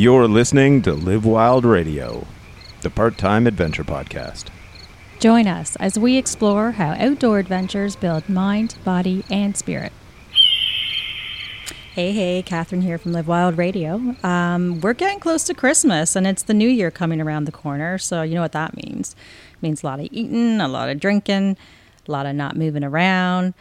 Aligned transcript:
You're 0.00 0.28
listening 0.28 0.80
to 0.84 0.94
Live 0.94 1.26
Wild 1.26 1.66
Radio, 1.66 2.26
the 2.80 2.88
part 2.88 3.18
time 3.18 3.46
adventure 3.46 3.84
podcast. 3.84 4.46
Join 5.18 5.46
us 5.46 5.76
as 5.76 5.98
we 5.98 6.16
explore 6.16 6.70
how 6.70 6.92
outdoor 6.92 7.38
adventures 7.38 7.96
build 7.96 8.26
mind, 8.26 8.76
body, 8.82 9.24
and 9.30 9.54
spirit. 9.54 9.92
Hey, 11.92 12.12
hey, 12.12 12.40
Catherine 12.40 12.80
here 12.80 12.96
from 12.96 13.12
Live 13.12 13.28
Wild 13.28 13.58
Radio. 13.58 14.14
Um, 14.22 14.80
we're 14.80 14.94
getting 14.94 15.20
close 15.20 15.44
to 15.44 15.52
Christmas 15.52 16.16
and 16.16 16.26
it's 16.26 16.44
the 16.44 16.54
new 16.54 16.70
year 16.70 16.90
coming 16.90 17.20
around 17.20 17.44
the 17.44 17.52
corner, 17.52 17.98
so 17.98 18.22
you 18.22 18.34
know 18.34 18.40
what 18.40 18.52
that 18.52 18.74
means. 18.74 19.14
It 19.52 19.62
means 19.62 19.82
a 19.82 19.86
lot 19.86 20.00
of 20.00 20.08
eating, 20.10 20.62
a 20.62 20.68
lot 20.68 20.88
of 20.88 20.98
drinking, 20.98 21.58
a 22.08 22.10
lot 22.10 22.24
of 22.24 22.34
not 22.34 22.56
moving 22.56 22.84
around. 22.84 23.52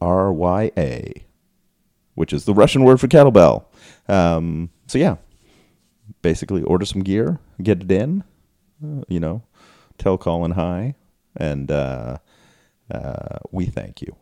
R 0.00 0.32
Y 0.32 0.70
A, 0.76 1.24
which 2.14 2.32
is 2.32 2.44
the 2.44 2.54
Russian 2.54 2.84
word 2.84 3.00
for 3.00 3.08
kettlebell. 3.08 3.64
Um, 4.08 4.70
so 4.86 4.98
yeah, 4.98 5.16
basically 6.22 6.62
order 6.62 6.84
some 6.84 7.02
gear, 7.02 7.40
get 7.62 7.82
it 7.82 7.90
in, 7.90 8.24
you 9.08 9.20
know, 9.20 9.42
tell 9.98 10.18
Colin 10.18 10.52
hi, 10.52 10.94
and 11.36 11.70
uh, 11.70 12.18
uh, 12.90 13.38
we 13.50 13.66
thank 13.66 14.02
you. 14.02 14.16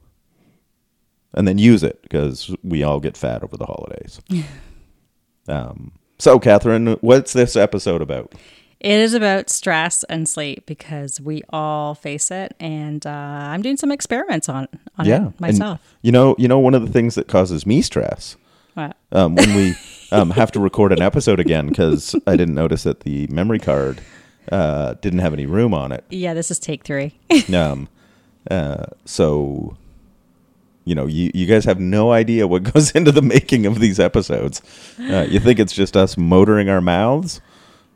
And 1.33 1.47
then 1.47 1.59
use 1.59 1.83
it 1.83 2.03
because 2.03 2.55
we 2.65 2.83
all 2.83 2.99
get 2.99 3.17
fat 3.17 3.45
over 3.45 3.57
the 3.57 3.67
holidays. 3.67 4.21
um, 5.49 5.93
so, 6.19 6.39
Catherine, 6.39 6.99
what's 7.01 7.33
this 7.33 7.55
episode 7.57 8.03
about? 8.03 8.35
It 8.81 8.93
is 8.93 9.13
about 9.13 9.51
stress 9.51 10.05
and 10.05 10.29
sleep 10.29 10.65
because 10.67 11.21
we 11.21 11.43
all 11.51 11.95
face 11.95 12.31
it, 12.31 12.55
and 12.59 13.07
uh, 13.07 13.11
I'm 13.11 13.61
doing 13.61 13.77
some 13.77 13.93
experiments 13.93 14.49
on 14.49 14.69
on 14.97 15.07
yeah, 15.07 15.29
it 15.29 15.41
myself. 15.41 15.81
And, 15.83 15.99
you 16.03 16.13
know, 16.13 16.35
you 16.39 16.49
know, 16.49 16.59
one 16.59 16.75
of 16.75 16.85
the 16.85 16.91
things 16.91 17.15
that 17.15 17.29
causes 17.29 17.67
me 17.67 17.83
stress 17.83 18.37
What? 18.75 18.97
um, 19.13 19.35
when 19.35 19.55
we 19.55 19.75
um, 20.13 20.31
have 20.31 20.51
to 20.53 20.61
record 20.61 20.93
an 20.93 21.03
episode 21.03 21.41
again 21.41 21.67
because 21.69 22.17
I 22.27 22.37
didn't 22.37 22.55
notice 22.55 22.85
that 22.85 23.01
the 23.01 23.27
memory 23.27 23.59
card 23.59 24.01
uh, 24.51 24.95
didn't 25.01 25.21
have 25.21 25.33
any 25.33 25.47
room 25.47 25.73
on 25.75 25.93
it. 25.93 26.05
Yeah, 26.11 26.35
this 26.35 26.51
is 26.51 26.59
take 26.59 26.85
three. 26.85 27.15
Um, 27.55 27.89
uh, 28.51 28.87
so, 29.05 29.77
you 30.85 30.95
know, 30.95 31.07
you, 31.07 31.31
you 31.35 31.47
guys 31.47 31.65
have 31.65 31.79
no 31.79 32.13
idea 32.13 32.47
what 32.47 32.63
goes 32.73 32.91
into 32.93 33.13
the 33.13 33.23
making 33.23 33.67
of 33.67 33.81
these 33.81 34.01
episodes. 34.01 34.63
Uh, 34.99 35.27
you 35.29 35.41
think 35.41 35.59
it's 35.59 35.73
just 35.73 35.97
us 35.97 36.17
motoring 36.17 36.69
our 36.69 36.81
mouths? 36.81 37.41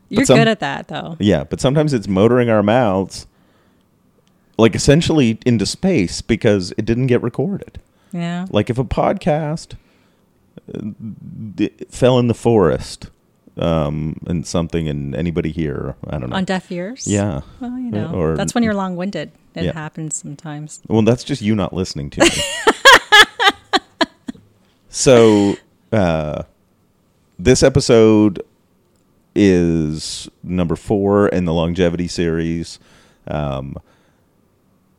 You're 0.08 0.24
some- 0.24 0.38
good 0.38 0.48
at 0.48 0.60
that, 0.60 0.88
though. 0.88 1.16
Yeah, 1.18 1.44
but 1.44 1.60
sometimes 1.60 1.92
it's 1.92 2.06
motoring 2.08 2.50
our 2.50 2.62
mouths, 2.62 3.26
like 4.58 4.74
essentially 4.74 5.38
into 5.46 5.66
space 5.66 6.20
because 6.20 6.72
it 6.76 6.84
didn't 6.84 7.06
get 7.06 7.22
recorded. 7.22 7.80
Yeah. 8.12 8.46
Like 8.50 8.70
if 8.70 8.78
a 8.78 8.84
podcast 8.84 9.74
uh, 10.72 11.68
fell 11.88 12.18
in 12.18 12.28
the 12.28 12.34
forest 12.34 13.10
um, 13.58 14.16
and 14.26 14.46
something, 14.46 14.88
and 14.88 15.14
anybody 15.14 15.50
here, 15.52 15.94
I 16.08 16.18
don't 16.18 16.30
know. 16.30 16.36
On 16.36 16.44
deaf 16.44 16.70
ears. 16.72 17.06
yeah. 17.06 17.42
Well, 17.60 17.78
you 17.78 17.90
know, 17.90 18.12
Or- 18.14 18.36
that's 18.36 18.54
when 18.54 18.64
you're 18.64 18.74
long 18.74 18.96
winded. 18.96 19.30
It 19.54 19.64
Yeah. 19.64 19.72
happens 19.72 20.16
sometimes. 20.16 20.80
Well, 20.88 21.02
that's 21.02 21.22
just 21.24 21.40
you 21.42 21.54
not 21.54 21.72
listening 21.72 22.10
to 22.10 22.20
me. 22.20 22.30
so, 24.88 25.56
uh, 25.92 26.42
this 27.38 27.62
episode 27.62 28.42
is 29.34 30.28
number 30.42 30.76
four 30.76 31.28
in 31.28 31.44
the 31.44 31.52
longevity 31.52 32.06
series. 32.08 32.78
Um, 33.26 33.76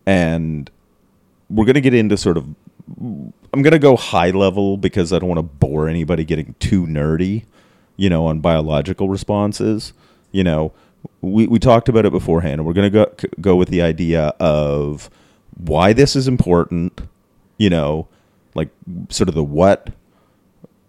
and 0.06 0.70
we're 1.50 1.66
going 1.66 1.76
to 1.76 1.82
get 1.82 1.94
into 1.94 2.18
sort 2.18 2.38
of, 2.38 2.46
I'm 3.00 3.34
going 3.62 3.72
to 3.72 3.80
go 3.80 3.96
high 3.96 4.32
level 4.32 4.78
because 4.78 5.14
I 5.14 5.20
don't 5.20 5.30
want 5.30 5.40
to 5.40 5.44
bore 5.44 5.88
anybody 5.88 6.26
getting 6.26 6.56
too 6.60 6.86
nerdy, 6.86 7.46
you 7.98 8.10
know, 8.10 8.26
on 8.28 8.40
biological 8.40 9.10
responses. 9.10 9.94
You 10.32 10.44
know, 10.44 10.74
we, 11.22 11.48
we 11.48 11.60
talked 11.60 11.90
about 11.90 12.06
it 12.06 12.12
beforehand, 12.12 12.56
and 12.56 12.66
we're 12.66 12.74
going 12.74 12.92
to 12.92 13.06
go, 13.06 13.28
go 13.40 13.56
with 13.56 13.70
the 13.70 13.82
idea 13.82 14.34
of 14.40 15.10
why 15.58 15.94
this 15.94 16.16
is 16.16 16.28
important, 16.28 17.02
you 17.58 17.70
know, 17.70 18.08
like 18.54 18.70
sort 19.10 19.30
of 19.30 19.36
the 19.36 19.44
what 19.44 19.90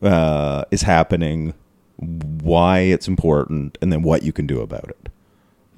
uh, 0.03 0.65
is 0.71 0.83
happening, 0.83 1.55
why 1.97 2.81
it's 2.81 3.06
important, 3.09 3.78
and 3.81 3.93
then 3.93 4.03
what 4.03 4.22
you 4.22 4.33
can 4.33 4.47
do 4.47 4.61
about 4.61 4.89
it. 4.89 5.09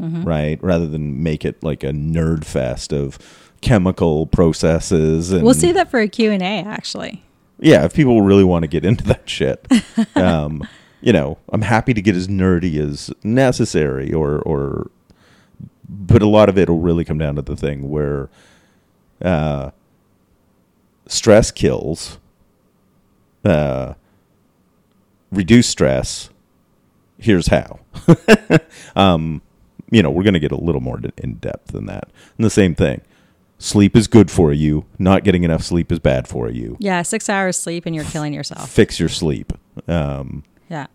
Right? 0.00 0.62
Rather 0.62 0.86
than 0.86 1.24
make 1.24 1.44
it 1.44 1.60
like 1.64 1.82
a 1.82 1.88
nerd 1.90 2.44
fest 2.44 2.92
of 2.92 3.18
chemical 3.60 4.26
processes 4.26 5.32
and 5.32 5.42
We'll 5.42 5.54
see 5.54 5.72
that 5.72 5.90
for 5.90 5.98
a 5.98 6.06
Q&A, 6.06 6.38
actually. 6.38 7.24
yeah, 7.58 7.84
if 7.84 7.94
people 7.94 8.22
really 8.22 8.44
want 8.44 8.62
to 8.62 8.68
get 8.68 8.84
into 8.84 9.02
that 9.04 9.28
shit, 9.28 9.66
um, 10.14 10.62
you 11.00 11.12
know, 11.12 11.38
I'm 11.52 11.62
happy 11.62 11.94
to 11.94 12.02
get 12.02 12.16
as 12.16 12.28
nerdy 12.28 12.78
as 12.78 13.10
necessary, 13.22 14.12
or 14.12 14.38
or, 14.40 14.90
but 15.88 16.22
a 16.22 16.28
lot 16.28 16.48
of 16.48 16.58
it 16.58 16.68
will 16.68 16.80
really 16.80 17.04
come 17.04 17.18
down 17.18 17.36
to 17.36 17.42
the 17.42 17.56
thing 17.56 17.88
where, 17.90 18.28
uh, 19.22 19.70
stress 21.06 21.50
kills. 21.50 22.18
Uh, 23.44 23.94
reduce 25.30 25.66
stress. 25.68 26.30
Here's 27.18 27.48
how. 27.48 27.80
um, 28.96 29.42
you 29.90 30.02
know, 30.02 30.10
we're 30.10 30.22
going 30.22 30.34
to 30.34 30.40
get 30.40 30.52
a 30.52 30.56
little 30.60 30.80
more 30.80 31.00
in 31.18 31.34
depth 31.36 31.72
than 31.72 31.86
that. 31.86 32.08
And 32.36 32.44
the 32.44 32.50
same 32.50 32.74
thing. 32.74 33.00
Sleep 33.58 33.96
is 33.96 34.06
good 34.06 34.30
for 34.30 34.52
you. 34.52 34.84
Not 34.98 35.24
getting 35.24 35.42
enough 35.44 35.62
sleep 35.62 35.90
is 35.90 35.98
bad 35.98 36.28
for 36.28 36.48
you 36.48 36.76
Yeah, 36.78 37.02
six 37.02 37.28
hours 37.28 37.56
sleep 37.58 37.86
and 37.86 37.94
you're 37.94 38.04
killing 38.04 38.32
yourself. 38.32 38.70
fix 38.70 39.00
your 39.00 39.08
sleep. 39.08 39.52
Um, 39.88 40.44
Yeah. 40.70 40.86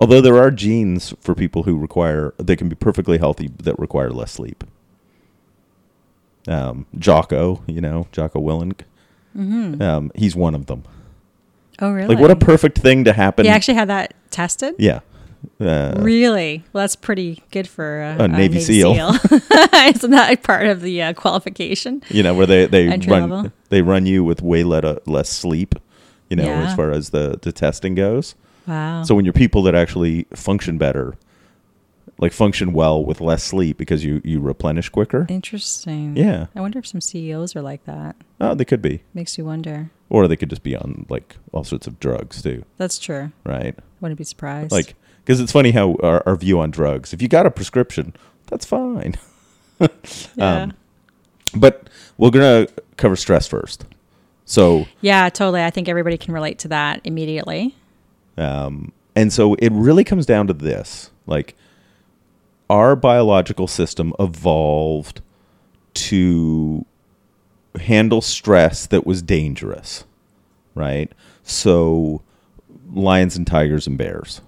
although 0.00 0.20
there 0.20 0.38
are 0.38 0.50
genes 0.50 1.12
for 1.20 1.34
people 1.34 1.64
who 1.64 1.76
require, 1.78 2.32
they 2.38 2.56
can 2.56 2.68
be 2.68 2.74
perfectly 2.76 3.18
healthy 3.18 3.50
that 3.62 3.78
require 3.78 4.10
less 4.10 4.32
sleep. 4.32 4.64
Um, 6.46 6.86
Jocko, 6.98 7.62
you 7.66 7.80
know, 7.80 8.06
Jocko 8.12 8.40
Willink, 8.40 8.80
um, 9.36 10.10
he's 10.14 10.34
one 10.34 10.54
of 10.54 10.66
them. 10.66 10.84
Oh, 11.80 11.92
really? 11.92 12.08
Like, 12.08 12.18
what 12.18 12.30
a 12.30 12.36
perfect 12.36 12.78
thing 12.78 13.04
to 13.04 13.12
happen. 13.12 13.44
He 13.44 13.50
actually 13.50 13.74
had 13.74 13.88
that 13.88 14.14
tested? 14.30 14.74
yeah. 14.78 15.00
Uh, 15.60 15.94
Really? 15.98 16.64
Well, 16.72 16.82
that's 16.82 16.96
pretty 16.96 17.44
good 17.52 17.68
for 17.68 18.02
uh, 18.18 18.24
A 18.24 18.28
Navy 18.28 18.58
SEAL. 18.60 18.92
Isn't 19.72 20.10
that 20.10 20.42
part 20.42 20.66
of 20.66 20.80
the 20.80 21.00
uh, 21.02 21.12
qualification? 21.12 22.02
you 22.08 22.24
know, 22.24 22.34
where 22.34 22.46
they 22.46 22.66
they 22.66 22.88
Entry 22.88 23.12
run 23.12 23.30
level. 23.30 23.52
they 23.68 23.80
run 23.82 24.04
you 24.04 24.24
with 24.24 24.42
way 24.42 24.64
let, 24.64 25.06
less 25.06 25.28
sleep. 25.28 25.76
You 26.28 26.36
know, 26.36 26.44
Yeah. 26.44 26.62
as 26.70 26.74
far 26.74 26.90
as 26.90 27.10
the 27.10 27.38
the 27.40 27.52
testing 27.52 27.94
goes. 27.94 28.34
Wow. 28.68 29.02
So 29.02 29.14
when 29.14 29.24
you're 29.24 29.32
people 29.32 29.62
that 29.64 29.74
actually 29.74 30.26
function 30.34 30.78
better, 30.78 31.16
like 32.18 32.32
function 32.32 32.72
well 32.72 33.02
with 33.04 33.20
less 33.20 33.42
sleep 33.42 33.78
because 33.78 34.04
you 34.04 34.20
you 34.24 34.40
replenish 34.40 34.88
quicker. 34.90 35.26
Interesting. 35.28 36.16
Yeah. 36.16 36.46
I 36.54 36.60
wonder 36.60 36.78
if 36.78 36.86
some 36.86 37.00
CEOs 37.00 37.56
are 37.56 37.62
like 37.62 37.84
that. 37.86 38.14
Oh, 38.40 38.54
they 38.54 38.64
could 38.64 38.82
be, 38.82 39.02
Makes 39.14 39.38
you 39.38 39.44
wonder. 39.44 39.90
or 40.10 40.28
they 40.28 40.36
could 40.36 40.50
just 40.50 40.62
be 40.62 40.76
on 40.76 41.06
like 41.08 41.36
all 41.52 41.64
sorts 41.64 41.86
of 41.86 41.98
drugs 42.00 42.42
too, 42.42 42.64
That's 42.76 42.98
true. 42.98 43.32
right? 43.44 43.74
Wouldn't 44.00 44.18
be 44.18 44.24
surprised. 44.24 44.70
Like, 44.72 44.94
because 45.24 45.40
it's 45.40 45.52
funny 45.52 45.70
how 45.72 45.94
our, 46.02 46.22
our 46.26 46.36
view 46.36 46.60
on 46.60 46.70
drugs. 46.70 47.12
If 47.12 47.20
you 47.22 47.28
got 47.28 47.46
a 47.46 47.50
prescription, 47.50 48.14
that's 48.46 48.64
fine. 48.66 49.14
yeah. 49.80 50.62
um, 50.62 50.72
But 51.54 51.88
we're 52.16 52.30
gonna 52.30 52.66
cover 52.96 53.16
stress 53.16 53.46
first. 53.46 53.84
So, 54.44 54.86
yeah, 55.02 55.28
totally. 55.28 55.62
I 55.62 55.70
think 55.70 55.88
everybody 55.88 56.16
can 56.16 56.32
relate 56.34 56.58
to 56.60 56.68
that 56.68 57.00
immediately. 57.04 57.74
Um, 58.38 58.92
and 59.14 59.32
so 59.32 59.54
it 59.54 59.72
really 59.72 60.04
comes 60.04 60.26
down 60.26 60.46
to 60.46 60.52
this: 60.52 61.10
like, 61.26 61.56
our 62.70 62.96
biological 62.96 63.66
system 63.66 64.14
evolved 64.18 65.20
to 65.94 66.84
handle 67.80 68.20
stress 68.20 68.86
that 68.86 69.06
was 69.06 69.22
dangerous, 69.22 70.04
right? 70.74 71.12
So, 71.42 72.22
lions 72.92 73.36
and 73.36 73.46
tigers 73.46 73.86
and 73.86 73.98
bears, 73.98 74.40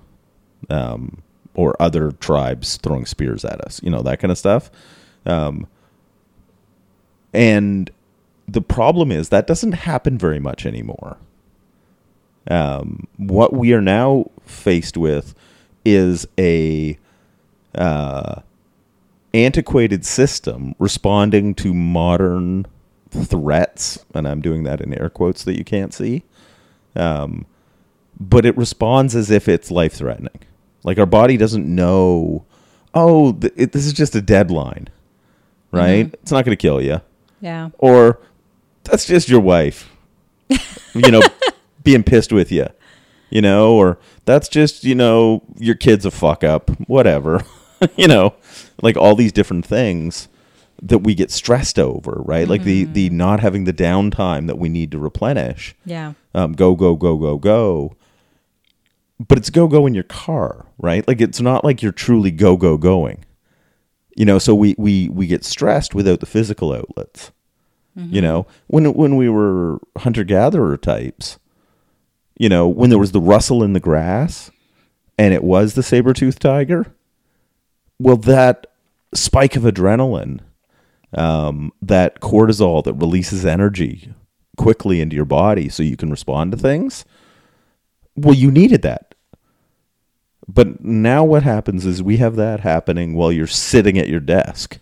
um, 0.68 1.22
or 1.54 1.76
other 1.80 2.12
tribes 2.12 2.76
throwing 2.76 3.06
spears 3.06 3.44
at 3.44 3.60
us, 3.60 3.82
you 3.82 3.90
know, 3.90 4.02
that 4.02 4.20
kind 4.20 4.30
of 4.30 4.38
stuff. 4.38 4.70
Um, 5.26 5.66
and 7.32 7.90
the 8.48 8.60
problem 8.60 9.12
is 9.12 9.28
that 9.28 9.46
doesn't 9.46 9.72
happen 9.72 10.18
very 10.18 10.40
much 10.40 10.66
anymore. 10.66 11.18
Um, 12.48 13.06
what 13.16 13.52
we 13.52 13.72
are 13.72 13.82
now 13.82 14.30
faced 14.46 14.96
with 14.96 15.34
is 15.84 16.26
a 16.38 16.98
uh, 17.74 18.40
antiquated 19.34 20.04
system 20.04 20.74
responding 20.78 21.54
to 21.56 21.74
modern 21.74 22.66
threats, 23.10 24.04
and 24.14 24.26
I'm 24.26 24.40
doing 24.40 24.62
that 24.64 24.80
in 24.80 24.94
air 24.94 25.10
quotes 25.10 25.44
that 25.44 25.56
you 25.58 25.64
can't 25.64 25.92
see. 25.92 26.22
Um, 26.96 27.46
but 28.18 28.44
it 28.44 28.56
responds 28.56 29.14
as 29.16 29.30
if 29.30 29.48
it's 29.48 29.70
life 29.70 29.94
threatening. 29.94 30.40
Like 30.82 30.98
our 30.98 31.06
body 31.06 31.36
doesn't 31.36 31.66
know, 31.66 32.44
oh, 32.94 33.32
th- 33.32 33.52
it, 33.56 33.72
this 33.72 33.86
is 33.86 33.92
just 33.92 34.14
a 34.14 34.20
deadline, 34.20 34.88
right? 35.72 36.12
It's 36.14 36.32
not 36.32 36.44
going 36.44 36.56
to 36.56 36.60
kill 36.60 36.80
you. 36.80 37.00
Yeah. 37.40 37.70
Or 37.78 38.20
that's 38.84 39.06
just 39.06 39.28
your 39.28 39.40
wife, 39.40 39.90
you 40.94 41.10
know, 41.10 41.22
being 41.82 42.02
pissed 42.02 42.32
with 42.32 42.50
you, 42.52 42.66
you 43.30 43.40
know, 43.40 43.74
or 43.74 43.98
that's 44.24 44.48
just, 44.48 44.84
you 44.84 44.94
know, 44.94 45.42
your 45.56 45.74
kid's 45.74 46.04
a 46.04 46.10
fuck 46.10 46.44
up, 46.44 46.70
whatever, 46.88 47.44
you 47.96 48.08
know, 48.08 48.34
like 48.82 48.96
all 48.96 49.14
these 49.14 49.32
different 49.32 49.64
things 49.64 50.28
that 50.82 50.98
we 50.98 51.14
get 51.14 51.30
stressed 51.30 51.78
over, 51.78 52.22
right? 52.24 52.48
Like 52.48 52.64
the, 52.64 52.84
the 52.84 53.10
not 53.10 53.40
having 53.40 53.64
the 53.64 53.72
downtime 53.72 54.46
that 54.46 54.58
we 54.58 54.68
need 54.68 54.90
to 54.92 54.98
replenish. 54.98 55.74
Yeah. 55.84 56.14
um, 56.34 56.52
go 56.52 56.74
go 56.74 56.96
go 56.96 57.16
go 57.16 57.36
go. 57.36 57.96
But 59.18 59.36
it's 59.36 59.50
go 59.50 59.68
go 59.68 59.86
in 59.86 59.92
your 59.92 60.04
car 60.04 60.66
right? 60.80 61.06
Like 61.06 61.20
it's 61.20 61.40
not 61.40 61.64
like 61.64 61.82
you're 61.82 61.92
truly 61.92 62.30
go 62.30 62.56
go 62.56 62.76
going. 62.76 63.24
You 64.16 64.24
know 64.24 64.38
so 64.38 64.54
we 64.54 64.74
we 64.76 65.08
we 65.08 65.26
get 65.26 65.44
stressed 65.44 65.94
without 65.94 66.20
the 66.20 66.26
physical 66.26 66.72
outlets. 66.72 67.30
You 67.96 68.22
know 68.22 68.46
when 68.68 68.94
when 68.94 69.16
we 69.16 69.28
were 69.28 69.78
hunter 69.98 70.24
gatherer 70.24 70.78
types 70.78 71.38
you 72.40 72.48
know 72.48 72.66
when 72.66 72.90
there 72.90 72.98
was 72.98 73.12
the 73.12 73.20
rustle 73.20 73.62
in 73.62 73.72
the 73.72 73.80
grass 73.80 74.50
and 75.18 75.34
it 75.34 75.44
was 75.44 75.74
the 75.74 75.82
saber-toothed 75.82 76.40
tiger 76.40 76.86
well 77.98 78.16
that 78.16 78.66
spike 79.14 79.56
of 79.56 79.62
adrenaline 79.62 80.40
um, 81.14 81.72
that 81.82 82.20
cortisol 82.20 82.84
that 82.84 82.94
releases 82.94 83.44
energy 83.44 84.12
quickly 84.56 85.00
into 85.00 85.16
your 85.16 85.24
body 85.24 85.68
so 85.68 85.82
you 85.82 85.96
can 85.96 86.10
respond 86.10 86.52
to 86.52 86.58
things. 86.58 87.04
Well, 88.16 88.34
you 88.34 88.50
needed 88.50 88.82
that. 88.82 89.14
But 90.46 90.84
now 90.84 91.24
what 91.24 91.42
happens 91.42 91.86
is 91.86 92.02
we 92.02 92.16
have 92.18 92.36
that 92.36 92.60
happening 92.60 93.14
while 93.14 93.30
you're 93.30 93.46
sitting 93.46 93.98
at 93.98 94.08
your 94.08 94.20
desk, 94.20 94.78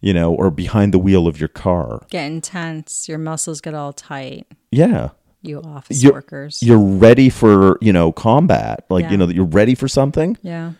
you 0.00 0.12
know, 0.12 0.34
or 0.34 0.50
behind 0.50 0.92
the 0.92 0.98
wheel 0.98 1.26
of 1.26 1.38
your 1.38 1.48
car. 1.48 2.06
Get 2.10 2.26
intense. 2.26 3.08
Your 3.08 3.18
muscles 3.18 3.60
get 3.60 3.74
all 3.74 3.92
tight. 3.92 4.46
Yeah. 4.70 5.10
You 5.42 5.62
office 5.62 6.02
You're, 6.02 6.12
workers. 6.14 6.62
you're 6.62 6.78
ready 6.78 7.28
for, 7.28 7.78
you 7.80 7.92
know, 7.92 8.10
combat. 8.12 8.84
Like, 8.90 9.04
Yeah. 9.04 9.10
you 9.12 9.16
know, 9.18 9.26
that 9.26 9.36
you're 9.36 9.44
ready 9.44 9.74
for 9.74 9.86
something 9.88 10.36
yeah. 10.42 10.72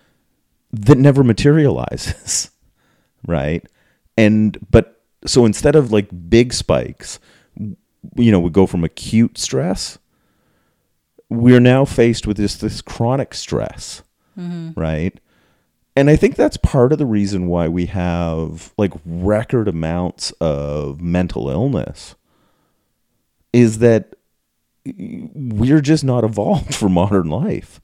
that 0.73 0.99
never 0.99 1.23
materializes 1.25 2.51
right 3.27 3.65
and 4.17 4.59
but 4.71 5.01
so 5.27 5.45
instead 5.45 5.75
of 5.75 5.91
like 5.93 6.09
big 6.29 6.53
spikes 6.53 7.19
you 7.57 8.31
know 8.33 8.39
we 8.41 8.51
go 8.51 8.67
from 8.67 8.85
acute 8.85 9.39
stress 9.39 9.99
we're 11.29 11.61
now 11.61 11.85
faced 11.85 12.27
with 12.27 12.37
this 12.37 12.57
this 12.57 12.81
chronic 12.81 13.35
stress 13.35 14.03
mm-hmm. 14.39 14.71
right 14.79 15.19
and 15.97 16.09
i 16.11 16.17
think 16.17 16.37
that's 16.37 16.57
part 16.59 16.93
of 16.93 16.99
the 16.99 17.07
reason 17.07 17.49
why 17.49 17.67
we 17.69 17.87
have 17.87 18.73
like 18.79 18.93
record 19.05 19.67
amounts 19.69 20.31
of 20.41 21.01
mental 21.01 21.49
illness 21.51 22.15
is 23.53 23.79
that 23.79 24.15
we're 25.35 25.81
just 25.81 26.05
not 26.05 26.25
evolved 26.25 26.75
for 26.75 26.89
modern 26.89 27.29
life 27.29 27.81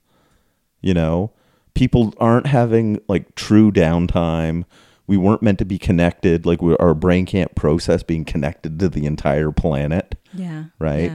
you 0.80 0.94
know 0.94 1.32
people 1.74 2.14
aren't 2.18 2.46
having 2.46 3.00
like 3.08 3.34
true 3.34 3.70
downtime 3.72 4.64
we 5.06 5.16
weren't 5.16 5.42
meant 5.42 5.58
to 5.58 5.64
be 5.64 5.78
connected 5.78 6.46
like 6.46 6.62
we, 6.62 6.76
our 6.76 6.94
brain 6.94 7.26
can't 7.26 7.54
process 7.54 8.02
being 8.02 8.24
connected 8.24 8.78
to 8.78 8.88
the 8.88 9.04
entire 9.06 9.50
planet 9.52 10.14
Yeah. 10.32 10.64
Right. 10.78 11.12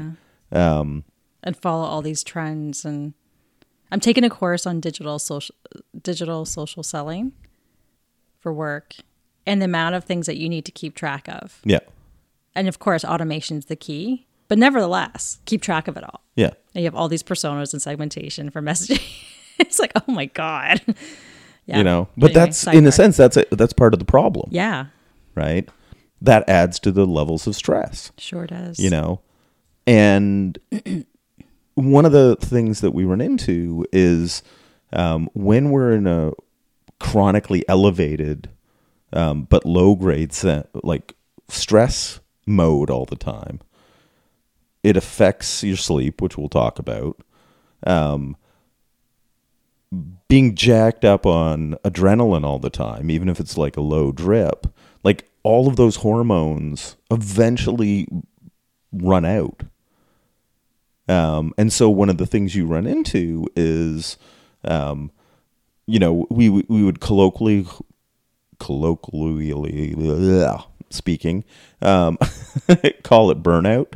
Yeah. 0.52 0.80
um 0.80 1.04
And 1.44 1.56
follow 1.58 1.86
all 1.86 2.02
these 2.02 2.24
trends. 2.24 2.86
And 2.86 3.14
I'm 3.92 4.00
taking 4.00 4.24
a 4.24 4.30
course 4.30 4.68
on 4.68 4.80
digital 4.80 5.18
social, 5.18 5.56
digital 6.04 6.46
social 6.46 6.84
selling 6.84 7.32
for 8.40 8.54
work 8.54 8.94
and 9.48 9.60
the 9.62 9.66
amount 9.66 9.96
of 9.96 10.04
things 10.04 10.28
that 10.28 10.38
you 10.38 10.50
need 10.50 10.66
to 10.66 10.72
keep 10.72 10.94
track 10.96 11.28
of. 11.28 11.60
yeah 11.64 11.80
And 12.56 12.68
of 12.68 12.78
course, 12.78 13.04
automation's 13.04 13.66
the 13.66 13.76
key, 13.76 14.28
but 14.50 14.58
nevertheless, 14.58 15.40
keep 15.46 15.62
track 15.62 15.88
of 15.88 15.96
it 15.96 16.04
all. 16.04 16.22
yeah 16.36 16.52
And 16.76 16.82
you 16.82 16.86
have 16.86 16.96
all 16.96 17.08
these 17.08 17.24
personas 17.24 17.72
and 17.74 17.82
segmentation 17.82 18.50
for 18.50 18.62
messaging. 18.62 19.02
it's 19.60 19.80
like, 19.80 19.94
oh 19.96 20.12
my 20.12 20.26
God. 20.26 20.82
Yeah. 21.66 21.78
you 21.78 21.84
know 21.84 22.08
but 22.18 22.32
Anyway, 22.32 22.46
that's 22.46 22.66
in 22.68 22.88
a 22.88 22.92
sense 22.92 23.16
that's 23.16 23.38
a, 23.38 23.46
that's 23.52 23.74
part 23.74 23.94
of 23.94 24.00
the 24.00 24.06
problem 24.06 24.50
Yeah, 24.52 24.88
right 25.36 25.70
that 26.20 26.50
adds 26.50 26.80
to 26.80 26.92
the 26.92 27.06
levels 27.06 27.46
of 27.46 27.56
stress 27.56 28.12
sure 28.18 28.48
does. 28.48 28.80
you 28.80 28.90
know 28.90 29.22
and 29.86 30.58
one 31.76 32.06
of 32.06 32.12
the 32.12 32.38
things 32.42 32.82
that 32.82 32.92
we 32.92 33.04
run 33.04 33.22
into 33.22 33.86
is 33.94 34.42
um, 34.94 35.30
when 35.34 35.70
we're 35.70 35.92
in 35.92 36.08
a 36.08 36.32
chronically 37.00 37.64
elevated 37.70 38.50
um, 39.14 39.44
but 39.44 39.64
low 39.64 39.96
grade 39.96 40.34
like 40.84 41.14
stress 41.50 42.20
mode 42.48 42.90
all 42.90 43.06
the 43.06 43.16
time 43.16 43.60
it 44.84 44.98
affects 44.98 45.64
your 45.64 45.78
sleep 45.78 46.22
which 46.22 46.38
we'll 46.38 46.50
talk 46.50 46.80
about 46.80 47.22
um, 47.86 48.36
being 50.28 50.56
jacked 50.56 51.04
up 51.04 51.26
on 51.26 51.76
adrenaline 51.84 52.44
all 52.44 52.60
the 52.60 52.70
time 52.70 53.10
even 53.10 53.30
if 53.30 53.40
it's 53.40 53.58
like 53.58 53.78
a 53.78 53.82
low 53.82 54.12
drip 54.12 54.68
like 55.04 55.30
all 55.44 55.68
of 55.68 55.76
those 55.76 55.98
hormones 55.98 56.96
eventually 57.12 58.08
run 58.92 59.26
out. 59.26 59.64
Um, 61.08 61.54
and 61.58 61.72
so 61.74 61.90
one 61.90 62.10
of 62.10 62.18
the 62.18 62.28
things 62.28 62.56
you 62.56 62.68
run 62.68 62.86
into 62.86 63.48
is, 63.56 64.18
um, 64.64 65.12
you 65.88 65.98
know, 65.98 66.28
we 66.30 66.50
we 66.50 66.84
would 66.84 67.00
colloquially, 67.00 67.66
colloquially 68.60 69.96
speaking, 70.92 71.44
um, 71.82 72.18
call 73.04 73.32
it 73.32 73.42
burnout. 73.42 73.94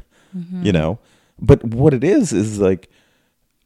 You 0.64 0.72
know, 0.72 1.00
but 1.40 1.64
what 1.64 1.94
it 1.94 2.04
is 2.04 2.34
is 2.34 2.60
like 2.60 2.90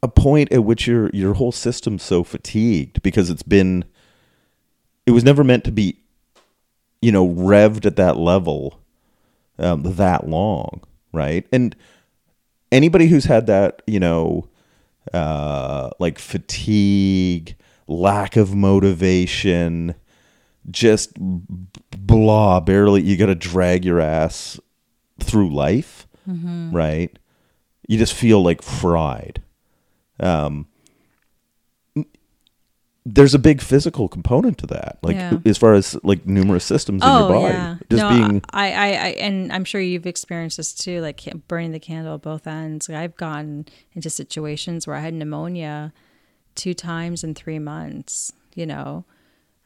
a 0.03 0.07
point 0.07 0.51
at 0.51 0.63
which 0.63 0.87
your 0.87 1.09
your 1.11 1.33
whole 1.33 1.51
system's 1.51 2.03
so 2.03 2.23
fatigued 2.23 3.01
because 3.01 3.29
it's 3.29 3.43
been, 3.43 3.85
it 5.05 5.11
was 5.11 5.23
never 5.23 5.43
meant 5.43 5.63
to 5.63 5.71
be, 5.71 5.99
you 7.01 7.11
know, 7.11 7.27
revved 7.27 7.85
at 7.85 7.95
that 7.95 8.17
level 8.17 8.79
um, 9.59 9.83
that 9.83 10.27
long, 10.27 10.81
right? 11.13 11.47
And 11.51 11.75
anybody 12.71 13.07
who's 13.07 13.25
had 13.25 13.47
that, 13.47 13.81
you 13.87 13.99
know, 13.99 14.49
uh, 15.13 15.89
like 15.99 16.19
fatigue, 16.19 17.55
lack 17.87 18.35
of 18.35 18.53
motivation, 18.53 19.95
just 20.69 21.11
blah, 21.17 22.59
barely. 22.59 23.01
You 23.01 23.17
got 23.17 23.27
to 23.27 23.35
drag 23.35 23.85
your 23.85 23.99
ass 23.99 24.59
through 25.19 25.53
life, 25.53 26.06
right? 26.73 27.17
You 27.87 27.97
just 27.97 28.13
feel 28.13 28.43
like 28.43 28.61
fried. 28.61 29.41
Um, 30.19 30.67
there's 33.05 33.33
a 33.33 33.39
big 33.39 33.61
physical 33.61 34.09
component 34.09 34.57
to 34.57 34.67
that, 34.67 34.97
like 35.01 35.15
Yeah. 35.15 35.37
as 35.45 35.57
far 35.57 35.73
as 35.75 35.97
like 36.03 36.25
numerous 36.25 36.65
systems 36.65 37.01
in 37.03 37.09
your 37.09 37.29
body, 37.29 37.79
just 37.89 38.03
no, 38.03 38.09
being 38.09 38.41
I, 38.51 38.71
I, 38.73 38.87
I, 38.87 39.07
and 39.19 39.53
I'm 39.53 39.63
sure 39.63 39.79
you've 39.79 40.05
experienced 40.05 40.57
this 40.57 40.73
too, 40.73 40.99
like 40.99 41.23
burning 41.47 41.71
the 41.71 41.79
candle 41.79 42.15
at 42.15 42.21
both 42.21 42.45
ends. 42.47 42.89
Like 42.89 42.97
I've 42.97 43.15
gotten 43.15 43.65
into 43.93 44.09
situations 44.09 44.85
where 44.85 44.95
I 44.97 44.99
had 44.99 45.13
pneumonia 45.13 45.93
two 46.55 46.73
times 46.73 47.23
in 47.23 47.33
three 47.33 47.59
months. 47.59 48.33
You 48.55 48.65
know, 48.65 49.05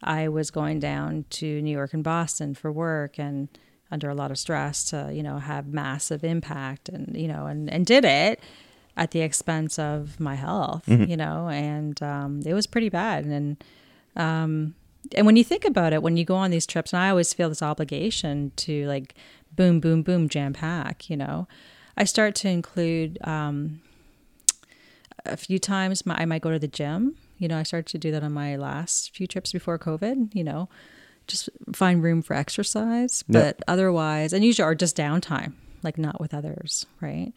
I 0.04 0.28
was 0.28 0.52
going 0.52 0.80
down 0.80 1.26
to 1.32 1.62
New 1.64 1.72
York 1.72 1.94
and 1.96 2.04
Boston 2.04 2.54
for 2.54 2.72
work 2.72 3.18
and 3.18 3.48
under 3.92 4.10
a 4.10 4.16
lot 4.16 4.32
of 4.32 4.38
stress 4.38 4.86
to, 4.86 5.12
you 5.14 5.22
know, 5.22 5.38
have 5.38 5.68
massive 5.68 6.24
impact 6.24 6.90
and, 6.90 7.16
you 7.16 7.28
know, 7.28 7.46
and, 7.46 7.70
and 7.70 7.86
did 7.86 8.06
it 8.06 8.40
at 8.98 9.12
the 9.12 9.22
expense 9.22 9.78
of 9.78 10.20
my 10.20 10.36
health, 10.36 10.84
you 11.10 11.18
know, 11.18 11.50
and 11.50 12.02
um, 12.02 12.42
it 12.46 12.54
was 12.54 12.68
pretty 12.68 12.90
bad. 12.90 13.26
And, 13.26 13.64
um, 14.16 14.76
and 15.16 15.26
when 15.26 15.36
you 15.36 15.44
think 15.44 15.66
about 15.66 15.94
it, 15.94 16.04
when 16.04 16.18
you 16.18 16.26
go 16.26 16.36
on 16.36 16.52
these 16.52 16.66
trips, 16.66 16.94
and 16.94 17.02
I 17.02 17.10
always 17.10 17.34
feel 17.34 17.50
this 17.50 17.62
obligation 17.62 18.52
to 18.58 18.88
like 18.88 19.16
boom, 19.56 19.80
boom, 19.80 20.02
boom, 20.04 20.30
jam 20.30 20.54
pack, 20.54 21.10
you 21.10 21.18
know, 21.18 21.48
I 21.98 22.06
start 22.06 22.36
to 22.36 22.50
include 22.50 23.18
um, 23.24 23.82
a 25.26 25.38
few 25.38 25.60
times 25.60 26.06
my, 26.06 26.16
I 26.16 26.26
might 26.26 26.42
go 26.42 26.52
to 26.52 26.60
the 26.60 26.68
gym. 26.68 27.16
You 27.38 27.48
know, 27.48 27.58
I 27.58 27.64
started 27.64 27.88
to 27.88 27.98
do 27.98 28.12
that 28.12 28.24
on 28.24 28.34
my 28.34 28.56
last 28.56 29.16
few 29.16 29.28
trips 29.28 29.52
before 29.52 29.80
COVID, 29.80 30.36
you 30.36 30.44
know, 30.44 30.70
just 31.32 31.50
find 31.74 32.04
room 32.04 32.22
for 32.22 32.36
exercise. 32.36 33.24
But 33.28 33.62
otherwise, 33.68 34.34
and 34.34 34.44
usually, 34.44 34.66
are 34.66 34.76
just 34.76 34.96
downtime, 34.96 35.54
like 35.84 35.98
not 35.98 36.20
with 36.20 36.34
others, 36.34 36.86
right? 37.00 37.34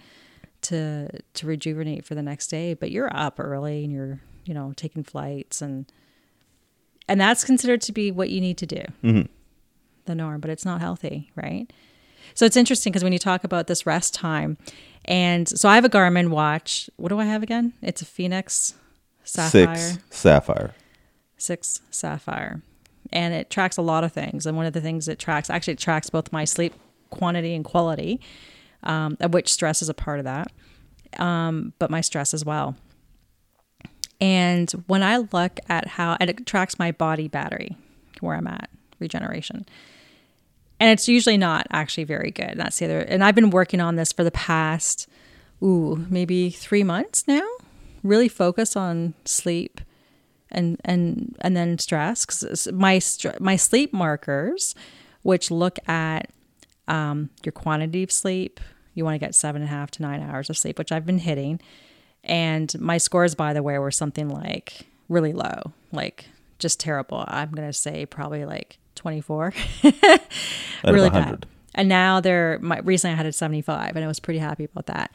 To 0.62 1.08
to 1.34 1.46
rejuvenate 1.46 2.04
for 2.04 2.14
the 2.14 2.22
next 2.22 2.48
day. 2.48 2.74
But 2.74 2.90
you're 2.90 3.14
up 3.14 3.40
early 3.40 3.84
and 3.84 3.92
you're, 3.92 4.20
you 4.44 4.54
know, 4.54 4.72
taking 4.76 5.02
flights 5.02 5.62
and 5.62 5.86
and 7.08 7.20
that's 7.20 7.44
considered 7.44 7.80
to 7.82 7.92
be 7.92 8.10
what 8.10 8.30
you 8.30 8.40
need 8.40 8.58
to 8.58 8.66
do 8.66 8.82
mm-hmm. 9.02 9.22
the 10.06 10.14
norm 10.14 10.40
but 10.40 10.50
it's 10.50 10.64
not 10.64 10.80
healthy 10.80 11.30
right 11.34 11.72
so 12.34 12.46
it's 12.46 12.56
interesting 12.56 12.92
because 12.92 13.04
when 13.04 13.12
you 13.12 13.18
talk 13.18 13.44
about 13.44 13.66
this 13.66 13.86
rest 13.86 14.14
time 14.14 14.56
and 15.04 15.48
so 15.48 15.68
i 15.68 15.74
have 15.74 15.84
a 15.84 15.90
garmin 15.90 16.28
watch 16.28 16.88
what 16.96 17.08
do 17.08 17.18
i 17.18 17.24
have 17.24 17.42
again 17.42 17.72
it's 17.82 18.02
a 18.02 18.04
Fenix 18.04 18.74
sapphire 19.24 19.76
six 19.76 19.98
sapphire. 20.10 20.74
six 21.36 21.80
sapphire 21.90 22.62
and 23.12 23.34
it 23.34 23.50
tracks 23.50 23.76
a 23.76 23.82
lot 23.82 24.04
of 24.04 24.12
things. 24.12 24.46
And 24.46 24.56
one 24.56 24.66
of 24.66 24.72
the 24.72 24.80
things 24.80 25.08
it 25.08 25.18
tracks 25.18 25.50
actually 25.50 25.74
it 25.74 25.78
tracks 25.78 26.10
both 26.10 26.32
my 26.32 26.44
sleep 26.44 26.74
quantity 27.10 27.54
and 27.54 27.64
quality 27.64 28.20
um, 28.82 29.16
of 29.20 29.32
which 29.32 29.52
stress 29.52 29.82
is 29.82 29.88
a 29.88 29.94
part 29.94 30.18
of 30.18 30.24
that 30.24 30.50
um, 31.18 31.72
but 31.78 31.90
my 31.90 32.00
stress 32.00 32.34
as 32.34 32.44
well. 32.44 32.76
And 34.20 34.70
when 34.86 35.02
i 35.02 35.18
look 35.18 35.58
at 35.68 35.86
how 35.86 36.16
and 36.20 36.30
it 36.30 36.46
tracks 36.46 36.78
my 36.78 36.92
body 36.92 37.28
battery 37.28 37.76
where 38.20 38.36
i'm 38.36 38.46
at 38.46 38.70
regeneration. 38.98 39.66
And 40.80 40.90
it's 40.90 41.08
usually 41.08 41.36
not 41.36 41.66
actually 41.70 42.04
very 42.04 42.30
good. 42.30 42.54
That's 42.56 42.78
the 42.78 42.86
other 42.86 43.00
and 43.00 43.22
i've 43.24 43.34
been 43.34 43.50
working 43.50 43.80
on 43.80 43.96
this 43.96 44.12
for 44.12 44.24
the 44.24 44.30
past 44.30 45.08
ooh 45.62 46.06
maybe 46.10 46.50
three 46.50 46.84
months 46.84 47.26
now. 47.26 47.46
Really 48.02 48.28
focus 48.28 48.76
on 48.76 49.14
sleep 49.24 49.80
and 50.54 50.80
and 50.84 51.36
and 51.40 51.56
then 51.56 51.78
stress 51.78 52.66
my 52.72 52.98
str- 52.98 53.38
my 53.40 53.56
sleep 53.56 53.92
markers 53.92 54.74
which 55.22 55.50
look 55.50 55.78
at 55.88 56.30
um, 56.86 57.30
your 57.42 57.52
quantity 57.52 58.02
of 58.02 58.12
sleep. 58.12 58.60
You 58.92 59.04
want 59.06 59.14
to 59.14 59.18
get 59.18 59.34
seven 59.34 59.62
and 59.62 59.70
a 59.70 59.74
half 59.74 59.90
to 59.92 60.02
nine 60.02 60.20
hours 60.22 60.50
of 60.50 60.56
sleep 60.58 60.78
which 60.78 60.92
i've 60.92 61.06
been 61.06 61.18
hitting. 61.18 61.60
And 62.22 62.78
my 62.80 62.98
scores 62.98 63.34
by 63.34 63.52
the 63.52 63.62
way 63.62 63.78
were 63.78 63.90
something 63.90 64.28
like 64.28 64.86
really 65.08 65.32
low 65.32 65.72
like 65.92 66.26
just 66.58 66.80
terrible. 66.80 67.24
I'm 67.28 67.50
going 67.50 67.68
to 67.68 67.72
say 67.72 68.06
probably 68.06 68.44
like 68.44 68.78
24 68.94 69.52
really 70.84 71.10
bad. 71.10 71.46
And 71.74 71.88
now 71.88 72.20
they're 72.20 72.58
my 72.60 72.78
recently 72.78 73.14
I 73.14 73.16
had 73.16 73.26
a 73.26 73.32
75 73.32 73.96
and 73.96 74.04
I 74.04 74.08
was 74.08 74.20
pretty 74.20 74.38
happy 74.38 74.64
about 74.64 74.86
that. 74.86 75.14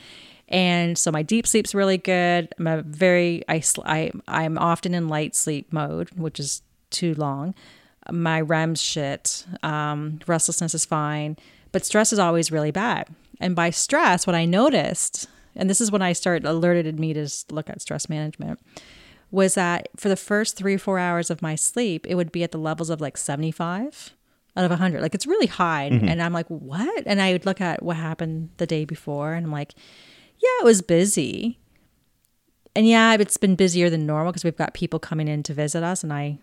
And 0.49 0.97
so 0.97 1.11
my 1.11 1.21
deep 1.21 1.45
sleep's 1.45 1.75
really 1.75 1.97
good. 1.97 2.53
I'm 2.57 2.67
a 2.67 2.81
very 2.81 3.43
I, 3.47 3.63
I 3.85 4.11
I'm 4.27 4.57
often 4.57 4.93
in 4.93 5.07
light 5.07 5.35
sleep 5.35 5.71
mode, 5.71 6.09
which 6.15 6.39
is 6.39 6.63
too 6.89 7.13
long. 7.13 7.53
My 8.11 8.41
REM 8.41 8.75
shit. 8.75 9.45
Um, 9.61 10.19
restlessness 10.25 10.73
is 10.73 10.85
fine, 10.85 11.37
but 11.71 11.85
stress 11.85 12.11
is 12.11 12.19
always 12.19 12.51
really 12.51 12.71
bad. 12.71 13.07
And 13.39 13.55
by 13.55 13.69
stress, 13.69 14.25
what 14.27 14.35
I 14.35 14.45
noticed, 14.45 15.27
and 15.55 15.69
this 15.69 15.79
is 15.79 15.91
when 15.91 16.01
I 16.01 16.13
started 16.13 16.45
alerted 16.45 16.99
me 16.99 17.13
to 17.13 17.29
look 17.51 17.69
at 17.69 17.81
stress 17.81 18.09
management, 18.09 18.59
was 19.31 19.53
that 19.53 19.87
for 19.95 20.09
the 20.09 20.15
first 20.15 20.57
three 20.57 20.73
or 20.75 20.79
four 20.79 20.97
hours 20.97 21.29
of 21.29 21.41
my 21.43 21.53
sleep, 21.53 22.07
it 22.07 22.15
would 22.15 22.31
be 22.31 22.43
at 22.43 22.51
the 22.51 22.57
levels 22.57 22.89
of 22.89 22.99
like 22.99 23.15
75 23.15 24.15
out 24.57 24.65
of 24.65 24.71
100. 24.71 25.01
Like 25.01 25.13
it's 25.13 25.27
really 25.27 25.45
high. 25.45 25.83
And 26.09 26.21
I'm 26.21 26.33
like, 26.33 26.47
what? 26.47 27.03
And 27.05 27.21
I 27.21 27.33
would 27.33 27.45
look 27.45 27.61
at 27.61 27.83
what 27.83 27.95
happened 27.95 28.49
the 28.57 28.65
day 28.65 28.83
before 28.85 29.33
and 29.33 29.45
I'm 29.45 29.51
like, 29.51 29.75
yeah, 30.39 30.61
it 30.61 30.65
was 30.65 30.81
busy. 30.81 31.59
And 32.75 32.87
yeah, 32.87 33.15
it's 33.19 33.37
been 33.37 33.55
busier 33.55 33.89
than 33.89 34.05
normal 34.05 34.31
because 34.31 34.43
we've 34.43 34.55
got 34.57 34.73
people 34.73 34.99
coming 34.99 35.27
in 35.27 35.43
to 35.43 35.53
visit 35.53 35.83
us 35.83 36.03
and 36.03 36.13
I 36.13 36.37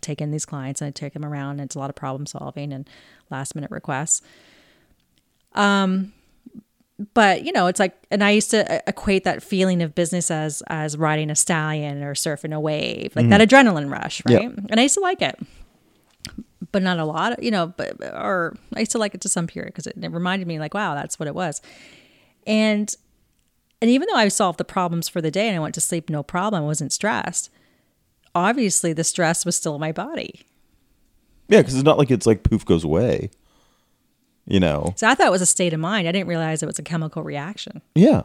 take 0.00 0.20
in 0.20 0.30
these 0.30 0.44
clients 0.46 0.80
and 0.80 0.88
I 0.88 0.90
take 0.90 1.12
them 1.12 1.24
around 1.24 1.52
and 1.52 1.62
it's 1.62 1.74
a 1.74 1.78
lot 1.78 1.90
of 1.90 1.96
problem 1.96 2.26
solving 2.26 2.72
and 2.72 2.88
last 3.30 3.54
minute 3.54 3.70
requests. 3.70 4.22
Um, 5.54 6.12
but 7.12 7.44
you 7.44 7.52
know 7.52 7.66
it's 7.66 7.78
like 7.78 7.94
and 8.10 8.24
i 8.24 8.30
used 8.30 8.50
to 8.50 8.82
equate 8.88 9.24
that 9.24 9.42
feeling 9.42 9.82
of 9.82 9.94
business 9.94 10.30
as 10.30 10.62
as 10.68 10.96
riding 10.96 11.30
a 11.30 11.36
stallion 11.36 12.02
or 12.02 12.14
surfing 12.14 12.54
a 12.54 12.60
wave 12.60 13.14
like 13.14 13.28
that 13.28 13.46
adrenaline 13.46 13.90
rush 13.90 14.22
right? 14.26 14.44
And 14.70 14.80
i 14.80 14.84
used 14.84 14.94
to 14.94 15.00
like 15.00 15.20
it. 15.20 15.38
But 16.72 16.82
not 16.82 16.98
a 16.98 17.04
lot 17.04 17.42
you 17.42 17.50
know 17.50 17.66
but 17.76 18.02
or 18.02 18.56
i 18.74 18.80
used 18.80 18.92
to 18.92 18.98
like 18.98 19.14
it 19.14 19.20
to 19.22 19.28
some 19.28 19.46
period 19.46 19.74
because 19.74 19.86
it, 19.86 19.94
it 20.02 20.10
reminded 20.10 20.48
me 20.48 20.58
like 20.58 20.72
wow 20.72 20.94
that's 20.94 21.18
what 21.18 21.26
it 21.26 21.34
was. 21.34 21.60
And 22.46 22.94
and 23.82 23.90
even 23.90 24.06
though 24.10 24.18
i 24.18 24.28
solved 24.28 24.58
the 24.58 24.64
problems 24.64 25.08
for 25.08 25.20
the 25.20 25.30
day 25.30 25.48
and 25.48 25.56
i 25.56 25.60
went 25.60 25.74
to 25.74 25.80
sleep 25.80 26.08
no 26.10 26.22
problem 26.22 26.62
I 26.62 26.66
wasn't 26.66 26.92
stressed 26.92 27.50
obviously 28.34 28.92
the 28.92 29.04
stress 29.04 29.44
was 29.46 29.56
still 29.56 29.74
in 29.74 29.80
my 29.80 29.92
body 29.92 30.42
Yeah, 31.48 31.60
because 31.60 31.74
it's 31.74 31.84
not 31.84 31.98
like 31.98 32.10
it's 32.10 32.26
like 32.26 32.42
poof 32.42 32.64
goes 32.64 32.84
away. 32.84 33.30
You 34.48 34.60
know. 34.60 34.92
so 34.96 35.08
i 35.08 35.14
thought 35.14 35.26
it 35.26 35.30
was 35.32 35.42
a 35.42 35.46
state 35.46 35.72
of 35.72 35.80
mind 35.80 36.06
i 36.06 36.12
didn't 36.12 36.28
realize 36.28 36.62
it 36.62 36.66
was 36.66 36.78
a 36.78 36.82
chemical 36.84 37.22
reaction 37.22 37.82
Yeah. 37.94 38.22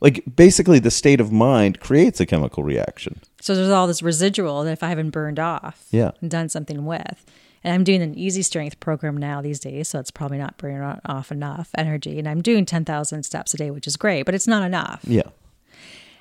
Like 0.00 0.22
basically 0.36 0.78
the 0.78 0.92
state 0.92 1.20
of 1.20 1.32
mind 1.32 1.80
creates 1.80 2.20
a 2.20 2.26
chemical 2.26 2.62
reaction. 2.62 3.18
So 3.40 3.56
there's 3.56 3.68
all 3.68 3.88
this 3.88 4.00
residual 4.00 4.62
that 4.62 4.70
if 4.70 4.84
I 4.84 4.90
haven't 4.90 5.10
burned 5.10 5.40
off 5.40 5.86
Yeah. 5.90 6.12
and 6.20 6.30
done 6.30 6.48
something 6.48 6.86
with. 6.86 7.26
And 7.64 7.74
I'm 7.74 7.84
doing 7.84 8.02
an 8.02 8.16
easy 8.16 8.42
strength 8.42 8.78
program 8.80 9.16
now 9.16 9.42
these 9.42 9.58
days, 9.58 9.88
so 9.88 9.98
it's 9.98 10.10
probably 10.10 10.38
not 10.38 10.56
burning 10.58 10.80
off 11.06 11.32
enough 11.32 11.70
energy. 11.76 12.18
And 12.18 12.28
I'm 12.28 12.40
doing 12.40 12.64
10,000 12.64 13.22
steps 13.24 13.52
a 13.54 13.56
day, 13.56 13.70
which 13.70 13.86
is 13.86 13.96
great, 13.96 14.24
but 14.24 14.34
it's 14.34 14.46
not 14.46 14.62
enough. 14.62 15.00
Yeah. 15.04 15.28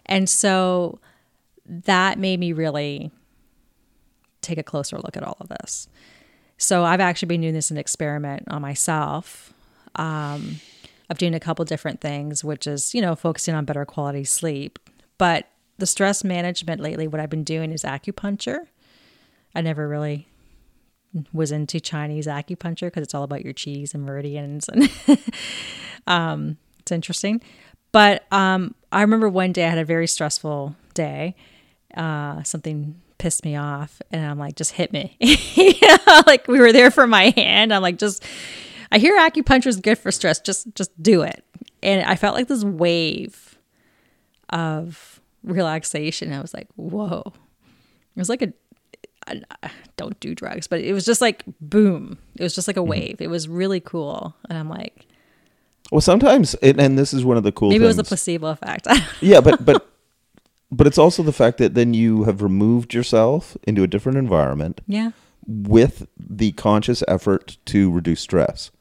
And 0.06 0.30
so 0.30 1.00
that 1.66 2.18
made 2.18 2.40
me 2.40 2.54
really 2.54 3.12
take 4.42 4.58
a 4.58 4.64
closer 4.64 4.98
look 4.98 5.16
at 5.16 5.24
all 5.24 5.38
of 5.40 5.50
this. 5.50 5.88
So 6.58 6.84
I've 6.84 7.02
actually 7.02 7.28
been 7.28 7.42
doing 7.42 7.54
this 7.54 7.70
an 7.70 7.78
experiment 7.78 8.44
on 8.48 8.62
myself. 8.62 9.54
Um, 9.96 10.60
of 11.10 11.18
doing 11.18 11.34
a 11.34 11.40
couple 11.40 11.64
different 11.66 12.02
things, 12.02 12.44
which 12.44 12.68
is, 12.68 12.94
you 12.94 13.02
know, 13.02 13.16
focusing 13.16 13.56
on 13.56 13.66
better 13.66 13.86
quality 13.86 14.24
sleep. 14.24 14.80
But 15.18 15.48
the 15.78 15.86
stress 15.86 16.24
management 16.24 16.82
lately, 16.82 17.08
what 17.08 17.22
I've 17.22 17.30
been 17.30 17.44
doing 17.44 17.72
is 17.72 17.84
acupuncture. 17.84 18.68
I 19.56 19.62
never 19.62 19.88
really 19.88 20.28
was 21.34 21.52
into 21.52 21.80
Chinese 21.80 22.28
acupuncture 22.28 22.88
because 22.88 23.04
it's 23.04 23.16
all 23.16 23.24
about 23.24 23.44
your 23.44 23.54
chis 23.54 23.94
and 23.94 24.04
meridians 24.04 24.70
and 24.70 24.90
um, 26.08 26.58
it's 26.80 26.92
interesting. 26.92 27.42
But 27.92 28.26
um, 28.32 28.76
I 28.92 29.02
remember 29.02 29.30
one 29.30 29.54
day 29.54 29.66
I 29.66 29.70
had 29.70 29.78
a 29.78 29.86
very 29.86 30.08
stressful 30.08 30.76
day. 30.94 31.36
Uh, 31.96 32.44
something 32.44 33.02
pissed 33.18 33.44
me 33.44 33.56
off, 33.56 34.02
and 34.12 34.26
I'm 34.26 34.38
like, 34.38 34.56
just 34.56 34.74
hit 34.74 34.92
me. 34.92 35.16
you 35.20 35.74
know, 35.82 36.22
like 36.28 36.48
we 36.48 36.60
were 36.60 36.72
there 36.72 36.92
for 36.92 37.08
my 37.08 37.34
hand. 37.36 37.74
I'm 37.74 37.82
like, 37.82 37.98
just. 37.98 38.24
I 38.90 39.00
hear 39.00 39.18
acupuncture 39.20 39.68
is 39.68 39.82
good 39.82 39.98
for 39.98 40.12
stress. 40.12 40.40
Just, 40.40 40.74
just 40.74 40.92
do 41.02 41.22
it. 41.22 41.44
And 41.84 42.04
I 42.04 42.16
felt 42.16 42.36
like 42.36 42.48
this 42.48 42.64
wave 42.64 43.58
of 44.50 45.20
relaxation. 45.44 46.32
I 46.32 46.40
was 46.40 46.54
like, 46.54 46.68
whoa. 46.76 47.34
It 48.16 48.20
was 48.20 48.30
like 48.30 48.42
a, 48.42 48.54
I 49.28 49.42
uh, 49.64 49.70
don't 49.98 50.20
do 50.20 50.34
drugs, 50.34 50.68
but 50.68 50.80
it 50.80 50.94
was 50.94 51.06
just 51.06 51.22
like 51.22 51.44
boom. 51.60 52.18
It 52.38 52.44
was 52.44 52.56
just 52.56 52.68
like 52.68 52.78
a 52.78 52.82
mm-hmm. 52.82 52.90
wave. 52.90 53.22
It 53.22 53.30
was 53.30 53.48
really 53.48 53.80
cool. 53.80 54.36
And 54.50 54.58
I'm 54.58 54.70
like, 54.70 55.06
Well, 55.92 56.02
sometimes, 56.02 56.54
and, 56.56 56.80
and 56.80 56.98
this 56.98 57.14
is 57.14 57.26
one 57.26 57.38
of 57.38 57.44
the 57.44 57.52
cool 57.52 57.70
maybe 57.70 57.84
it 57.84 57.88
was 57.88 57.96
things. 57.96 58.08
the 58.08 58.16
placebo 58.16 58.48
effect. 58.48 58.88
yeah, 59.22 59.42
but 59.42 59.64
but 59.64 59.88
but 60.72 60.88
it's 60.88 60.98
also 60.98 61.24
the 61.24 61.34
fact 61.34 61.58
that 61.60 61.76
then 61.76 61.94
you 61.94 62.24
have 62.26 62.42
removed 62.42 62.94
yourself 62.94 63.56
into 63.64 63.84
a 63.84 63.88
different 63.88 64.18
environment 64.18 64.82
Yeah. 64.86 65.12
with 65.46 66.08
the 66.18 66.52
conscious 66.54 67.04
effort 67.08 67.58
to 67.66 67.90
reduce 67.92 68.22
stress. 68.22 68.72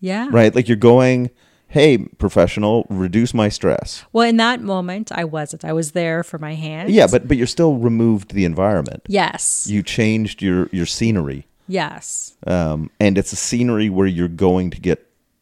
Yeah. 0.00 0.28
Right? 0.30 0.54
Like 0.54 0.68
you're 0.68 0.76
going, 0.76 1.30
"Hey, 1.74 1.98
professional, 2.24 2.86
reduce 2.88 3.32
my 3.34 3.48
stress." 3.50 4.04
Well, 4.12 4.28
in 4.28 4.36
that 4.38 4.60
moment, 4.62 5.10
I 5.12 5.24
wasn't. 5.24 5.64
I 5.64 5.72
was 5.72 5.92
there 5.92 6.22
for 6.22 6.38
my 6.38 6.54
hands. 6.54 6.90
Yeah, 6.90 7.06
but 7.12 7.26
but 7.28 7.36
you're 7.36 7.46
still 7.58 7.74
removed 7.90 8.32
the 8.32 8.44
environment. 8.44 9.02
yes, 9.08 9.66
You 9.68 9.82
changed 9.82 10.42
your 10.42 10.68
your 10.72 10.86
scenery. 10.86 11.40
yes, 11.68 12.34
Um 12.46 12.90
and 13.00 13.18
it's 13.18 13.32
a 13.32 13.36
scenery 13.48 13.88
where 13.96 14.06
you're 14.16 14.36
going 14.48 14.70
to 14.70 14.80
get 14.80 14.98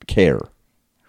care, 0.06 0.40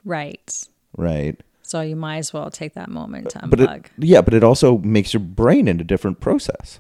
right. 0.06 0.68
right? 0.98 1.36
So 1.62 1.82
you 1.82 1.96
might 1.96 2.18
as 2.20 2.34
well 2.34 2.50
take 2.52 2.74
that 2.76 2.90
moment 2.90 3.30
to 3.32 3.40
But 3.48 3.60
unplug. 3.60 3.86
it, 3.86 3.92
yeah, 4.14 4.22
but 4.22 4.34
it 4.34 4.44
also 4.44 4.78
makes 4.80 5.14
your 5.14 5.22
brain 5.22 5.68
into 5.68 5.82
a 5.84 5.88
different 5.88 6.20
process, 6.20 6.80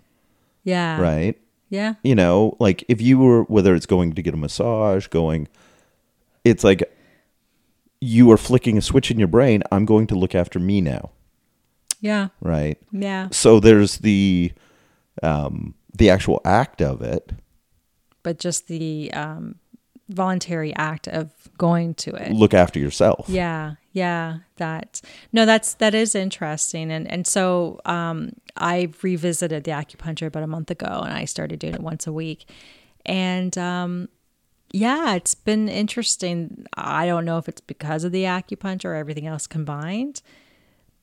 yeah. 0.63 0.99
right? 1.01 1.35
Yeah. 1.69 1.93
you 2.03 2.13
know 2.13 2.55
like 2.59 2.83
if 2.87 3.01
you 3.01 3.17
were 3.17 3.43
whether 3.55 3.73
it's 3.73 3.87
going 3.87 4.13
to 4.13 4.21
get 4.21 4.33
a 4.35 4.37
massage 4.37 5.07
going 5.07 5.47
it's 6.43 6.63
like 6.63 6.83
you 8.03 8.31
are 8.31 8.37
flicking 8.37 8.77
a 8.77 8.81
switch 8.81 9.09
in 9.11 9.17
your 9.17 9.27
brain 9.27 9.63
i'm 9.71 9.85
going 9.85 10.07
to 10.07 10.15
look 10.15 10.35
after 10.35 10.59
me 10.59 10.81
now. 10.81 11.11
Yeah. 12.01 12.29
right? 12.41 12.77
Yeah. 12.91 13.29
so 13.31 13.59
there's 13.61 13.99
the 13.99 14.51
um 15.21 15.73
the 15.97 16.09
actual 16.09 16.41
act 16.45 16.81
of 16.81 17.01
it. 17.01 17.31
But 18.23 18.39
just 18.39 18.67
the 18.67 19.11
um, 19.13 19.55
voluntary 20.09 20.75
act 20.75 21.07
of 21.07 21.31
going 21.57 21.93
to 21.95 22.11
it. 22.15 22.31
look 22.31 22.53
after 22.53 22.79
yourself. 22.79 23.25
Yeah, 23.27 23.75
yeah, 23.91 24.39
that 24.57 25.01
no, 25.31 25.45
that's 25.45 25.75
that 25.75 25.93
is 25.93 26.15
interesting, 26.15 26.91
and 26.91 27.09
and 27.11 27.27
so 27.27 27.81
um, 27.85 28.31
I 28.55 28.89
revisited 29.01 29.65
the 29.65 29.71
acupuncture 29.71 30.27
about 30.27 30.43
a 30.43 30.47
month 30.47 30.71
ago, 30.71 31.01
and 31.03 31.13
I 31.13 31.25
started 31.25 31.59
doing 31.59 31.73
it 31.73 31.81
once 31.81 32.07
a 32.07 32.13
week, 32.13 32.49
and 33.05 33.57
um, 33.57 34.09
yeah, 34.73 35.13
it's 35.13 35.35
been 35.35 35.69
interesting. 35.69 36.65
I 36.75 37.05
don't 37.05 37.25
know 37.25 37.37
if 37.37 37.47
it's 37.47 37.61
because 37.61 38.03
of 38.03 38.11
the 38.11 38.23
acupuncture 38.23 38.85
or 38.85 38.95
everything 38.95 39.27
else 39.27 39.47
combined, 39.47 40.21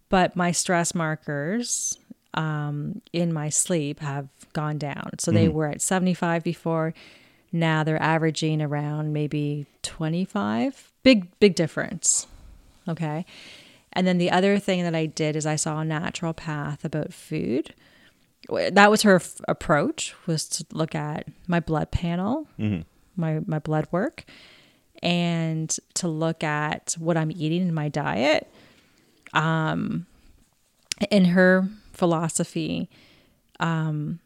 but 0.09 0.35
my 0.37 0.51
stress 0.51 0.95
markers 0.95 1.97
um, 2.35 3.01
in 3.13 3.33
my 3.33 3.49
sleep 3.49 4.01
have 4.01 4.29
gone 4.53 4.77
down. 4.77 5.13
So 5.19 5.31
they 5.31 5.49
were 5.49 5.69
at 5.69 5.81
seventy 5.81 6.15
five 6.15 6.43
before. 6.45 6.93
Now 7.53 7.83
they're 7.83 8.01
averaging 8.01 8.63
around 8.63 9.13
maybe 9.13 9.67
25. 9.83 10.93
Big, 11.03 11.27
big 11.41 11.57
difference. 11.57 12.29
Okay. 12.89 13.25
And 13.93 14.07
then 14.07 14.19
the 14.19 14.31
other 14.31 14.59
thing 14.61 14.85
that 14.85 14.95
I 14.95 15.07
did 15.07 15.35
is 15.35 15.47
I 15.47 15.57
saw 15.57 15.81
a 15.81 15.85
naturopath 15.85 16.85
about 16.85 17.13
food. 17.13 17.75
That 18.49 18.89
was 18.91 19.03
her 19.03 19.17
f- 19.17 19.41
approach 19.49 20.15
was 20.27 20.49
to 20.51 20.65
look 20.73 20.95
at 20.95 21.27
my 21.49 21.59
blood 21.59 21.91
panel, 21.91 22.47
my, 23.21 23.41
my 23.47 23.59
blood 23.59 23.87
work, 23.91 24.25
and 25.03 25.75
to 25.95 26.09
look 26.09 26.43
at 26.43 26.97
what 26.99 27.17
I'm 27.17 27.31
eating 27.31 27.63
in 27.63 27.75
my 27.75 27.89
diet. 27.89 28.51
Um, 29.33 30.07
in 31.11 31.27
her 31.27 31.69
philosophy, 31.93 32.91
um, 33.61 34.21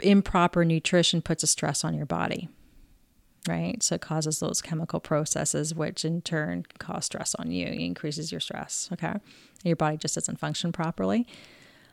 improper 0.00 0.64
nutrition 0.64 1.22
puts 1.22 1.42
a 1.42 1.46
stress 1.46 1.84
on 1.84 1.94
your 1.94 2.06
body, 2.06 2.48
right? 3.48 3.82
So 3.82 3.94
it 3.94 4.00
causes 4.00 4.40
those 4.40 4.60
chemical 4.60 5.00
processes, 5.00 5.74
which 5.74 6.04
in 6.04 6.20
turn 6.22 6.64
cause 6.78 7.06
stress 7.06 7.34
on 7.36 7.50
you, 7.50 7.66
it 7.66 7.78
increases 7.78 8.32
your 8.32 8.40
stress. 8.40 8.88
Okay, 8.92 9.14
your 9.64 9.76
body 9.76 9.96
just 9.96 10.14
doesn't 10.14 10.38
function 10.38 10.72
properly. 10.72 11.26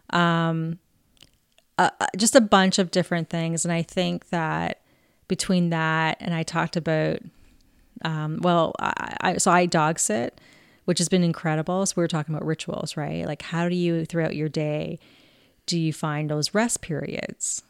Um, 0.10 0.80
uh, 1.78 1.92
uh, 2.00 2.08
just 2.18 2.36
a 2.36 2.42
bunch 2.42 2.80
of 2.80 2.92
different 2.92 3.30
things, 3.30 3.64
and 3.64 3.72
I 3.72 3.84
think 3.84 4.30
that 4.30 4.82
between 5.30 5.70
that 5.70 6.18
and 6.20 6.34
I 6.34 6.44
talked 6.44 6.76
about, 6.76 7.20
um, 8.04 8.40
well, 8.42 8.74
I, 8.80 9.16
I 9.22 9.38
so 9.38 9.50
I 9.52 9.66
dog 9.66 10.00
sit, 10.00 10.42
which 10.84 10.98
has 10.98 11.08
been 11.08 11.24
incredible. 11.24 11.86
So 11.86 11.94
we 11.96 12.04
were 12.04 12.10
talking 12.10 12.36
about 12.36 12.46
rituals, 12.46 12.98
right? 12.98 13.26
Like 13.26 13.42
how 13.42 13.70
do 13.70 13.76
you 13.76 14.04
throughout 14.04 14.36
your 14.36 14.50
day 14.50 15.00
do 15.66 15.80
you 15.80 15.94
find 15.94 16.30
those 16.30 16.54
rest 16.54 16.82
periods? 16.82 17.62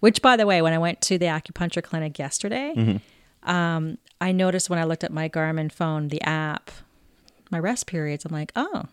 Which, 0.00 0.22
by 0.22 0.36
the 0.36 0.46
way, 0.46 0.62
when 0.62 0.72
I 0.72 0.78
went 0.78 1.00
to 1.02 1.18
the 1.18 1.26
acupuncture 1.26 1.82
clinic 1.82 2.18
yesterday, 2.18 3.00
um, 3.42 3.98
I 4.20 4.32
noticed 4.32 4.70
when 4.70 4.78
I 4.78 4.84
looked 4.84 5.02
at 5.02 5.12
my 5.12 5.28
Garmin 5.28 5.72
phone, 5.72 6.08
the 6.08 6.22
app, 6.22 6.70
my 7.50 7.58
rest 7.58 7.86
periods, 7.86 8.24
I'm 8.24 8.32
like, 8.32 8.52
oh, 8.54 8.84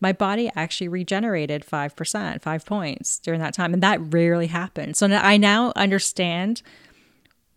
my 0.00 0.12
body 0.12 0.50
actually 0.54 0.88
regenerated 0.88 1.64
5%, 1.66 2.40
five 2.42 2.64
points 2.64 3.18
during 3.18 3.40
that 3.40 3.52
time. 3.54 3.74
And 3.74 3.82
that 3.82 3.98
rarely 4.00 4.46
happens. 4.46 4.98
So 4.98 5.06
I 5.08 5.36
now 5.36 5.72
understand 5.74 6.62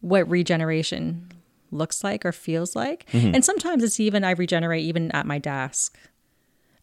what 0.04 0.30
regeneration 0.30 1.32
looks 1.72 2.04
like 2.04 2.26
or 2.26 2.32
feels 2.32 2.76
like. 2.76 3.08
And 3.34 3.44
sometimes 3.44 3.84
it's 3.84 4.00
even, 4.00 4.24
I 4.24 4.32
regenerate 4.32 4.84
even 4.84 5.10
at 5.12 5.26
my 5.26 5.40
desk. 5.40 5.98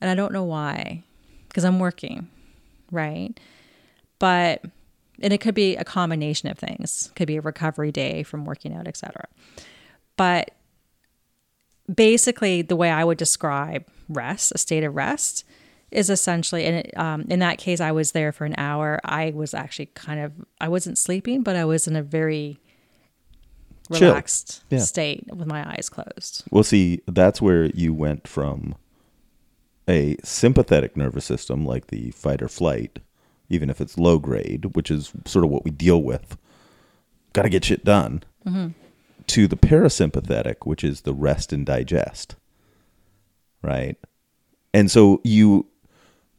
And 0.01 0.11
I 0.11 0.15
don't 0.15 0.33
know 0.33 0.43
why, 0.45 1.05
because 1.49 1.65
I'm 1.65 1.79
working, 1.79 2.29
right? 2.91 3.39
But 4.19 4.65
and 5.23 5.35
it 5.35 5.39
could 5.39 5.55
be 5.55 5.77
a 5.77 5.85
combination 5.85 6.49
of 6.49 6.59
things 6.59 7.09
it 7.11 7.15
could 7.15 7.27
be 7.29 7.37
a 7.37 7.43
recovery 7.43 7.93
day 7.93 8.23
from 8.23 8.47
working 8.47 8.75
out 8.75 8.89
etc 8.89 9.27
but 10.17 10.53
basically 11.95 12.63
the 12.63 12.75
way 12.75 12.91
i 12.91 13.05
would 13.05 13.19
describe 13.19 13.85
rest 14.09 14.51
a 14.55 14.59
state 14.59 14.83
of 14.83 14.95
rest 14.95 15.45
is 15.91 16.09
essentially 16.09 16.65
and 16.65 16.77
it, 16.77 16.97
um, 16.97 17.27
in 17.29 17.41
that 17.41 17.59
case 17.59 17.81
i 17.83 17.93
was 17.93 18.13
there 18.13 18.33
for 18.33 18.47
an 18.47 18.55
hour 18.57 18.99
i 19.05 19.31
was 19.35 19.53
actually 19.53 19.87
kind 19.87 20.21
of 20.21 20.33
i 20.59 20.69
wasn't 20.69 20.97
sleeping 20.97 21.43
but 21.43 21.55
i 21.55 21.65
was 21.65 21.87
in 21.87 21.97
a 21.97 22.03
very. 22.03 22.59
Relaxed 23.91 24.63
Yeah. 24.71 24.79
state 24.79 25.25
with 25.35 25.47
my 25.49 25.69
eyes 25.69 25.89
closed. 25.89 26.45
Well 26.51 26.63
see 26.65 27.01
that's 27.07 27.41
where 27.43 27.67
you 27.67 27.93
went 27.93 28.29
from 28.29 28.75
a 29.89 30.17
sympathetic 30.23 30.97
nervous 30.97 31.25
system 31.25 31.67
like 31.67 31.89
the 31.89 32.11
fight 32.13 32.41
or 32.43 32.49
flight 32.49 33.01
even 33.49 33.69
if 33.69 33.81
it's 33.81 33.99
low 33.99 34.19
grade 34.19 34.77
which 34.77 34.91
is 34.91 35.13
sort 35.27 35.45
of 35.45 35.51
what 35.51 35.65
we 35.65 35.71
deal 35.73 36.01
with 36.03 36.37
got 37.33 37.43
to 37.43 37.49
get 37.49 37.65
shit 37.65 37.85
done 37.85 38.23
mm-hmm. 38.47 38.69
to 39.27 39.49
the 39.49 39.57
parasympathetic 39.57 40.57
which 40.65 40.85
is 40.85 41.01
the 41.01 41.15
rest 41.15 41.53
and 41.53 41.67
digest 41.67 42.37
right? 43.63 43.97
And 44.73 44.91
so 44.91 45.21
you 45.25 45.67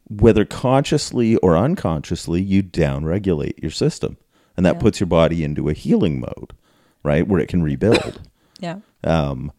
whether 0.08 0.44
consciously 0.44 1.36
or 1.36 1.56
unconsciously 1.56 2.40
you 2.42 2.62
downregulate 2.62 3.60
your 3.62 3.70
system 3.70 4.16
and 4.56 4.64
that 4.66 4.76
Yeah. 4.76 4.80
puts 4.80 5.00
your 5.00 5.06
body 5.06 5.44
into 5.44 5.68
a 5.68 5.72
healing 5.74 6.20
mode 6.20 6.52
right 7.02 7.26
where 7.28 7.40
it 7.40 7.48
can 7.48 7.62
rebuild 7.62 8.20
yeah 8.60 8.76
Um, 9.04 9.52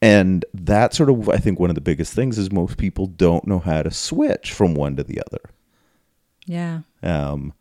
and 0.00 0.44
that's 0.54 0.96
sort 0.96 1.10
of 1.10 1.28
i 1.28 1.36
think 1.36 1.60
one 1.60 1.70
of 1.70 1.74
the 1.74 1.80
biggest 1.80 2.12
things 2.12 2.38
is 2.38 2.50
most 2.50 2.76
people 2.76 3.06
don't 3.06 3.46
know 3.46 3.58
how 3.58 3.82
to 3.82 3.90
switch 3.90 4.52
from 4.52 4.74
one 4.74 4.96
to 4.96 5.04
the 5.04 5.20
other 5.26 5.40
yeah 6.46 6.80
um, 7.02 7.52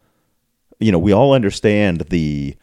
you 0.80 0.91
know, 0.91 0.97
we 1.00 1.12
all 1.12 1.34
understand 1.34 2.02
the 2.10 2.56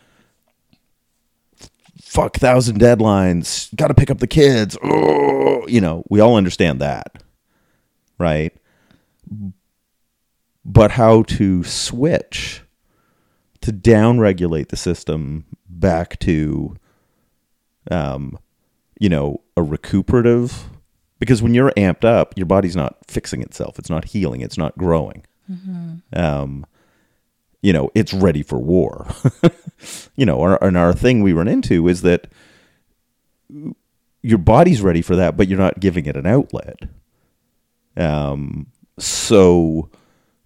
fuck 2.01 2.37
thousand 2.37 2.81
deadlines, 2.81 3.75
got 3.77 3.89
to 3.89 3.95
pick 3.95 4.11
up 4.11 4.19
the 4.19 4.27
kids. 4.27 4.77
Oh, 4.83 5.67
you 5.69 5.81
know, 5.81 6.03
we 6.11 6.21
all 6.21 6.37
understand 6.37 6.81
that, 6.81 7.23
right? 8.19 8.53
But 10.65 10.93
how 10.93 11.23
to 11.23 11.63
switch 11.65 12.63
to 13.61 13.73
downregulate 13.73 14.69
the 14.69 14.77
system 14.77 15.45
back 15.79 16.19
to, 16.21 16.77
um, 17.91 18.39
you 18.99 19.09
know, 19.09 19.41
a 19.57 19.63
recuperative. 19.63 20.69
Because 21.19 21.43
when 21.43 21.53
you're 21.53 21.73
amped 21.73 22.05
up, 22.05 22.35
your 22.37 22.47
body's 22.47 22.77
not 22.77 22.99
fixing 23.07 23.43
itself. 23.43 23.79
It's 23.79 23.91
not 23.91 24.07
healing. 24.07 24.41
It's 24.41 24.59
not 24.59 24.79
growing 24.79 25.25
um, 26.13 26.67
you 27.63 27.73
know, 27.73 27.91
it's 27.95 28.13
ready 28.13 28.43
for 28.43 28.59
war. 28.59 29.07
you 30.17 30.27
know, 30.27 30.41
our, 30.41 30.63
and 30.63 30.77
our 30.77 30.93
thing 30.93 31.23
we 31.23 31.33
run 31.33 31.49
into 31.49 31.89
is 31.89 32.03
that 32.03 32.29
your 34.23 34.39
body's 34.39 34.83
ready 34.83 35.03
for 35.03 35.17
that, 35.17 35.37
but 35.37 35.49
you're 35.49 35.59
not 35.59 35.81
giving 35.81 36.07
it 36.07 36.17
an 36.17 36.27
outlet. 36.27 36.81
Um, 37.97 38.67
so 38.99 39.91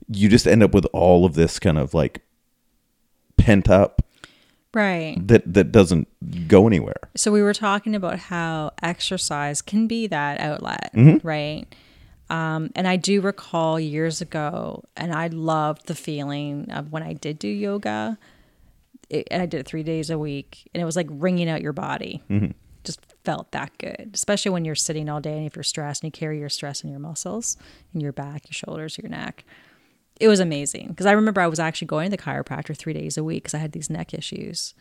you 0.08 0.28
just 0.28 0.46
end 0.46 0.62
up 0.62 0.72
with 0.72 0.86
all 0.92 1.24
of 1.24 1.34
this 1.34 1.58
kind 1.58 1.78
of 1.78 1.94
like 1.94 2.22
pent 3.36 3.68
up 3.68 4.01
right 4.74 5.16
that 5.28 5.42
that 5.52 5.72
doesn't 5.72 6.08
go 6.48 6.66
anywhere. 6.66 7.08
So 7.16 7.30
we 7.30 7.42
were 7.42 7.54
talking 7.54 7.94
about 7.94 8.18
how 8.18 8.72
exercise 8.82 9.60
can 9.62 9.86
be 9.86 10.06
that 10.08 10.40
outlet, 10.40 10.90
right? 11.22 11.66
Um, 12.30 12.70
and 12.74 12.88
I 12.88 12.96
do 12.96 13.20
recall 13.20 13.78
years 13.78 14.22
ago, 14.22 14.84
and 14.96 15.12
I 15.12 15.26
loved 15.26 15.86
the 15.86 15.94
feeling 15.94 16.70
of 16.70 16.90
when 16.90 17.02
I 17.02 17.12
did 17.12 17.38
do 17.38 17.48
yoga. 17.48 18.18
It, 19.10 19.28
and 19.30 19.42
I 19.42 19.46
did 19.46 19.60
it 19.60 19.66
three 19.66 19.82
days 19.82 20.08
a 20.08 20.18
week, 20.18 20.70
and 20.72 20.80
it 20.80 20.86
was 20.86 20.96
like 20.96 21.08
wringing 21.10 21.50
out 21.50 21.60
your 21.60 21.74
body, 21.74 22.22
just 22.84 23.00
felt 23.24 23.52
that 23.52 23.76
good, 23.78 24.10
especially 24.14 24.50
when 24.50 24.64
you're 24.64 24.74
sitting 24.74 25.08
all 25.10 25.20
day 25.20 25.36
and 25.36 25.46
if 25.46 25.54
you're 25.54 25.62
stressed 25.62 26.02
and 26.02 26.08
you 26.08 26.18
carry 26.18 26.38
your 26.38 26.48
stress 26.48 26.82
in 26.82 26.90
your 26.90 26.98
muscles, 26.98 27.56
in 27.94 28.00
your 28.00 28.12
back, 28.12 28.44
your 28.46 28.54
shoulders, 28.54 28.96
your 28.96 29.10
neck. 29.10 29.44
It 30.22 30.28
was 30.28 30.38
amazing 30.38 30.86
because 30.86 31.06
I 31.06 31.12
remember 31.12 31.40
I 31.40 31.48
was 31.48 31.58
actually 31.58 31.88
going 31.88 32.08
to 32.08 32.16
the 32.16 32.22
chiropractor 32.22 32.76
three 32.76 32.92
days 32.92 33.18
a 33.18 33.24
week 33.24 33.42
because 33.42 33.54
I 33.54 33.58
had 33.58 33.72
these 33.72 33.90
neck 33.90 34.14
issues, 34.14 34.72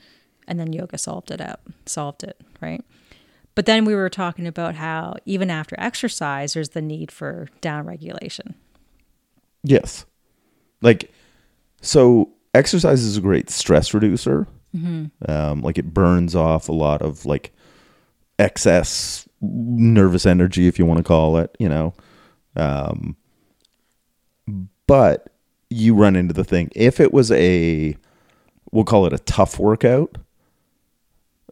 and 0.48 0.60
then 0.60 0.72
yoga 0.72 1.00
solved 1.00 1.32
it 1.32 1.42
out, 1.42 1.62
solved 1.88 2.24
it, 2.24 2.40
right? 2.62 2.86
But 3.56 3.66
then 3.66 3.84
we 3.84 3.96
were 3.96 4.08
talking 4.08 4.46
about 4.46 4.76
how 4.76 5.16
even 5.26 5.50
after 5.50 5.76
exercise, 5.80 6.54
there's 6.54 6.70
the 6.70 6.82
need 6.82 7.12
for 7.12 7.50
down 7.60 7.88
regulation. 7.88 8.54
Yes. 9.64 10.06
Like, 10.80 11.12
so 11.82 12.30
exercise 12.54 13.02
is 13.02 13.18
a 13.18 13.22
great 13.22 13.50
stress 13.50 13.96
reducer. 13.96 14.48
Um, 15.28 15.62
like 15.62 15.80
it 15.80 15.92
burns 15.92 16.36
off 16.36 16.70
a 16.70 16.74
lot 16.74 17.02
of 17.02 17.26
like 17.26 17.52
excess 18.38 19.28
nervous 19.42 20.28
energy, 20.28 20.68
if 20.68 20.78
you 20.78 20.86
want 20.86 21.00
to 21.00 21.04
call 21.04 21.38
it, 21.38 21.56
you 21.58 21.68
know. 21.68 21.96
Um, 22.56 23.18
but 24.86 25.31
you 25.72 25.96
run 25.96 26.16
into 26.16 26.34
the 26.34 26.44
thing. 26.44 26.70
If 26.76 27.00
it 27.00 27.14
was 27.14 27.32
a, 27.32 27.96
we'll 28.72 28.84
call 28.84 29.06
it 29.06 29.14
a 29.14 29.20
tough 29.20 29.58
workout, 29.60 30.18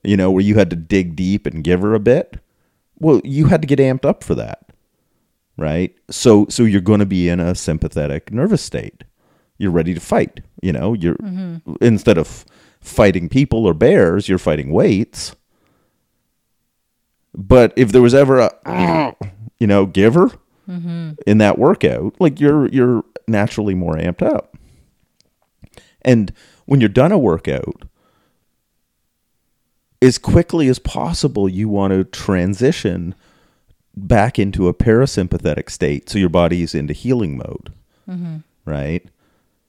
you 0.04 0.18
know, 0.18 0.32
where 0.32 0.44
you 0.44 0.56
had 0.56 0.70
to 0.70 0.76
dig 0.76 1.16
deep 1.16 1.46
and 1.46 1.64
give 1.64 1.82
her 1.82 1.94
a 1.94 2.00
bit, 2.00 2.40
well, 3.00 3.22
you 3.24 3.48
had 3.48 3.62
to 3.62 3.68
get 3.68 3.80
amped 3.80 4.06
up 4.06 4.24
for 4.24 4.36
that 4.36 4.70
right? 5.60 5.96
So 6.10 6.48
so 6.50 6.64
you're 6.64 6.82
going 6.82 7.00
to 7.00 7.06
be 7.06 7.30
in 7.30 7.40
a 7.40 7.54
sympathetic 7.54 8.32
nervous 8.32 8.62
state. 8.62 9.04
You're 9.58 9.72
ready 9.72 9.94
to 9.94 10.00
fight. 10.00 10.40
You 10.62 10.72
know, 10.72 10.94
you're 10.94 11.16
mm-hmm. 11.16 11.74
instead 11.82 12.18
of 12.18 12.46
fighting 12.80 13.30
people 13.30 13.66
or 13.66 13.74
bears, 13.74 14.30
you're 14.30 14.38
fighting 14.38 14.72
weights. 14.72 15.36
But 17.36 17.74
if 17.76 17.92
there 17.92 18.02
was 18.02 18.16
ever 18.16 18.40
a 18.40 19.16
you 19.60 19.68
know 19.68 19.86
giver 19.86 20.32
mm-hmm. 20.68 21.12
in 21.28 21.38
that 21.40 21.60
workout, 21.60 22.16
like 22.20 22.40
you're 22.40 22.68
you're 22.70 23.04
naturally 23.30 23.76
more 23.76 23.96
amped 23.96 24.22
up. 24.22 24.58
And 26.02 26.34
when 26.66 26.80
you're 26.80 26.90
done 26.90 27.12
a 27.12 27.18
workout, 27.18 27.84
as 30.02 30.18
quickly 30.18 30.68
as 30.68 30.80
possible, 30.80 31.50
you 31.50 31.68
want 31.68 31.92
to 31.92 32.04
transition 32.06 33.16
back 33.96 34.40
into 34.40 34.68
a 34.68 34.74
parasympathetic 34.74 35.70
state 35.70 36.10
so 36.10 36.18
your 36.18 36.30
body 36.30 36.62
is 36.62 36.74
into 36.74 36.94
healing 36.94 37.38
mode 37.38 37.74
right 38.66 39.06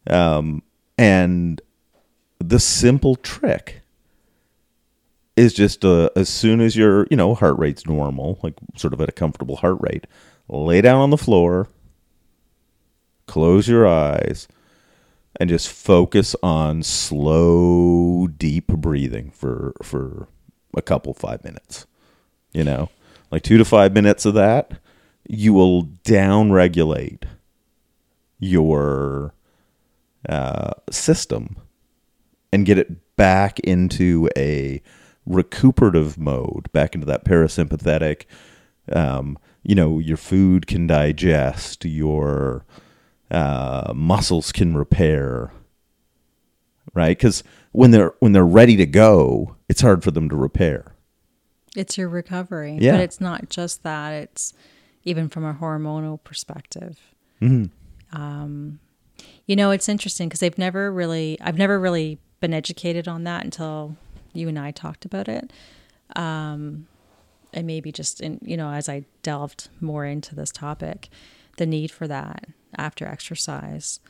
um, 0.09 0.63
and 0.97 1.61
the 2.39 2.61
simple 2.61 3.17
trick 3.17 3.81
is 5.37 5.53
just 5.53 5.85
uh, 5.85 6.11
as 6.15 6.29
soon 6.29 6.61
as 6.61 6.77
your 6.77 7.07
you 7.11 7.17
know 7.17 7.35
heart 7.35 7.59
rate's 7.59 7.87
normal 7.87 8.39
like 8.43 8.55
sort 8.77 8.93
of 8.93 9.01
at 9.01 9.09
a 9.09 9.13
comfortable 9.13 9.57
heart 9.57 9.79
rate 9.81 10.07
lay 10.49 10.81
down 10.81 11.01
on 11.01 11.11
the 11.11 11.19
floor 11.19 11.69
close 13.31 13.69
your 13.69 13.87
eyes 13.87 14.49
and 15.39 15.49
just 15.49 15.69
focus 15.69 16.37
on 16.43 16.83
slow 16.83 18.27
deep 18.27 18.67
breathing 18.67 19.31
for 19.31 19.73
for 19.83 20.29
a 20.77 20.83
couple 20.83 21.15
five 21.15 21.43
minutes 21.45 21.87
you 22.53 22.65
know? 22.65 22.89
Like 23.31 23.43
two 23.43 23.59
to 23.59 23.65
five 23.65 23.93
minutes 23.93 24.25
of 24.25 24.35
that 24.35 24.73
you 25.29 25.53
will 25.53 25.83
down 25.83 26.51
regulate 26.51 27.25
your 28.41 29.33
uh, 30.29 30.73
system 30.91 31.57
and 32.53 32.67
get 32.67 32.79
it 32.79 33.17
back 33.17 33.61
into 33.61 34.29
a 34.37 34.83
recuperative 35.27 36.19
mode 36.19 36.73
back 36.73 36.95
into 36.95 37.07
that 37.07 37.25
parasympathetic 37.25 38.25
um, 38.91 39.39
you 39.63 39.75
know 39.75 40.01
your 40.01 40.17
food 40.17 40.67
can 40.67 40.87
digest 40.87 41.85
your 41.85 42.65
uh, 43.31 43.93
muscles 43.95 44.53
can 44.53 44.77
repair 44.77 45.53
right 46.95 47.17
because 47.17 47.43
when 47.73 47.91
they're 47.91 48.13
when 48.19 48.33
they're 48.33 48.45
ready 48.45 48.77
to 48.77 48.87
go 48.87 49.57
it's 49.69 49.81
hard 49.81 50.03
for 50.03 50.11
them 50.11 50.29
to 50.29 50.37
repair 50.37 50.95
It's 51.77 51.97
your 51.97 52.09
recovery. 52.09 52.77
Yeah. 52.81 52.93
But 52.93 53.01
it's 53.03 53.21
not 53.21 53.49
just 53.49 53.85
that, 53.85 54.11
it's 54.13 54.53
even 55.05 55.29
from 55.29 55.45
a 55.45 55.55
hormonal 55.55 56.19
perspective. 56.25 56.99
Um, 58.13 58.81
you 59.47 59.55
know, 59.57 59.71
it's 59.71 59.89
interesting 59.89 60.29
because 60.29 60.41
they've 60.41 60.59
never 60.59 60.91
really, 60.93 61.39
I've 61.41 61.57
never 61.57 61.79
really 61.79 62.19
been 62.41 62.53
educated 62.53 63.07
on 63.07 63.23
that 63.25 63.45
until 63.45 63.97
you 64.33 64.49
and 64.49 64.59
I 64.59 64.73
talked 64.73 65.05
about 65.05 65.29
it. 65.29 65.53
Um, 66.17 66.89
and 67.53 67.67
maybe 67.67 67.93
just 67.93 68.21
in, 68.21 68.41
you 68.43 68.57
know, 68.57 68.71
as 68.73 68.89
I 68.89 69.05
delved 69.23 69.69
more 69.81 70.05
into 70.05 70.35
this 70.35 70.51
topic, 70.51 71.09
the 71.57 71.67
need 71.67 71.91
for 71.91 72.07
that 72.09 72.47
after 72.79 73.07
exercise. 73.07 74.01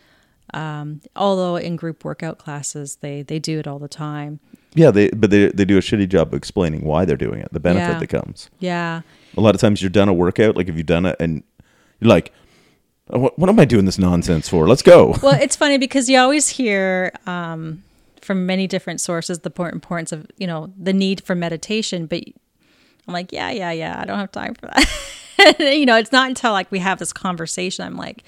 Um, 0.53 1.01
although 1.15 1.57
in 1.57 1.77
group 1.77 2.05
workout 2.05 2.39
classes, 2.39 2.97
they, 3.01 3.23
they 3.23 3.39
do 3.39 3.61
it 3.61 3.69
all 3.69 3.79
the 3.79 3.87
time. 3.89 4.41
yeah 4.75 4.91
they 4.91 5.09
but 5.11 5.31
they, 5.31 5.49
they 5.49 5.65
do 5.65 5.79
a 5.79 5.81
shitty 5.81 6.09
job 6.09 6.29
of 6.29 6.35
explaining 6.35 6.85
why 6.85 7.05
they're 7.05 7.17
doing 7.17 7.41
it 7.41 7.53
the 7.53 7.61
benefit 7.61 7.93
Yeah. 7.93 7.99
that 8.01 8.07
comes 8.09 8.51
Yeah. 8.59 9.03
a 9.37 9.41
lot 9.41 9.55
of 9.55 9.61
times 9.61 9.81
you're 9.81 9.91
done 9.91 10.09
a 10.09 10.13
workout 10.13 10.57
like 10.57 10.69
if 10.69 10.77
you've 10.77 10.87
done 10.87 11.07
it 11.07 11.17
and 11.21 11.43
you're 12.01 12.09
like 12.09 12.33
"Oh, 13.11 13.19
what, 13.21 13.39
what 13.39 13.49
am 13.49 13.59
i 13.61 13.65
doing 13.65 13.85
this 13.85 13.99
nonsense 13.99 14.49
for 14.49 14.67
let's 14.69 14.83
go 14.83 15.15
well, 15.23 15.41
it's 15.41 15.55
funny 15.57 15.79
because 15.79 16.09
you 16.09 16.19
always 16.19 16.49
hear 16.49 17.13
um, 17.27 17.83
from 18.21 18.45
many 18.47 18.67
different 18.67 19.01
sources 19.01 19.41
the 19.41 19.53
importance 19.73 20.11
of 20.13 20.27
you 20.37 20.47
know 20.49 20.73
the 20.77 20.93
need 20.93 21.21
for 21.23 21.35
meditation, 21.37 22.07
but 22.07 22.23
I'm 23.09 23.15
like, 23.15 23.33
yeah, 23.33 23.51
yeah, 23.51 23.73
yeah, 23.73 24.01
I 24.01 24.05
don't 24.05 24.19
have 24.19 24.31
time 24.31 24.55
for 24.55 24.67
that. 24.67 24.85
you 25.59 25.87
know, 25.87 25.97
it's 25.97 26.13
not 26.13 26.29
until 26.29 26.53
like 26.53 26.71
we 26.71 26.79
have 26.79 26.99
this 26.99 27.13
conversation 27.13 27.85
I'm 27.85 27.97
like, 27.97 28.25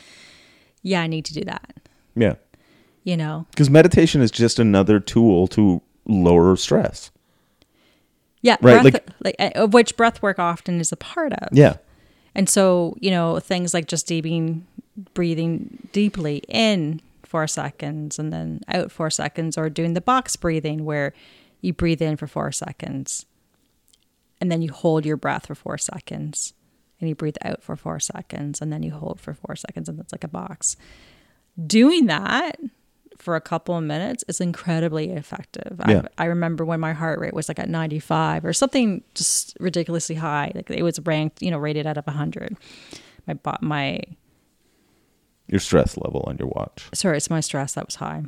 yeah, 0.83 1.01
I 1.03 1.07
need 1.07 1.25
to 1.27 1.35
do 1.35 1.45
that. 1.45 1.77
yeah. 2.15 2.35
You 3.05 3.17
know, 3.17 3.47
because 3.51 3.69
meditation 3.69 4.21
is 4.21 4.31
just 4.31 4.61
another 4.61 5.01
tool 5.01 5.49
to 5.49 5.83
lower 6.07 6.55
stress. 6.55 7.11
Yeah, 8.43 8.57
Right, 8.61 8.83
breath, 8.93 9.03
like, 9.25 9.37
uh, 9.41 9.51
of 9.57 9.75
which 9.75 9.97
breath 9.97 10.23
work 10.23 10.39
often 10.39 10.81
is 10.81 10.93
a 10.93 10.97
part 10.97 11.33
of. 11.33 11.49
yeah. 11.53 11.77
And 12.35 12.49
so, 12.49 12.97
you 13.01 13.11
know, 13.11 13.41
things 13.41 13.75
like 13.75 13.89
just 13.89 14.07
deeping, 14.07 14.67
breathing 15.15 15.89
deeply 15.93 16.43
in 16.49 17.01
four 17.25 17.47
seconds 17.47 18.19
and 18.19 18.33
then 18.33 18.61
out 18.69 18.93
four 18.93 19.11
seconds, 19.11 19.59
or 19.59 19.69
doing 19.69 19.95
the 19.95 20.01
box 20.01 20.37
breathing 20.37 20.85
where 20.85 21.13
you 21.61 21.73
breathe 21.73 22.03
in 22.03 22.17
for 22.17 22.27
four 22.27 22.53
seconds 22.53 23.27
and 24.41 24.51
then 24.51 24.63
you 24.63 24.73
hold 24.73 25.07
your 25.07 25.17
breath 25.17 25.47
for 25.47 25.55
four 25.55 25.79
seconds 25.79 26.53
and 27.03 27.09
you 27.09 27.15
breathe 27.15 27.37
out 27.45 27.63
for 27.63 27.77
four 27.77 28.01
seconds 28.01 28.61
and 28.63 28.73
then 28.73 28.83
you 28.83 28.93
hold 28.93 29.21
for 29.21 29.35
four 29.35 29.57
seconds 29.57 29.89
and 29.89 29.99
it's 29.99 30.13
like 30.13 30.25
a 30.25 30.29
box. 30.29 30.77
Doing 31.67 32.07
that 32.07 32.59
for 33.19 33.35
a 33.37 33.41
couple 33.41 33.77
of 33.77 33.83
minutes 33.83 34.25
is 34.29 34.41
incredibly 34.41 35.11
effective. 35.11 35.81
Yeah. 35.87 36.03
I, 36.17 36.25
I 36.25 36.27
remember 36.27 36.65
when 36.65 36.81
my 36.81 36.93
heart 36.93 37.19
rate 37.19 37.35
was 37.35 37.49
like 37.49 37.59
at 37.59 37.69
95 37.69 38.45
or 38.45 38.53
something 38.53 39.03
just 39.15 39.57
ridiculously 39.61 40.15
high. 40.15 40.53
Like 40.55 40.71
it 40.71 40.83
was 40.83 41.01
ranked, 41.01 41.43
you 41.43 41.51
know, 41.51 41.59
rated 41.59 41.87
out 41.87 41.99
of 41.99 42.07
100. 42.07 42.57
My 43.27 43.37
my 43.61 44.01
your 45.49 45.61
stress 45.61 45.97
level 45.97 46.25
on 46.27 46.39
your 46.39 46.49
watch 46.49 46.89
sorry, 46.95 47.17
it's 47.17 47.29
my 47.29 47.41
stress 47.41 47.75
that 47.75 47.87
was 47.87 47.97
high, 47.97 48.23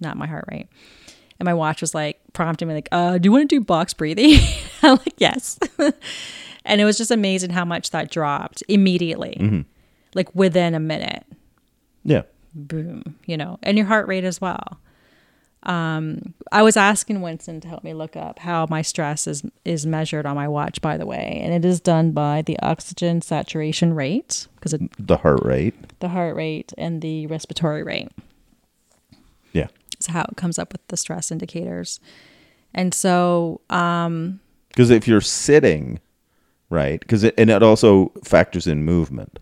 not 0.00 0.16
my 0.16 0.26
heart 0.26 0.44
rate. 0.50 0.68
And 1.38 1.46
my 1.46 1.54
watch 1.54 1.80
was 1.80 1.94
like 1.94 2.20
prompting 2.32 2.66
me 2.66 2.74
like, 2.74 2.88
uh, 2.90 3.18
do 3.18 3.28
you 3.28 3.32
want 3.32 3.48
to 3.48 3.56
do 3.56 3.60
box 3.60 3.94
breathing? 3.94 4.40
I'm 4.82 4.96
like, 4.96 5.14
yes. 5.18 5.58
and 6.68 6.80
it 6.80 6.84
was 6.84 6.96
just 6.96 7.10
amazing 7.10 7.50
how 7.50 7.64
much 7.64 7.90
that 7.90 8.10
dropped 8.10 8.62
immediately. 8.68 9.36
Like 10.14 10.32
within 10.34 10.74
a 10.74 10.80
minute. 10.80 11.24
yeah 12.04 12.22
boom, 12.54 13.16
you 13.26 13.36
know, 13.36 13.58
and 13.62 13.76
your 13.76 13.86
heart 13.86 14.08
rate 14.08 14.24
as 14.24 14.40
well. 14.40 14.80
Um, 15.64 16.34
I 16.52 16.62
was 16.62 16.76
asking 16.76 17.20
Winston 17.20 17.60
to 17.60 17.68
help 17.68 17.82
me 17.82 17.92
look 17.92 18.16
up 18.16 18.38
how 18.38 18.66
my 18.70 18.80
stress 18.82 19.26
is 19.26 19.42
is 19.64 19.86
measured 19.86 20.24
on 20.24 20.36
my 20.36 20.48
watch, 20.48 20.80
by 20.80 20.96
the 20.96 21.04
way, 21.06 21.40
and 21.42 21.52
it 21.52 21.64
is 21.64 21.80
done 21.80 22.12
by 22.12 22.42
the 22.42 22.58
oxygen 22.60 23.20
saturation 23.20 23.92
rate 23.94 24.46
because 24.54 24.78
the 24.98 25.16
heart 25.16 25.44
rate 25.44 25.74
the 26.00 26.08
heart 26.08 26.36
rate 26.36 26.72
and 26.78 27.02
the 27.02 27.26
respiratory 27.26 27.82
rate 27.82 28.08
yeah 29.52 29.66
is 29.98 30.06
how 30.06 30.22
it 30.22 30.36
comes 30.36 30.58
up 30.58 30.72
with 30.72 30.86
the 30.88 30.96
stress 30.96 31.30
indicators. 31.30 32.00
And 32.72 32.94
so, 32.94 33.60
um, 33.70 34.40
because 34.68 34.90
if 34.90 35.08
you're 35.08 35.20
sitting 35.20 35.98
right? 36.70 37.00
Because 37.00 37.24
it, 37.24 37.34
and 37.38 37.50
it 37.50 37.62
also 37.62 38.12
factors 38.24 38.66
in 38.66 38.84
movement. 38.84 39.38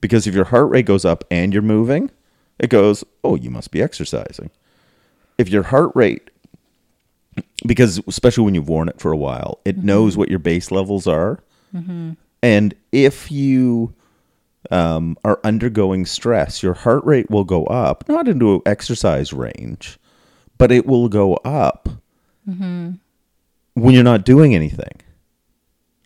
Because 0.00 0.26
if 0.26 0.34
your 0.34 0.44
heart 0.44 0.70
rate 0.70 0.86
goes 0.86 1.04
up 1.04 1.24
and 1.30 1.52
you're 1.52 1.62
moving 1.62 2.10
it 2.58 2.70
goes 2.70 3.04
oh 3.22 3.34
you 3.34 3.50
must 3.50 3.70
be 3.70 3.82
exercising. 3.82 4.50
If 5.38 5.48
your 5.48 5.64
heart 5.64 5.92
rate 5.94 6.30
because 7.66 8.00
especially 8.06 8.44
when 8.44 8.54
you've 8.54 8.68
worn 8.68 8.88
it 8.88 9.00
for 9.00 9.12
a 9.12 9.16
while 9.16 9.60
it 9.64 9.76
mm-hmm. 9.76 9.86
knows 9.86 10.16
what 10.16 10.28
your 10.28 10.38
base 10.38 10.70
levels 10.70 11.06
are. 11.06 11.40
Mm-hmm. 11.74 12.12
And 12.42 12.74
if 12.92 13.30
you 13.30 13.94
um, 14.70 15.16
are 15.24 15.40
undergoing 15.44 16.06
stress 16.06 16.62
your 16.62 16.74
heart 16.74 17.04
rate 17.04 17.30
will 17.30 17.44
go 17.44 17.64
up 17.66 18.08
not 18.08 18.26
into 18.26 18.62
exercise 18.66 19.32
range 19.32 19.98
but 20.58 20.72
it 20.72 20.86
will 20.86 21.08
go 21.08 21.34
up 21.44 21.88
mm-hmm. 22.48 22.92
when 23.74 23.94
you're 23.94 24.02
not 24.02 24.24
doing 24.24 24.56
anything 24.56 25.00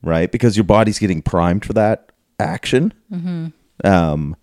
right? 0.02 0.30
Because 0.30 0.56
your 0.56 0.64
body's 0.64 0.98
getting 0.98 1.22
primed 1.22 1.64
for 1.64 1.72
that 1.74 2.12
action. 2.38 2.92
Um, 3.84 4.36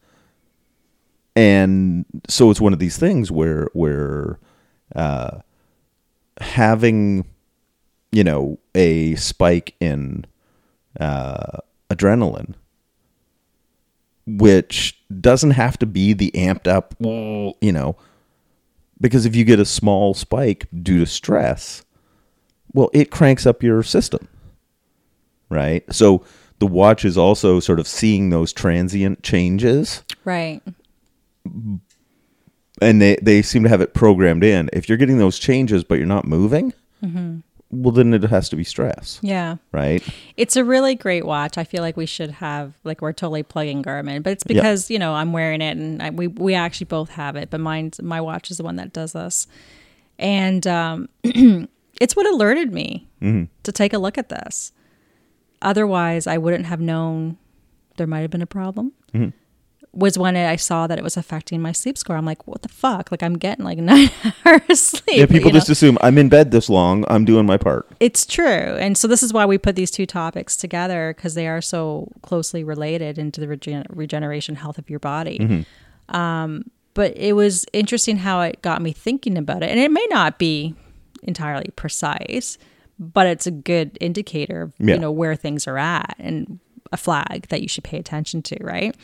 and 1.36 2.06
so 2.28 2.50
it's 2.50 2.60
one 2.60 2.74
of 2.74 2.80
these 2.80 2.98
things 2.98 3.32
where 3.32 3.70
where 3.74 4.40
uh, 4.96 5.40
having 6.42 7.26
you 8.12 8.24
know 8.24 8.58
a 8.74 9.16
spike 9.16 9.76
in 9.80 10.26
uh, 11.00 11.60
adrenaline 11.92 12.56
which 14.26 15.00
doesn't 15.22 15.52
have 15.52 15.78
to 15.80 15.86
be 15.86 16.12
the 16.14 16.32
amped 16.32 16.68
up 16.68 16.96
you 17.00 17.72
know 17.72 17.96
because 19.00 19.26
if 19.26 19.36
you 19.36 19.46
get 19.46 19.60
a 19.60 19.66
small 19.66 20.14
spike 20.14 20.68
due 20.82 21.00
to 21.00 21.06
stress 21.06 21.86
well 22.74 22.90
it 22.94 23.12
cranks 23.12 23.46
up 23.46 23.62
your 23.62 23.84
system 23.84 24.28
right 25.50 25.84
so 25.94 26.24
the 26.60 26.68
watch 26.68 27.06
is 27.06 27.18
also 27.18 27.60
sort 27.60 27.80
of 27.80 27.88
seeing 27.88 28.30
those 28.32 28.52
transient 28.54 29.22
changes 29.24 30.04
Right. 30.26 30.62
and 32.82 33.02
they 33.02 33.16
they 33.22 33.42
seem 33.42 33.64
to 33.64 33.70
have 33.70 33.82
it 33.82 33.94
programmed 33.94 34.44
in. 34.44 34.70
If 34.74 34.88
you're 34.90 34.98
getting 34.98 35.18
those 35.18 35.40
changes 35.40 35.84
but 35.84 35.96
you're 35.98 36.08
not 36.08 36.26
moving, 36.28 36.74
well 37.70 37.92
then 37.92 38.14
it 38.14 38.24
has 38.24 38.50
to 38.50 38.56
be 38.56 38.64
stress, 38.64 39.20
Yeah. 39.22 39.58
right? 39.72 40.04
It's 40.36 40.56
a 40.56 40.64
really 40.64 40.96
great 40.96 41.26
watch. 41.26 41.58
I 41.58 41.64
feel 41.64 41.82
like 41.82 41.98
we 41.98 42.06
should 42.06 42.32
have 42.32 42.74
like 42.84 43.02
we're 43.02 43.14
totally 43.14 43.44
plugging 43.44 43.84
Garmin, 43.84 44.24
but 44.24 44.34
it's 44.34 44.44
Yeah. 44.48 44.56
because 44.62 44.90
you 44.90 45.00
know 45.00 45.14
I'm 45.14 45.32
wearing 45.34 45.62
it 45.62 45.78
and 45.78 46.02
I, 46.04 46.10
we 46.10 46.28
we 46.28 46.54
actually 46.56 46.86
both 46.86 47.10
have 47.12 47.36
it. 47.36 47.50
But 47.50 47.60
mine's 47.62 48.02
my 48.02 48.22
watch 48.22 48.52
is 48.52 48.58
the 48.58 48.64
one 48.64 48.76
that 48.78 48.94
does 48.94 49.14
this, 49.14 49.48
and 50.20 50.66
um, 50.68 51.10
it's 51.24 52.16
what 52.16 52.26
alerted 52.28 52.74
me 52.74 53.08
to 53.22 53.72
take 53.72 53.94
a 53.94 53.98
look 53.98 54.18
at 54.18 54.30
this. 54.30 54.72
Otherwise, 55.62 56.28
I 56.28 56.38
wouldn't 56.38 56.66
have 56.66 56.80
known 56.80 57.38
there 57.98 58.08
might 58.08 58.22
have 58.22 58.32
been 58.32 58.42
a 58.42 58.48
problem. 58.48 58.94
Was 59.94 60.16
when 60.16 60.36
I 60.36 60.58
saw 60.58 60.86
that 60.86 61.00
it 61.00 61.04
was 61.04 61.18
affecting 61.18 61.60
my 61.60 61.72
sleep 61.72 61.98
score. 61.98 62.18
I'm 62.18 62.26
like, 62.26 62.46
what 62.46 62.62
the 62.62 62.70
fuck? 62.70 63.10
Like 63.10 63.24
I'm 63.24 63.36
getting 63.36 63.66
like 63.66 63.78
nine 63.80 64.12
hours 64.46 64.80
sleep. 64.80 65.18
Yeah, 65.18 65.26
people 65.26 65.48
you 65.48 65.54
know? 65.54 65.60
just 65.60 65.70
assume 65.70 65.98
I'm 66.02 66.20
in 66.20 66.30
bed 66.30 66.52
this 66.52 66.70
long, 66.70 67.04
I'm 67.08 67.26
doing 67.26 67.48
my 67.48 67.58
part. 67.58 67.88
It's 68.00 68.24
true. 68.24 68.46
And 68.46 68.96
so 68.96 69.08
this 69.08 69.24
is 69.24 69.34
why 69.34 69.48
we 69.48 69.58
put 69.58 69.76
these 69.76 69.90
two 69.90 70.06
topics 70.06 70.56
together 70.56 71.16
because 71.18 71.34
they 71.34 71.48
are 71.48 71.62
so 71.62 72.12
closely 72.22 72.64
related 72.64 73.18
into 73.18 73.42
the 73.42 73.48
regen- 73.48 73.88
regeneration 73.90 74.56
health 74.56 74.78
of 74.78 74.88
your 74.88 75.00
body. 75.00 75.66
Um, 76.10 76.70
but 76.94 77.18
it 77.18 77.34
was 77.34 77.66
interesting 77.74 78.18
how 78.18 78.42
it 78.42 78.62
got 78.62 78.84
me 78.84 78.92
thinking 78.92 79.36
about 79.36 79.64
it. 79.64 79.70
And 79.70 79.80
it 79.80 79.90
may 79.90 80.06
not 80.12 80.38
be 80.38 80.76
entirely 81.24 81.72
precise, 81.76 82.60
but 83.00 83.28
it's 83.28 83.48
a 83.48 83.52
good 83.52 83.98
indicator 84.02 84.64
of, 84.64 84.74
Yeah. 84.80 84.96
you 84.96 85.00
know, 85.00 85.12
where 85.12 85.36
things 85.36 85.68
are 85.68 85.78
at 85.78 86.16
and 86.20 86.60
a 86.92 86.98
flag 86.98 87.48
that 87.50 87.62
you 87.62 87.68
should 87.68 87.84
pay 87.84 87.98
attention 87.98 88.42
to, 88.44 88.58
right? 88.64 88.96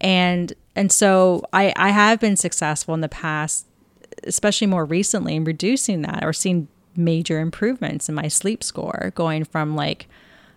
And 0.00 0.52
and 0.76 0.90
so 0.90 1.44
I, 1.52 1.72
I 1.76 1.90
have 1.90 2.20
been 2.20 2.36
successful 2.36 2.94
in 2.94 3.00
the 3.00 3.08
past 3.08 3.66
especially 4.24 4.66
more 4.66 4.84
recently 4.84 5.34
in 5.34 5.44
reducing 5.44 6.02
that 6.02 6.24
or 6.24 6.32
seeing 6.32 6.68
major 6.96 7.40
improvements 7.40 8.08
in 8.08 8.14
my 8.14 8.28
sleep 8.28 8.62
score 8.62 9.12
going 9.16 9.44
from 9.44 9.74
like 9.74 10.06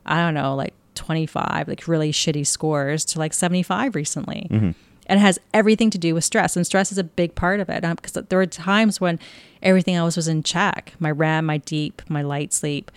i 0.06 0.18
don't 0.18 0.36
know 0.36 0.56
like 0.56 0.74
25 0.94 1.68
like 1.68 1.88
really 1.88 2.12
shitty 2.12 2.46
scores 2.46 3.04
to 3.04 3.18
like 3.20 3.34
75 3.34 3.96
recently 3.96 4.48
mm-hmm. 4.50 4.72
And 5.08 5.20
it 5.20 5.22
has 5.22 5.40
everything 5.54 5.90
to 5.90 5.98
do 5.98 6.14
with 6.14 6.24
stress 6.24 6.56
and 6.56 6.66
stress 6.66 6.92
is 6.92 6.98
a 6.98 7.04
big 7.04 7.34
part 7.36 7.60
of 7.60 7.70
it 7.70 7.82
because 7.82 8.14
there 8.14 8.40
were 8.40 8.46
times 8.46 9.02
when 9.02 9.20
everything 9.64 9.96
else 9.96 10.16
was 10.16 10.28
in 10.28 10.44
check. 10.44 10.94
My 11.00 11.12
rem 11.12 11.46
my 11.46 11.58
deep 11.58 12.02
my 12.08 12.22
light 12.22 12.54
sleep 12.54 12.92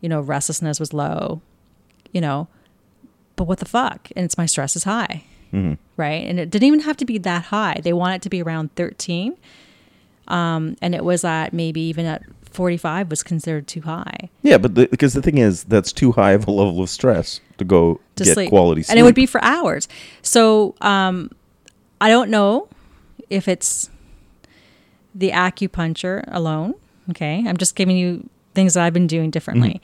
you 0.00 0.08
know 0.08 0.20
restlessness 0.20 0.78
was 0.78 0.92
low 0.92 1.40
you 2.12 2.20
know 2.20 2.48
but 3.34 3.44
what 3.44 3.58
the 3.58 3.66
fuck? 3.66 4.08
And 4.16 4.24
it's 4.24 4.38
my 4.38 4.46
stress 4.46 4.76
is 4.76 4.84
high 4.84 5.24
right? 5.96 6.26
And 6.26 6.38
it 6.38 6.50
didn't 6.50 6.66
even 6.66 6.80
have 6.80 6.96
to 6.98 7.04
be 7.04 7.18
that 7.18 7.44
high. 7.44 7.80
They 7.82 7.92
want 7.92 8.14
it 8.14 8.22
to 8.22 8.28
be 8.28 8.42
around 8.42 8.74
13 8.76 9.36
um, 10.28 10.76
and 10.82 10.94
it 10.94 11.04
was 11.04 11.24
at 11.24 11.52
maybe 11.52 11.80
even 11.80 12.06
at 12.06 12.22
45 12.50 13.10
was 13.10 13.22
considered 13.22 13.66
too 13.66 13.82
high. 13.82 14.30
Yeah, 14.42 14.58
but 14.58 14.74
the, 14.74 14.86
because 14.86 15.12
the 15.12 15.22
thing 15.22 15.38
is, 15.38 15.64
that's 15.64 15.92
too 15.92 16.12
high 16.12 16.32
of 16.32 16.48
a 16.48 16.50
level 16.50 16.82
of 16.82 16.88
stress 16.88 17.40
to 17.58 17.64
go 17.64 18.00
to 18.16 18.24
get 18.24 18.34
sleep. 18.34 18.48
quality 18.48 18.82
sleep. 18.82 18.92
and 18.92 18.98
it 18.98 19.02
would 19.02 19.14
be 19.14 19.26
for 19.26 19.42
hours. 19.44 19.88
So 20.22 20.74
um, 20.80 21.30
i 22.00 22.08
don't 22.08 22.30
know 22.30 22.68
if 23.30 23.48
it's 23.48 23.90
the 25.14 25.30
acupuncture 25.30 26.24
alone 26.28 26.74
okay? 27.10 27.44
I'm 27.46 27.56
just 27.56 27.76
giving 27.76 27.96
you 27.96 28.28
things 28.54 28.74
that 28.74 28.84
i've 28.84 28.92
been 28.92 29.06
doing 29.06 29.30
differently. 29.30 29.80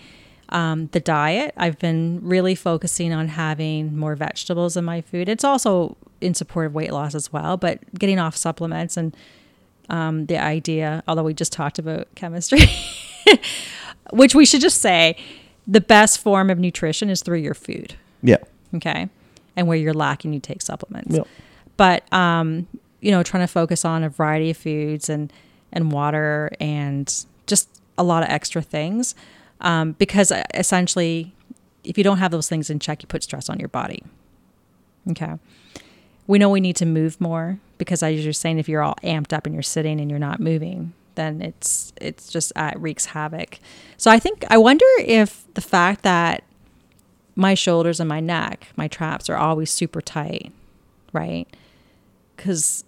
Um, 0.48 0.88
the 0.88 1.00
diet 1.00 1.54
i've 1.56 1.78
been 1.78 2.20
really 2.22 2.54
focusing 2.54 3.12
on 3.12 3.28
having 3.28 3.96
more 3.96 4.14
vegetables 4.14 4.76
in 4.76 4.84
my 4.84 5.00
food. 5.00 5.28
It's 5.28 5.44
also 5.44 5.96
in 6.20 6.34
support 6.34 6.66
of 6.66 6.74
weight 6.74 6.92
loss 6.92 7.14
as 7.14 7.32
well 7.32 7.56
but 7.56 7.78
getting 7.98 8.18
off 8.18 8.36
supplements 8.36 8.96
and 8.96 9.16
um, 9.88 10.26
the 10.26 10.38
idea 10.38 11.02
although 11.08 11.24
we 11.24 11.34
just 11.34 11.52
talked 11.52 11.78
about 11.78 12.06
chemistry 12.14 12.60
which 14.12 14.34
we 14.34 14.44
should 14.44 14.60
just 14.60 14.80
say 14.80 15.16
the 15.66 15.80
best 15.80 16.20
form 16.20 16.50
of 16.50 16.58
nutrition 16.58 17.08
is 17.08 17.22
through 17.22 17.38
your 17.38 17.54
food. 17.54 17.94
Yeah, 18.22 18.38
okay? 18.74 19.08
And 19.56 19.68
where 19.68 19.76
you're 19.76 19.94
lacking 19.94 20.32
you 20.32 20.40
take 20.40 20.62
supplements. 20.62 21.14
Yep. 21.14 21.28
But 21.82 22.12
um 22.12 22.68
you 23.00 23.10
know 23.10 23.24
trying 23.24 23.42
to 23.42 23.48
focus 23.48 23.84
on 23.84 24.04
a 24.04 24.08
variety 24.08 24.50
of 24.50 24.56
foods 24.56 25.08
and 25.08 25.32
and 25.72 25.90
water 25.90 26.48
and 26.60 27.26
just 27.48 27.68
a 27.98 28.04
lot 28.04 28.22
of 28.22 28.28
extra 28.28 28.62
things 28.62 29.16
um, 29.62 29.92
because 29.92 30.32
essentially 30.54 31.34
if 31.82 31.98
you 31.98 32.04
don't 32.04 32.18
have 32.18 32.30
those 32.30 32.48
things 32.48 32.70
in 32.70 32.78
check 32.78 33.02
you 33.02 33.08
put 33.08 33.24
stress 33.24 33.48
on 33.48 33.58
your 33.58 33.68
body. 33.68 34.02
Okay. 35.10 35.32
We 36.28 36.38
know 36.38 36.48
we 36.50 36.60
need 36.60 36.76
to 36.76 36.86
move 36.86 37.20
more 37.20 37.58
because 37.78 38.00
as 38.04 38.22
you're 38.22 38.32
saying 38.32 38.58
if 38.60 38.68
you're 38.68 38.82
all 38.82 38.96
amped 39.02 39.32
up 39.32 39.44
and 39.44 39.52
you're 39.52 39.62
sitting 39.62 40.00
and 40.00 40.08
you're 40.08 40.20
not 40.20 40.38
moving 40.38 40.92
then 41.16 41.42
it's 41.42 41.92
it's 42.00 42.30
just 42.30 42.52
uh, 42.54 42.72
wreaks 42.76 43.06
havoc. 43.06 43.58
So 43.96 44.08
i 44.08 44.20
think 44.20 44.44
i 44.50 44.56
wonder 44.56 44.86
if 45.00 45.52
the 45.54 45.60
fact 45.60 46.02
that 46.02 46.44
my 47.34 47.54
shoulders 47.54 47.98
and 47.98 48.08
my 48.08 48.20
neck, 48.20 48.68
my 48.76 48.86
traps 48.86 49.28
are 49.28 49.36
always 49.36 49.70
super 49.70 50.00
tight, 50.00 50.52
right? 51.12 51.48
Because, 52.42 52.82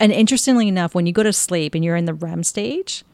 and 0.00 0.10
interestingly 0.10 0.68
enough, 0.68 0.94
when 0.94 1.04
you 1.04 1.12
go 1.12 1.22
to 1.22 1.34
sleep 1.34 1.74
and 1.74 1.84
you're 1.84 1.96
in 1.96 2.06
the 2.06 2.14
REM 2.14 2.42
stage, 2.44 3.04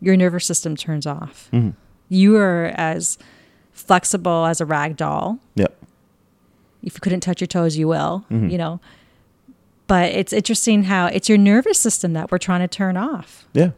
your 0.00 0.16
nervous 0.16 0.46
system 0.46 0.76
turns 0.76 1.06
off. 1.06 1.50
Mm-hmm. 1.52 1.70
You 2.08 2.36
are 2.36 2.72
as 2.74 3.18
flexible 3.72 4.46
as 4.46 4.62
a 4.62 4.64
rag 4.66 4.96
doll. 4.96 5.40
yeah, 5.56 5.66
If 6.82 6.94
you 6.94 7.00
couldn't 7.00 7.20
touch 7.20 7.42
your 7.42 7.48
toes, 7.48 7.76
you 7.76 7.86
will, 7.86 8.24
mm-hmm. 8.30 8.48
you 8.48 8.56
know. 8.56 8.80
But 9.88 10.12
it's 10.12 10.32
interesting 10.32 10.84
how 10.84 11.06
it's 11.06 11.28
your 11.28 11.36
nervous 11.38 11.78
system 11.78 12.14
that 12.14 12.30
we're 12.30 12.38
trying 12.38 12.60
to 12.60 12.68
turn 12.68 12.96
off. 12.96 13.46
yeah. 13.52 13.72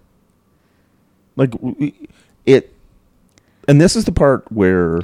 Like 1.36 1.54
it, 2.46 2.72
and 3.66 3.80
this 3.80 3.96
is 3.96 4.04
the 4.04 4.12
part 4.12 4.50
where, 4.52 5.00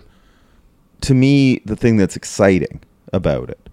to 1.03 1.14
me, 1.14 1.61
the 1.64 1.77
thing 1.77 1.97
that's 1.97 2.14
exciting 2.16 2.81
about 3.12 3.49
it 3.51 3.69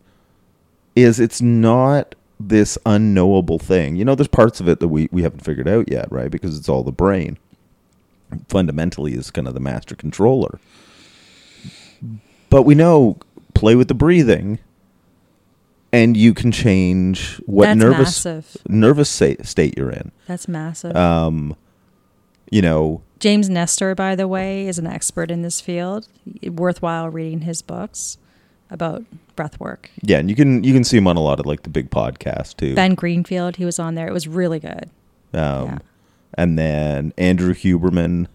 is 0.95 1.19
it's 1.19 1.41
not 1.41 2.15
this 2.47 2.77
unknowable 2.85 3.59
thing. 3.59 3.95
You 3.95 4.05
know, 4.05 4.15
there's 4.15 4.27
parts 4.27 4.59
of 4.59 4.67
it 4.67 4.79
that 4.79 4.87
we, 4.87 5.09
we 5.11 5.23
haven't 5.23 5.43
figured 5.43 5.67
out 5.67 5.89
yet, 5.89 6.11
right? 6.11 6.29
Because 6.31 6.57
it's 6.57 6.69
all 6.69 6.83
the 6.83 6.91
brain. 6.91 7.37
Fundamentally, 8.47 9.13
is 9.13 9.29
kind 9.29 9.47
of 9.47 9.53
the 9.53 9.59
master 9.59 9.95
controller. 9.95 10.59
But 12.49 12.63
we 12.63 12.73
know 12.73 13.17
play 13.53 13.75
with 13.75 13.87
the 13.87 13.93
breathing, 13.93 14.57
and 15.91 16.17
you 16.17 16.33
can 16.33 16.51
change 16.51 17.37
what 17.45 17.65
That's 17.65 17.79
nervous 17.79 18.25
massive. 18.25 18.57
nervous 18.67 19.09
state, 19.09 19.77
you're 19.77 19.91
in. 19.91 20.11
That's 20.27 20.47
massive. 20.47 20.95
Um, 20.95 21.55
you 22.49 22.61
know, 22.63 23.03
James 23.19 23.49
Nestor, 23.49 23.93
by 23.93 24.15
the 24.15 24.27
way, 24.27 24.67
is 24.67 24.79
an 24.79 24.87
expert 24.87 25.29
in 25.29 25.43
this 25.43 25.61
field. 25.61 26.07
Worthwhile 26.43 27.09
reading 27.09 27.41
his 27.41 27.61
books 27.61 28.17
about 28.73 29.03
breath 29.35 29.59
work. 29.59 29.89
yeah, 30.01 30.17
and 30.19 30.29
you 30.29 30.35
can 30.35 30.63
you 30.63 30.73
can 30.73 30.83
see 30.83 30.97
him 30.97 31.07
on 31.07 31.15
a 31.15 31.21
lot 31.21 31.39
of 31.39 31.45
like 31.45 31.63
the 31.63 31.69
big 31.69 31.89
podcasts 31.89 32.55
too. 32.55 32.75
Ben 32.75 32.95
Greenfield, 32.95 33.55
he 33.55 33.65
was 33.65 33.79
on 33.79 33.95
there. 33.95 34.07
It 34.07 34.13
was 34.13 34.27
really 34.27 34.59
good. 34.59 34.89
Um, 35.33 35.65
Yeah. 35.65 35.77
And 36.35 36.57
then 36.57 37.13
Andrew 37.15 37.53
Huberman, 37.53 38.25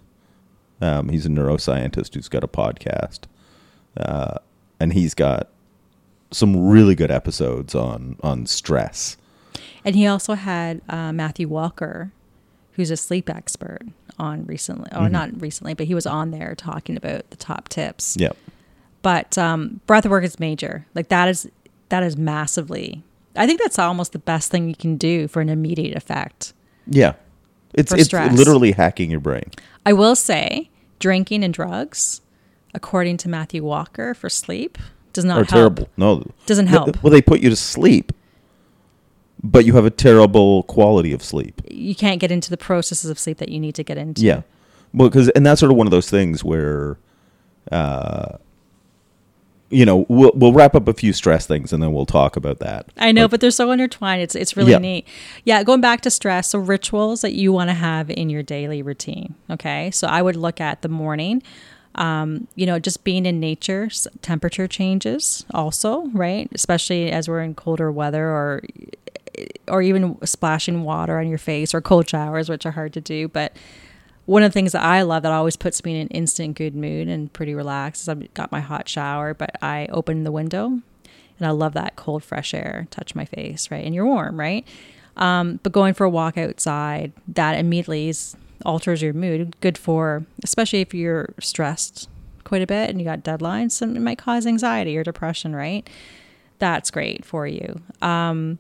um, 0.81 1.09
he's 1.09 1.27
a 1.27 1.29
neuroscientist 1.29 2.15
who's 2.15 2.29
got 2.29 2.45
a 2.45 2.49
podcast, 2.49 3.21
uh, 3.97 4.39
and 4.79 4.93
he's 4.93 5.15
got 5.15 5.49
some 6.31 6.69
really 6.69 6.95
good 6.95 7.11
episodes 7.11 7.75
on 7.75 8.17
on 8.23 8.47
stress. 8.47 9.17
And 9.85 9.97
he 9.97 10.07
also 10.07 10.35
had 10.35 10.81
uh, 10.89 11.13
Matthew 11.13 11.49
Walker, 11.49 12.13
who's 12.73 12.91
a 12.91 12.97
sleep 12.97 13.29
expert, 13.29 13.83
on 14.19 14.45
recently, 14.47 14.91
or 14.95 15.09
not 15.09 15.41
recently, 15.41 15.75
but 15.75 15.87
he 15.87 15.95
was 15.95 16.07
on 16.07 16.31
there 16.31 16.55
talking 16.55 16.97
about 16.97 17.29
the 17.31 17.37
top 17.37 17.69
tips. 17.69 18.17
Yeah, 18.19 18.33
But 19.03 19.39
um, 19.39 19.81
breath 19.87 20.07
work 20.07 20.25
is 20.25 20.41
major. 20.41 20.87
Like 20.95 21.09
that 21.09 21.29
is 21.29 21.49
that 21.89 22.03
is 22.03 22.17
massively. 22.17 23.03
I 23.37 23.47
think 23.47 23.61
that's 23.61 23.79
almost 23.79 24.13
the 24.13 24.19
best 24.19 24.51
thing 24.51 24.69
you 24.69 24.75
can 24.75 24.97
do 24.97 25.29
for 25.29 25.41
an 25.41 25.49
immediate 25.49 25.97
effect. 25.97 26.53
yeah. 26.87 27.15
It's 27.75 27.93
it's 27.93 28.07
stress. 28.07 28.37
literally 28.37 28.73
hacking 28.73 29.11
your 29.11 29.21
brain. 29.21 29.51
I 29.85 29.93
will 29.93 30.17
say, 30.17 30.71
drinking 30.99 31.45
and 31.45 31.53
drugs 31.53 32.23
according 32.75 33.19
to 33.19 33.29
Matthew 33.29 33.63
Walker, 33.63 34.15
for 34.15 34.29
sleep 34.31 34.79
does 35.13 35.25
not 35.25 35.35
Are 35.35 35.45
help. 35.45 35.49
terrible. 35.49 35.89
No. 35.97 36.25
Doesn't 36.47 36.69
help. 36.69 37.01
Well, 37.03 37.11
they 37.13 37.21
put 37.23 37.41
you 37.41 37.51
to 37.51 37.57
sleep, 37.57 38.13
but 39.45 39.65
you 39.67 39.75
have 39.75 39.85
a 39.85 39.91
terrible 39.91 40.63
quality 40.65 41.13
of 41.13 41.23
sleep. 41.23 41.61
You 41.71 41.95
can't 41.95 42.21
get 42.21 42.31
into 42.33 42.49
the 42.51 42.57
processes 42.57 43.11
of 43.11 43.19
sleep 43.19 43.37
that 43.39 43.51
you 43.51 43.61
need 43.61 43.75
to 43.77 43.85
get 43.85 43.99
into. 43.99 44.23
Yeah. 44.23 44.43
Well, 44.95 45.11
because 45.11 45.29
and 45.31 45.45
that's 45.45 45.61
sort 45.61 45.71
of 45.71 45.77
one 45.77 45.87
of 45.87 45.91
those 45.91 46.09
things 46.11 46.43
where, 46.43 46.97
uh, 47.71 48.39
you 49.71 49.85
know, 49.85 50.07
we'll 50.09 50.33
we'll 50.35 50.53
wrap 50.53 50.75
up 50.75 50.89
a 50.89 50.95
few 50.95 51.13
stress 51.13 51.47
things 51.47 51.73
and 51.73 51.83
then 51.83 51.93
we'll 51.93 52.07
talk 52.07 52.37
about 52.37 52.59
that. 52.61 52.87
I 52.97 53.13
know, 53.13 53.23
Like, 53.23 53.33
but 53.33 53.41
they're 53.41 53.51
so 53.51 53.71
intertwined. 53.71 54.23
It's 54.23 54.35
it's 54.35 54.57
really 54.57 54.73
Yeah. 54.73 54.79
neat. 54.79 55.07
Yeah, 55.45 55.63
going 55.63 55.81
back 55.83 56.01
to 56.03 56.11
stress, 56.11 56.49
so 56.51 56.59
rituals 56.59 57.21
that 57.21 57.35
you 57.35 57.53
want 57.53 57.69
to 57.71 57.75
have 57.75 58.09
in 58.11 58.31
your 58.31 58.43
daily 58.43 58.81
routine. 58.83 59.35
Okay, 59.51 59.91
so 59.91 60.07
I 60.09 60.23
would 60.23 60.37
look 60.37 60.61
at 60.61 60.83
the 60.83 60.89
morning. 60.89 61.43
Um, 61.95 62.47
you 62.55 62.65
know, 62.65 62.79
just 62.79 63.03
being 63.03 63.27
in 63.27 63.41
nature, 63.41 63.89
temperature 64.23 64.69
changes 64.69 65.45
also, 65.53 66.07
right? 66.15 66.49
Especially 66.55 67.11
as 67.11 67.29
we're 67.29 67.43
in 67.43 67.55
colder 67.55 67.91
weather, 67.91 68.25
or 68.29 68.63
or 69.69 69.83
even 69.83 70.17
splashing 70.25 70.83
water 70.83 71.19
on 71.19 71.29
your 71.29 71.39
face, 71.39 71.75
or 71.75 71.81
cold 71.81 72.09
showers, 72.09 72.49
which 72.49 72.65
are 72.67 72.73
hard 72.73 72.93
to 72.95 73.01
do. 73.01 73.29
But 73.29 73.53
one 74.29 74.43
of 74.43 74.51
the 74.51 74.53
things 74.53 74.73
that 74.73 74.85
I 74.85 75.01
love 75.01 75.23
that 75.23 75.33
always 75.33 75.57
puts 75.57 75.83
me 75.87 75.95
in 75.95 76.03
an 76.03 76.09
instant 76.09 76.55
good 76.55 76.75
mood 76.75 77.09
and 77.09 77.33
pretty 77.33 77.55
relaxed 77.55 78.03
is 78.03 78.11
I've 78.11 78.35
got 78.35 78.53
my 78.53 78.61
hot 78.61 78.87
shower, 78.87 79.33
but 79.33 79.51
I 79.63 79.89
open 79.91 80.25
the 80.25 80.31
window 80.31 80.67
and 80.67 81.47
I 81.47 81.49
love 81.49 81.73
that 81.73 81.97
cold, 81.97 82.23
fresh 82.23 82.53
air 82.53 82.87
touch 82.91 83.15
my 83.15 83.25
face, 83.25 83.71
right? 83.71 83.83
And 83.83 83.95
you're 83.95 84.05
warm, 84.05 84.39
right? 84.39 84.69
Um, 85.17 85.61
but 85.63 85.73
going 85.73 85.95
for 85.95 86.05
a 86.05 86.11
walk 86.11 86.37
outside, 86.37 87.13
that 87.27 87.55
immediately 87.55 88.11
is, 88.11 88.37
alters 88.67 89.01
your 89.01 89.15
mood. 89.15 89.59
Good 89.63 89.79
for, 89.79 90.27
especially 90.45 90.83
if 90.83 90.93
you're 90.93 91.31
stressed 91.41 92.07
quite 92.45 92.61
a 92.61 92.67
bit 92.67 92.91
and 92.91 93.01
you 93.01 93.07
got 93.07 93.25
deadlines, 93.25 93.71
some, 93.73 93.97
it 93.97 94.01
might 94.01 94.19
cause 94.19 94.47
anxiety 94.47 94.99
or 94.99 95.03
depression, 95.03 95.57
right? 95.57 95.89
That's 96.59 96.91
great 96.91 97.25
for 97.25 97.47
you. 97.47 97.81
Um, 98.03 98.59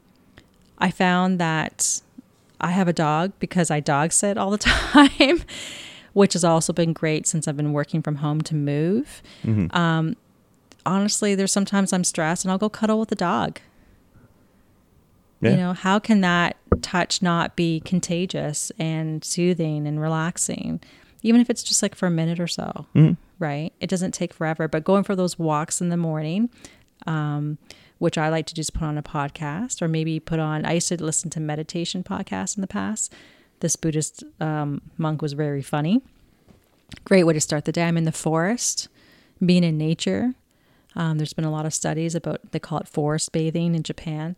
I 0.78 0.90
found 0.90 1.38
that 1.40 2.00
I 2.60 2.70
have 2.72 2.88
a 2.88 2.92
dog 2.92 3.32
because 3.38 3.70
I 3.70 3.80
dog 3.80 4.12
sit 4.12 4.36
all 4.38 4.50
the 4.50 4.58
time, 4.58 5.42
which 6.12 6.32
has 6.32 6.44
also 6.44 6.72
been 6.72 6.92
great 6.92 7.26
since 7.26 7.46
I've 7.46 7.56
been 7.56 7.72
working 7.72 8.02
from 8.02 8.16
home 8.16 8.40
to 8.42 8.54
move. 8.54 9.22
mhm. 9.44 9.74
Um, 9.74 10.16
honestly, 10.86 11.34
there's 11.34 11.52
sometimes 11.52 11.92
I'm 11.92 12.04
stressed 12.04 12.44
and 12.44 12.50
I'll 12.52 12.58
go 12.58 12.68
cuddle 12.68 12.98
with 12.98 13.10
the 13.10 13.14
dog. 13.14 13.60
Yeah. 15.40 15.50
You 15.50 15.56
know, 15.56 15.72
how 15.72 15.98
can 15.98 16.20
that 16.22 16.56
touch 16.82 17.22
not 17.22 17.54
be 17.54 17.80
contagious 17.80 18.72
and 18.78 19.22
soothing 19.24 19.86
and 19.86 20.00
relaxing? 20.00 20.80
Even 21.22 21.40
if 21.40 21.48
it's 21.50 21.62
just 21.62 21.82
like 21.82 21.94
for 21.94 22.06
a 22.06 22.10
minute 22.10 22.40
or 22.40 22.46
so, 22.48 22.86
Mhm. 22.94 23.16
right? 23.38 23.72
It 23.80 23.88
doesn't 23.88 24.12
take 24.14 24.32
forever, 24.32 24.66
but 24.66 24.82
going 24.84 25.04
for 25.04 25.14
those 25.14 25.38
walks 25.38 25.80
in 25.80 25.90
the 25.90 25.96
morning, 25.96 26.50
um, 27.06 27.58
which 27.98 28.16
I 28.16 28.28
like 28.28 28.46
to 28.46 28.54
just 28.54 28.74
put 28.74 28.84
on 28.84 28.98
a 28.98 29.02
podcast 29.02 29.82
or 29.82 29.88
maybe 29.88 30.20
put 30.20 30.38
on, 30.38 30.64
I 30.64 30.74
used 30.74 30.88
to 30.88 31.02
listen 31.02 31.30
to 31.30 31.40
meditation 31.40 32.02
podcasts 32.02 32.56
in 32.56 32.60
the 32.60 32.66
past. 32.66 33.12
This 33.60 33.76
Buddhist 33.76 34.24
um, 34.40 34.82
monk 34.96 35.20
was 35.20 35.32
very 35.32 35.62
funny. 35.62 36.00
Great 37.04 37.24
way 37.24 37.34
to 37.34 37.40
start 37.40 37.64
the 37.64 37.72
day. 37.72 37.84
I'm 37.84 37.96
in 37.96 38.04
the 38.04 38.12
forest, 38.12 38.88
being 39.44 39.64
in 39.64 39.76
nature. 39.76 40.34
Um, 40.96 41.18
there's 41.18 41.32
been 41.32 41.44
a 41.44 41.50
lot 41.50 41.66
of 41.66 41.74
studies 41.74 42.14
about, 42.14 42.52
they 42.52 42.58
call 42.58 42.78
it 42.78 42.88
forest 42.88 43.32
bathing 43.32 43.74
in 43.74 43.82
Japan, 43.82 44.36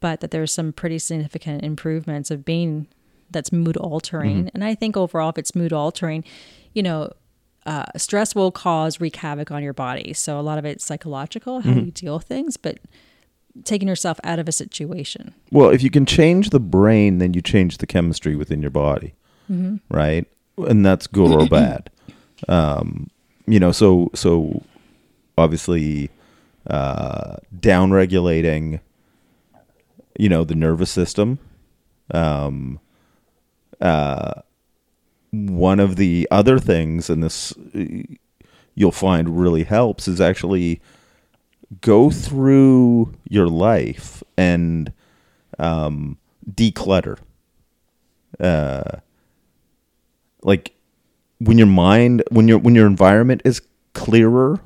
but 0.00 0.20
that 0.20 0.30
there's 0.30 0.52
some 0.52 0.72
pretty 0.72 0.98
significant 0.98 1.64
improvements 1.64 2.30
of 2.30 2.44
being 2.44 2.86
that's 3.30 3.52
mood 3.52 3.76
altering. 3.76 4.50
And 4.54 4.64
I 4.64 4.74
think 4.74 4.96
overall, 4.96 5.30
if 5.30 5.38
it's 5.38 5.54
mood 5.54 5.72
altering, 5.72 6.24
you 6.74 6.82
know, 6.82 7.12
uh, 7.66 7.84
stress 7.96 8.34
will 8.34 8.50
cause 8.50 9.00
wreak 9.00 9.16
havoc 9.16 9.50
on 9.50 9.62
your 9.62 9.72
body. 9.74 10.12
So 10.14 10.38
a 10.38 10.42
lot 10.42 10.58
of 10.58 10.64
it's 10.64 10.84
psychological, 10.84 11.60
how 11.60 11.72
you 11.72 11.90
deal 11.90 12.14
with 12.16 12.26
things, 12.26 12.56
but 12.56 12.78
taking 13.64 13.88
yourself 13.88 14.18
out 14.24 14.38
of 14.38 14.48
a 14.48 14.52
situation. 14.52 15.34
Well, 15.50 15.70
if 15.70 15.82
you 15.82 15.90
can 15.90 16.06
change 16.06 16.50
the 16.50 16.60
brain, 16.60 17.18
then 17.18 17.34
you 17.34 17.42
change 17.42 17.78
the 17.78 17.86
chemistry 17.86 18.34
within 18.36 18.60
your 18.62 18.70
body, 18.70 19.14
Mm-hmm. 19.50 19.76
right? 19.94 20.26
And 20.56 20.86
that's 20.86 21.06
good 21.06 21.30
or 21.32 21.46
bad. 21.60 21.90
Um, 22.48 23.08
you 23.46 23.58
know, 23.58 23.72
so 23.72 24.10
so 24.14 24.62
obviously 25.36 26.08
uh, 26.68 27.36
down 27.58 27.90
regulating, 27.90 28.80
you 30.18 30.28
know, 30.28 30.44
the 30.44 30.54
nervous 30.54 30.90
system. 30.90 31.38
Um, 32.14 32.78
uh, 33.80 34.42
one 35.32 35.80
of 35.80 35.96
the 35.96 36.26
other 36.30 36.58
things, 36.58 37.08
and 37.10 37.22
this 37.22 37.52
you'll 38.74 38.92
find 38.92 39.38
really 39.40 39.64
helps, 39.64 40.08
is 40.08 40.20
actually 40.20 40.80
go 41.80 42.10
through 42.10 43.14
your 43.28 43.46
life 43.48 44.22
and 44.36 44.92
um, 45.58 46.18
declutter. 46.50 47.18
Uh, 48.38 48.98
like 50.42 50.72
when 51.38 51.58
your 51.58 51.66
mind, 51.66 52.22
when 52.30 52.48
your 52.48 52.58
when 52.58 52.74
your 52.74 52.86
environment 52.86 53.42
is 53.44 53.60
clearer, 53.92 54.60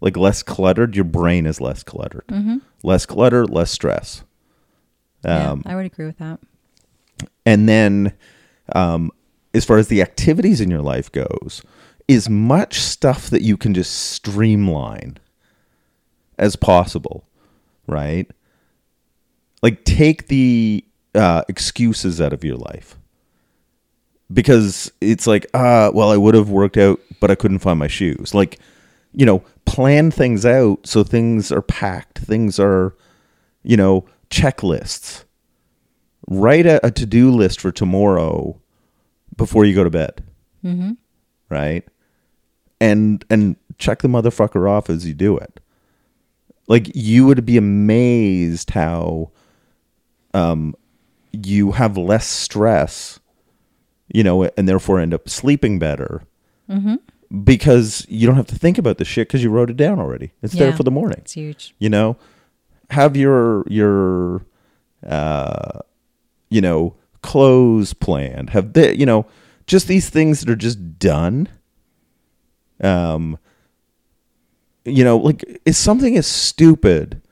like 0.00 0.16
less 0.16 0.42
cluttered, 0.42 0.96
your 0.96 1.04
brain 1.04 1.46
is 1.46 1.60
less 1.60 1.82
cluttered. 1.82 2.24
Less 2.82 3.06
clutter, 3.06 3.46
less 3.46 3.70
stress. 3.70 4.22
Um, 5.24 5.62
yeah, 5.64 5.72
I 5.72 5.76
would 5.76 5.86
agree 5.86 6.06
with 6.06 6.18
that. 6.18 6.38
and 7.46 7.68
then, 7.68 8.12
um, 8.74 9.10
as 9.54 9.64
far 9.64 9.78
as 9.78 9.88
the 9.88 10.02
activities 10.02 10.60
in 10.60 10.70
your 10.70 10.82
life 10.82 11.10
goes, 11.12 11.62
is 12.08 12.28
much 12.28 12.80
stuff 12.80 13.30
that 13.30 13.42
you 13.42 13.56
can 13.56 13.72
just 13.72 13.94
streamline 13.94 15.18
as 16.38 16.56
possible, 16.56 17.26
right? 17.86 18.30
Like 19.62 19.84
take 19.84 20.28
the 20.28 20.84
uh, 21.14 21.42
excuses 21.48 22.20
out 22.20 22.32
of 22.32 22.44
your 22.44 22.56
life 22.56 22.98
because 24.32 24.92
it's 25.00 25.26
like, 25.26 25.46
uh, 25.54 25.90
well, 25.94 26.10
I 26.10 26.16
would 26.16 26.34
have 26.34 26.50
worked 26.50 26.76
out, 26.76 27.00
but 27.20 27.30
I 27.30 27.34
couldn't 27.34 27.60
find 27.60 27.78
my 27.78 27.86
shoes. 27.86 28.34
Like, 28.34 28.58
you 29.12 29.24
know, 29.24 29.42
plan 29.64 30.10
things 30.10 30.44
out 30.44 30.86
so 30.86 31.04
things 31.04 31.50
are 31.52 31.62
packed, 31.62 32.18
things 32.18 32.58
are, 32.58 32.94
you 33.62 33.76
know, 33.76 34.04
checklists 34.28 35.24
write 36.28 36.66
a, 36.66 36.84
a 36.84 36.90
to-do 36.90 37.30
list 37.30 37.60
for 37.60 37.70
tomorrow 37.70 38.60
before 39.36 39.64
you 39.64 39.74
go 39.74 39.84
to 39.84 39.90
bed. 39.90 40.22
Mm-hmm. 40.64 40.92
right? 41.50 41.84
And 42.80 43.24
and 43.30 43.56
check 43.78 44.00
the 44.02 44.08
motherfucker 44.08 44.68
off 44.68 44.88
as 44.90 45.06
you 45.06 45.14
do 45.14 45.36
it. 45.36 45.60
Like 46.68 46.90
you 46.94 47.26
would 47.26 47.44
be 47.44 47.56
amazed 47.56 48.70
how 48.70 49.30
um 50.32 50.74
you 51.32 51.72
have 51.72 51.96
less 51.96 52.26
stress 52.26 53.18
you 54.12 54.22
know 54.22 54.44
and 54.56 54.68
therefore 54.68 55.00
end 55.00 55.12
up 55.14 55.28
sleeping 55.28 55.78
better 55.78 56.22
Mm-hmm. 56.70 56.94
because 57.42 58.06
you 58.08 58.26
don't 58.26 58.36
have 58.36 58.46
to 58.46 58.58
think 58.58 58.78
about 58.78 58.96
the 58.98 59.04
shit 59.04 59.28
because 59.28 59.42
you 59.42 59.50
wrote 59.50 59.68
it 59.68 59.76
down 59.76 59.98
already. 60.00 60.32
It's 60.42 60.54
there 60.54 60.72
for 60.72 60.82
the 60.82 60.90
morning. 60.90 61.18
It's 61.20 61.32
huge. 61.32 61.74
you 61.78 61.90
know? 61.90 62.16
Have 62.90 63.16
your 63.16 63.64
your 63.68 64.46
uh 65.06 65.80
you 66.48 66.60
know 66.62 66.94
clothes 67.24 67.94
planned? 67.94 68.50
Have 68.50 68.74
the 68.74 68.96
you 68.96 69.06
know 69.06 69.26
just 69.66 69.88
these 69.88 70.10
things 70.10 70.40
that 70.40 70.50
are 70.50 70.56
just 70.56 70.98
done? 70.98 71.48
Um 72.80 73.38
you 74.84 75.02
know 75.02 75.16
like 75.16 75.42
is 75.64 75.78
something 75.78 76.16
as 76.16 76.26
stupid 76.26 77.22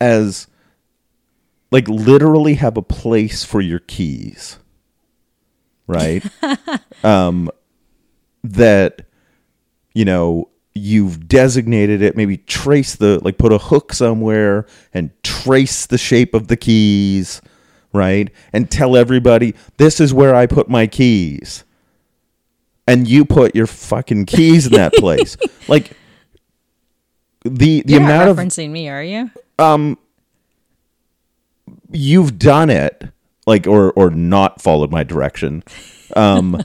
as 0.00 0.46
like 1.72 1.88
literally 1.88 2.54
have 2.54 2.76
a 2.76 2.82
place 2.82 3.44
for 3.44 3.60
your 3.60 3.80
keys 3.80 4.58
right? 5.88 6.24
Um 7.04 7.50
that 8.44 9.02
you 9.94 10.04
know 10.04 10.48
you've 10.74 11.26
designated 11.28 12.00
it 12.00 12.16
maybe 12.16 12.36
trace 12.38 12.94
the 12.96 13.18
like 13.24 13.38
put 13.38 13.52
a 13.52 13.58
hook 13.58 13.92
somewhere 13.92 14.66
and 14.94 15.10
trace 15.22 15.86
the 15.86 15.98
shape 15.98 16.32
of 16.34 16.48
the 16.48 16.56
keys 16.56 17.42
right? 17.92 18.30
And 18.52 18.70
tell 18.70 18.96
everybody 18.96 19.54
this 19.76 20.00
is 20.00 20.12
where 20.14 20.34
i 20.34 20.46
put 20.46 20.68
my 20.68 20.86
keys. 20.86 21.64
And 22.86 23.06
you 23.06 23.24
put 23.24 23.54
your 23.54 23.66
fucking 23.68 24.26
keys 24.26 24.66
in 24.66 24.72
that 24.72 24.92
place. 24.98 25.36
Like 25.68 25.92
the 27.44 27.82
the 27.82 27.92
You're 27.94 28.02
amount 28.02 28.26
not 28.26 28.28
of 28.28 28.36
referencing 28.38 28.70
me, 28.70 28.88
are 28.88 29.02
you? 29.02 29.30
um 29.58 29.96
you've 31.92 32.38
done 32.38 32.70
it 32.70 33.04
like 33.46 33.66
or 33.66 33.92
or 33.92 34.10
not 34.10 34.60
followed 34.60 34.90
my 34.90 35.04
direction. 35.04 35.62
Um 36.16 36.62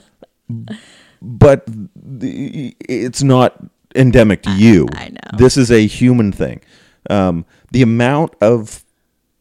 but 1.22 1.64
the, 1.94 2.74
it's 2.80 3.22
not 3.22 3.56
endemic 3.94 4.42
to 4.42 4.50
you. 4.52 4.88
I 4.94 5.08
know. 5.10 5.38
this 5.38 5.56
is 5.56 5.70
a 5.70 5.86
human 5.86 6.32
thing. 6.32 6.60
Um 7.10 7.44
the 7.70 7.82
amount 7.82 8.34
of 8.40 8.84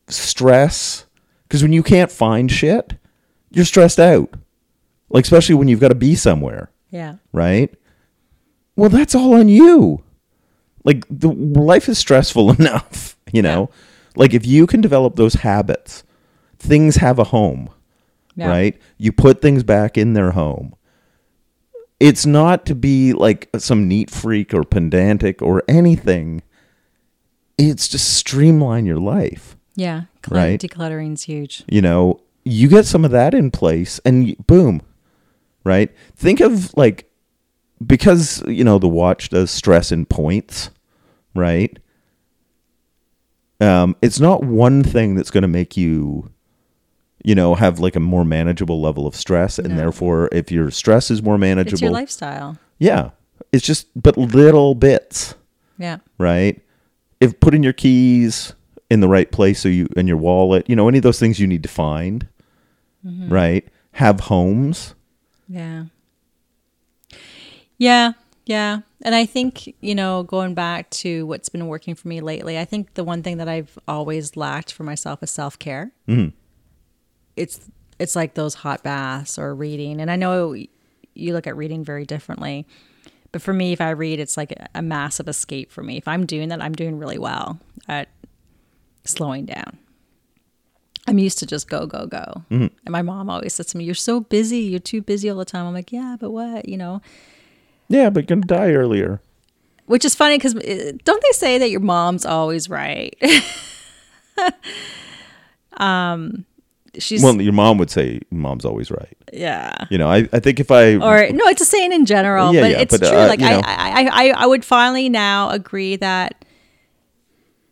stress 0.10 1.06
because 1.48 1.62
when 1.64 1.74
you 1.74 1.84
can't 1.84 2.12
find 2.12 2.52
shit 2.52 2.94
you're 3.52 3.66
stressed 3.66 4.00
out 4.00 4.34
like 5.10 5.24
especially 5.24 5.56
when 5.56 5.68
you've 5.68 5.80
got 5.80 5.88
to 5.90 5.96
be 5.96 6.16
somewhere 6.16 6.70
Yeah. 6.92 7.16
right 7.32 7.74
well, 8.76 8.92
that's 8.92 9.16
all 9.16 9.34
on 9.34 9.50
you. 9.50 10.04
Like 10.84 11.04
the 11.10 11.30
life 11.30 11.90
is 11.90 11.98
stressful 11.98 12.52
enough, 12.60 13.18
you 13.34 13.42
know. 13.42 13.72
Like 14.16 14.36
if 14.36 14.46
you 14.46 14.68
can 14.68 14.82
develop 14.82 15.16
those 15.16 15.34
habits, 15.34 16.04
things 16.60 16.98
have 16.98 17.18
a 17.18 17.24
home, 17.24 17.72
Yeah. 18.36 18.50
right? 18.50 18.80
You 19.00 19.12
put 19.12 19.42
things 19.42 19.64
back 19.64 19.98
in 19.98 20.14
their 20.14 20.30
home. 20.34 20.76
It's 22.00 22.28
not 22.28 22.68
to 22.68 22.76
be 22.76 23.14
like 23.14 23.50
some 23.58 23.88
neat 23.88 24.12
freak 24.12 24.54
or 24.54 24.64
pedantic 24.64 25.42
or 25.42 25.64
anything. 25.68 26.44
It's 27.58 27.88
just 27.88 28.14
streamline 28.16 28.86
your 28.86 29.00
life. 29.00 29.57
Yeah. 29.78 30.02
Cle- 30.24 30.36
Right. 30.38 30.60
Decluttering's 30.60 31.24
huge. 31.24 31.64
you 31.70 31.82
know 31.82 32.20
you 32.44 32.68
get 32.68 32.86
some 32.86 33.06
of 33.06 33.12
that 33.12 33.34
in 33.34 33.52
place 33.52 34.00
and 34.06 34.36
boom 34.48 34.82
right 35.64 35.90
think 36.16 36.40
of 36.42 36.74
like 36.78 37.10
because 37.86 38.42
you 38.48 38.64
know 38.64 38.80
the 38.80 38.88
watch 38.90 39.30
does 39.30 39.52
stress 39.52 39.92
in 39.92 40.06
points 40.06 40.70
right 41.36 41.78
um 43.60 43.96
it's 44.02 44.20
not 44.20 44.44
one 44.44 44.84
thing 44.84 45.16
that's 45.16 45.32
going 45.32 45.42
to 45.42 45.48
make 45.48 45.76
you 45.76 46.30
you 47.24 47.36
know 47.36 47.56
have 47.56 47.80
like 47.80 47.96
a 47.96 48.00
more 48.00 48.24
manageable 48.24 48.82
level 48.82 49.06
of 49.08 49.16
stress 49.16 49.58
and 49.60 49.70
No. 49.70 49.76
therefore 49.76 50.30
if 50.32 50.52
your 50.52 50.72
stress 50.72 51.10
is 51.12 51.22
more 51.22 51.38
manageable 51.38 51.74
It's 51.74 51.82
your 51.82 51.92
lifestyle. 51.92 52.58
yeah 52.80 53.10
it's 53.52 53.66
just 53.66 53.88
but 54.02 54.18
little 54.18 54.74
bits 54.76 55.36
Yeah. 55.78 55.98
right? 56.18 56.62
If 57.20 57.40
putting 57.40 57.62
your 57.64 57.74
keys 57.74 58.54
in 58.90 59.00
the 59.02 59.08
right 59.08 59.32
place 59.32 59.60
so 59.60 59.70
you 59.70 59.88
and 59.96 60.08
your 60.08 60.18
wallet, 60.18 60.70
you 60.70 60.76
know, 60.76 60.88
any 60.88 60.98
of 61.00 61.04
those 61.04 61.20
things 61.20 61.40
you 61.40 61.48
need 61.48 61.64
to 61.64 61.70
find, 61.70 62.28
right? 63.04 63.68
Have 63.94 64.22
homes. 64.22 64.96
Yeah. 65.48 65.86
Yeah. 67.78 68.14
Yeah. 68.46 68.80
And 69.02 69.14
I 69.14 69.26
think, 69.26 69.76
you 69.82 69.94
know, 69.94 70.24
going 70.24 70.54
back 70.54 70.90
to 70.92 71.26
what's 71.26 71.50
been 71.50 71.68
working 71.68 71.96
for 71.96 72.08
me 72.08 72.22
lately, 72.22 72.58
I 72.58 72.66
think 72.66 72.94
the 72.94 73.04
one 73.04 73.22
thing 73.22 73.38
that 73.38 73.50
I've 73.50 73.78
always 73.88 74.38
lacked 74.38 74.72
for 74.72 74.84
myself 74.84 75.22
is 75.22 75.30
self 75.32 75.60
care. 75.60 75.92
Mhm. 76.08 76.34
It's 77.36 77.60
it's 78.00 78.16
like 78.16 78.36
those 78.36 78.54
hot 78.56 78.84
baths 78.84 79.38
or 79.38 79.54
reading. 79.56 80.00
And 80.00 80.10
I 80.12 80.16
know 80.16 80.54
you 80.54 81.34
look 81.34 81.48
at 81.48 81.58
reading 81.58 81.84
very 81.84 82.06
differently. 82.06 82.66
But 83.32 83.42
for 83.42 83.54
me, 83.54 83.74
if 83.74 83.82
I 83.82 83.90
read, 83.90 84.20
it's 84.20 84.38
like 84.38 84.54
a 84.74 84.82
massive 84.82 85.28
escape 85.28 85.72
for 85.72 85.84
me. 85.84 85.98
If 85.98 86.08
I'm 86.08 86.26
doing 86.26 86.50
that, 86.50 86.62
I'm 86.62 86.74
doing 86.74 86.98
really 86.98 87.18
well 87.18 87.60
at 87.88 88.08
slowing 89.08 89.46
down. 89.46 89.78
I'm 91.08 91.20
used 91.20 91.40
to 91.40 91.46
just 91.46 91.70
go, 91.70 91.86
go, 91.86 92.06
go. 92.06 92.44
And 92.50 92.72
my 92.90 93.02
mom 93.02 93.30
always 93.30 93.54
says 93.54 93.68
to 93.68 93.78
me, 93.78 93.86
You're 93.86 93.96
so 93.96 94.20
busy. 94.20 94.60
You're 94.60 94.80
too 94.80 95.02
busy 95.02 95.30
all 95.30 95.38
the 95.38 95.46
time. 95.46 95.66
I'm 95.66 95.74
like, 95.74 95.92
Yeah, 95.92 96.18
but 96.20 96.32
what? 96.32 96.68
You 96.68 96.78
know, 96.78 97.02
Yeah, 97.88 98.10
but 98.10 98.30
you're 98.30 98.36
gonna 98.38 98.46
die 98.46 98.72
earlier. 98.74 99.22
which 99.86 100.04
is 100.04 100.16
funny 100.16 100.38
because 100.38 100.54
don't 100.54 101.24
they 101.24 101.32
say 101.32 101.58
that 101.60 101.70
your 101.70 101.80
mom's 101.80 102.26
always 102.26 102.70
right? 102.70 103.16
um, 105.78 106.46
she's, 107.00 107.24
Well, 107.24 107.42
your 107.42 107.54
mom 107.54 107.78
would 107.78 107.90
say 107.90 108.20
mom's 108.32 108.66
always 108.66 108.92
right. 108.92 109.18
yeah. 109.32 109.74
You 109.90 109.98
know, 109.98 110.10
I, 110.10 110.28
I 110.34 110.40
think 110.40 110.60
if 110.60 110.72
I 110.72 110.96
Or 110.96 111.30
no, 111.32 111.46
it's 111.46 111.62
a 111.62 111.66
saying 111.66 111.94
in 111.94 112.06
general, 112.06 112.54
Yeah, 112.54 112.62
but 112.62 112.72
yeah, 112.72 112.80
it's 112.80 112.98
but, 112.98 113.08
true. 113.08 113.18
uh, 113.18 113.28
like 113.28 113.42
I, 113.42 113.52
know. 113.54 113.62
I, 113.64 114.10
I, 114.12 114.44
I 114.44 114.46
would 114.46 114.66
finally 114.66 115.08
now 115.10 115.50
agree 115.52 115.96
that, 115.98 116.44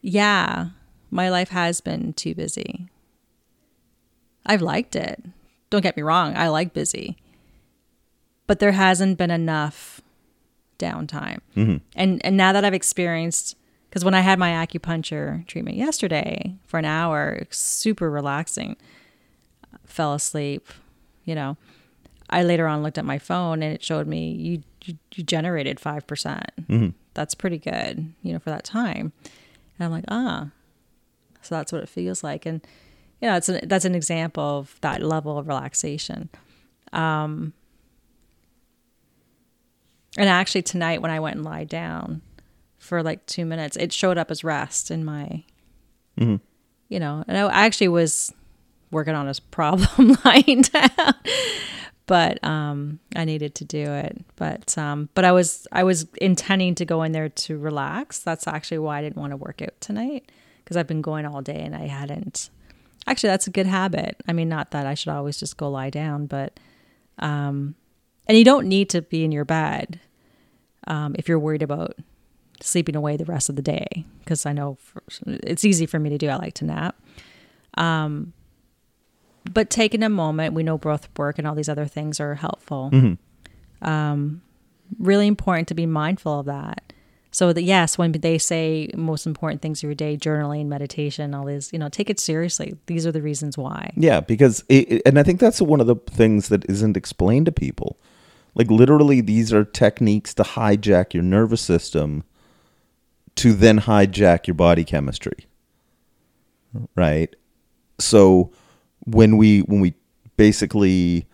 yeah, 0.02 0.68
my 1.16 1.30
life 1.30 1.50
has 1.50 1.82
been 1.82 2.14
too 2.14 2.36
busy. 2.36 2.88
I've 4.46 4.62
liked 4.62 4.96
it. 4.96 5.24
Don't 5.70 5.82
get 5.82 5.98
me 5.98 6.04
wrong. 6.04 6.36
I 6.38 6.50
like 6.50 6.74
busy, 6.74 7.18
but 8.46 8.60
there 8.60 8.74
hasn't 8.74 9.18
been 9.18 9.32
enough 9.32 10.02
downtime. 10.78 11.40
Mm-hmm. 11.56 11.78
And 11.96 12.24
and 12.26 12.38
now 12.38 12.52
that 12.54 12.64
I've 12.64 12.74
experienced, 12.74 13.56
because 13.90 14.06
when 14.06 14.14
I 14.14 14.20
had 14.20 14.38
my 14.38 14.52
acupuncture 14.52 15.48
treatment 15.48 15.78
yesterday 15.78 16.56
for 16.68 16.78
an 16.78 16.86
hour, 16.86 17.44
super 17.50 18.12
relaxing, 18.12 18.76
fell 19.86 20.14
asleep, 20.14 20.68
you 21.24 21.34
know. 21.34 21.58
I 22.30 22.44
later 22.44 22.68
on 22.68 22.82
looked 22.82 22.98
at 22.98 23.06
my 23.06 23.20
phone 23.20 23.62
and 23.62 23.74
it 23.74 23.84
showed 23.84 24.08
me 24.08 24.32
you 24.32 24.64
you, 24.84 24.98
you 25.14 25.24
generated 25.24 25.80
five 25.80 26.06
percent. 26.06 26.52
That's 27.14 27.36
pretty 27.36 27.58
good, 27.58 28.14
you 28.22 28.34
know, 28.34 28.40
for 28.40 28.50
that 28.50 28.66
time. 28.66 29.14
And 29.78 29.86
I'm 29.86 29.92
like, 29.92 30.06
ah, 30.10 30.50
so 31.46 31.56
that's 31.56 31.72
what 31.72 31.82
it 31.84 31.90
feels 31.90 32.24
like, 32.24 32.46
and 32.46 32.62
you 33.22 33.30
know, 33.30 33.36
it's 33.38 33.50
an, 33.50 33.68
that's 33.68 33.86
an 33.86 33.96
example 33.96 34.44
of 34.44 34.78
that 34.82 35.02
level 35.02 35.38
of 35.38 35.48
relaxation. 35.48 36.30
Um, 36.94 37.54
and 40.18 40.30
actually, 40.30 40.62
tonight 40.64 41.02
when 41.02 41.12
I 41.12 41.20
went 41.20 41.36
and 41.38 41.46
lied 41.46 41.70
down 41.70 42.22
for 42.78 43.04
like 43.04 43.26
two 43.26 43.46
minutes, 43.46 43.78
it 43.78 43.92
showed 43.92 44.18
up 44.18 44.32
as 44.32 44.44
rest 44.44 44.92
in 44.92 45.04
my, 45.04 45.44
Mhm. 46.18 46.40
you 46.90 47.00
know, 47.00 47.24
and 47.28 47.38
I 47.38 47.66
actually 47.66 47.90
was 47.90 48.34
working 48.92 49.16
on 49.16 49.28
a 49.28 49.34
problem 49.52 50.18
lying 50.26 50.62
down 50.62 51.14
but 52.08 52.42
um, 52.44 53.00
I 53.16 53.26
needed 53.26 53.56
to 53.56 53.66
do 53.66 53.82
it. 53.94 54.24
But 54.36 54.78
um, 54.78 55.10
but 55.16 55.26
I 55.26 55.32
was 55.32 55.68
I 55.72 55.84
was 55.84 56.06
intending 56.22 56.76
to 56.76 56.86
go 56.86 57.02
in 57.04 57.12
there 57.14 57.30
to 57.30 57.58
relax. 57.58 58.20
That's 58.20 58.48
actually 58.48 58.78
why 58.78 59.00
I 59.00 59.02
didn't 59.02 59.18
want 59.18 59.32
to 59.32 59.38
work 59.38 59.62
out 59.62 59.74
tonight 59.80 60.32
because 60.66 60.76
I've 60.76 60.88
been 60.88 61.02
going 61.02 61.26
all 61.26 61.42
day 61.42 61.62
and 61.62 61.74
I 61.76 61.86
hadn't. 61.88 62.50
Actually, 63.08 63.30
that's 63.30 63.46
a 63.46 63.52
good 63.52 63.68
habit. 63.68 64.18
I 64.28 64.34
mean, 64.34 64.50
not 64.50 64.72
that 64.72 64.88
I 64.88 64.96
should 64.96 65.10
always 65.14 65.40
just 65.40 65.58
go 65.58 65.70
lie 65.70 65.92
down, 65.92 66.26
but 66.26 66.60
um, 67.20 67.76
and 68.28 68.38
you 68.38 68.44
don't 68.44 68.68
need 68.68 68.90
to 68.90 69.04
be 69.04 69.24
in 69.24 69.32
your 69.32 69.46
bed 69.46 70.00
um, 70.88 71.16
if 71.18 71.30
you're 71.30 71.40
worried 71.40 71.62
about 71.62 71.96
sleeping 72.62 72.96
away 72.96 73.16
the 73.16 73.26
rest 73.26 73.48
of 73.50 73.56
the 73.56 73.62
day 73.62 74.06
because 74.20 74.46
I 74.46 74.54
know 74.54 74.78
for, 74.82 75.04
it's 75.28 75.64
easy 75.64 75.86
for 75.86 76.00
me 76.00 76.10
to 76.10 76.18
do. 76.18 76.30
I 76.30 76.36
like 76.38 76.56
to 76.56 76.66
nap 76.66 76.96
Um, 77.78 78.34
but 79.52 79.70
taking 79.70 80.02
a 80.02 80.10
moment, 80.10 80.56
we 80.56 80.64
know 80.64 80.78
breath 80.78 81.08
work 81.18 81.38
and 81.38 81.48
all 81.48 81.54
these 81.54 81.70
other 81.70 81.86
things 81.86 82.20
are 82.20 82.34
helpful. 82.36 82.90
Um, 83.82 84.42
really 84.98 85.28
important 85.28 85.68
to 85.68 85.76
be 85.76 85.86
mindful 85.86 86.40
of 86.40 86.46
that. 86.48 86.94
So 87.36 87.52
that 87.52 87.64
yes, 87.64 87.98
when 87.98 88.14
they 88.14 88.38
say 88.38 88.88
most 88.96 89.26
important 89.26 89.62
things 89.62 89.80
of 89.80 89.84
your 89.84 89.94
day, 89.94 90.16
journaling, 90.16 90.68
meditation, 90.68 91.34
all 91.34 91.44
these, 91.44 91.74
you 91.74 91.78
know, 91.78 91.90
take 91.90 92.10
it 92.10 92.18
seriously. 92.18 92.78
These 92.86 93.06
are 93.06 93.12
the 93.12 93.22
reasons 93.22 93.58
why. 93.58 93.92
Yeah, 93.98 94.22
because 94.22 94.64
it, 94.70 95.02
and 95.06 95.20
I 95.20 95.24
think 95.24 95.42
that's 95.42 95.62
one 95.62 95.82
of 95.82 95.88
the 95.88 95.98
things 95.98 96.48
that 96.48 96.64
isn't 96.70 96.96
explained 96.96 97.48
to 97.48 97.52
people. 97.52 98.00
Like 98.54 98.72
literally, 98.72 99.20
these 99.20 99.52
are 99.52 99.66
techniques 99.66 100.34
to 100.36 100.44
hijack 100.44 101.14
your 101.14 101.24
nervous 101.24 101.60
system, 101.60 102.24
to 103.36 103.52
then 103.52 103.82
hijack 103.82 104.48
your 104.48 104.56
body 104.56 104.86
chemistry. 104.86 105.46
Right. 106.96 107.36
So 108.00 108.54
when 109.02 109.36
we 109.36 109.60
when 109.60 109.82
we 109.82 109.94
basically 110.38 111.28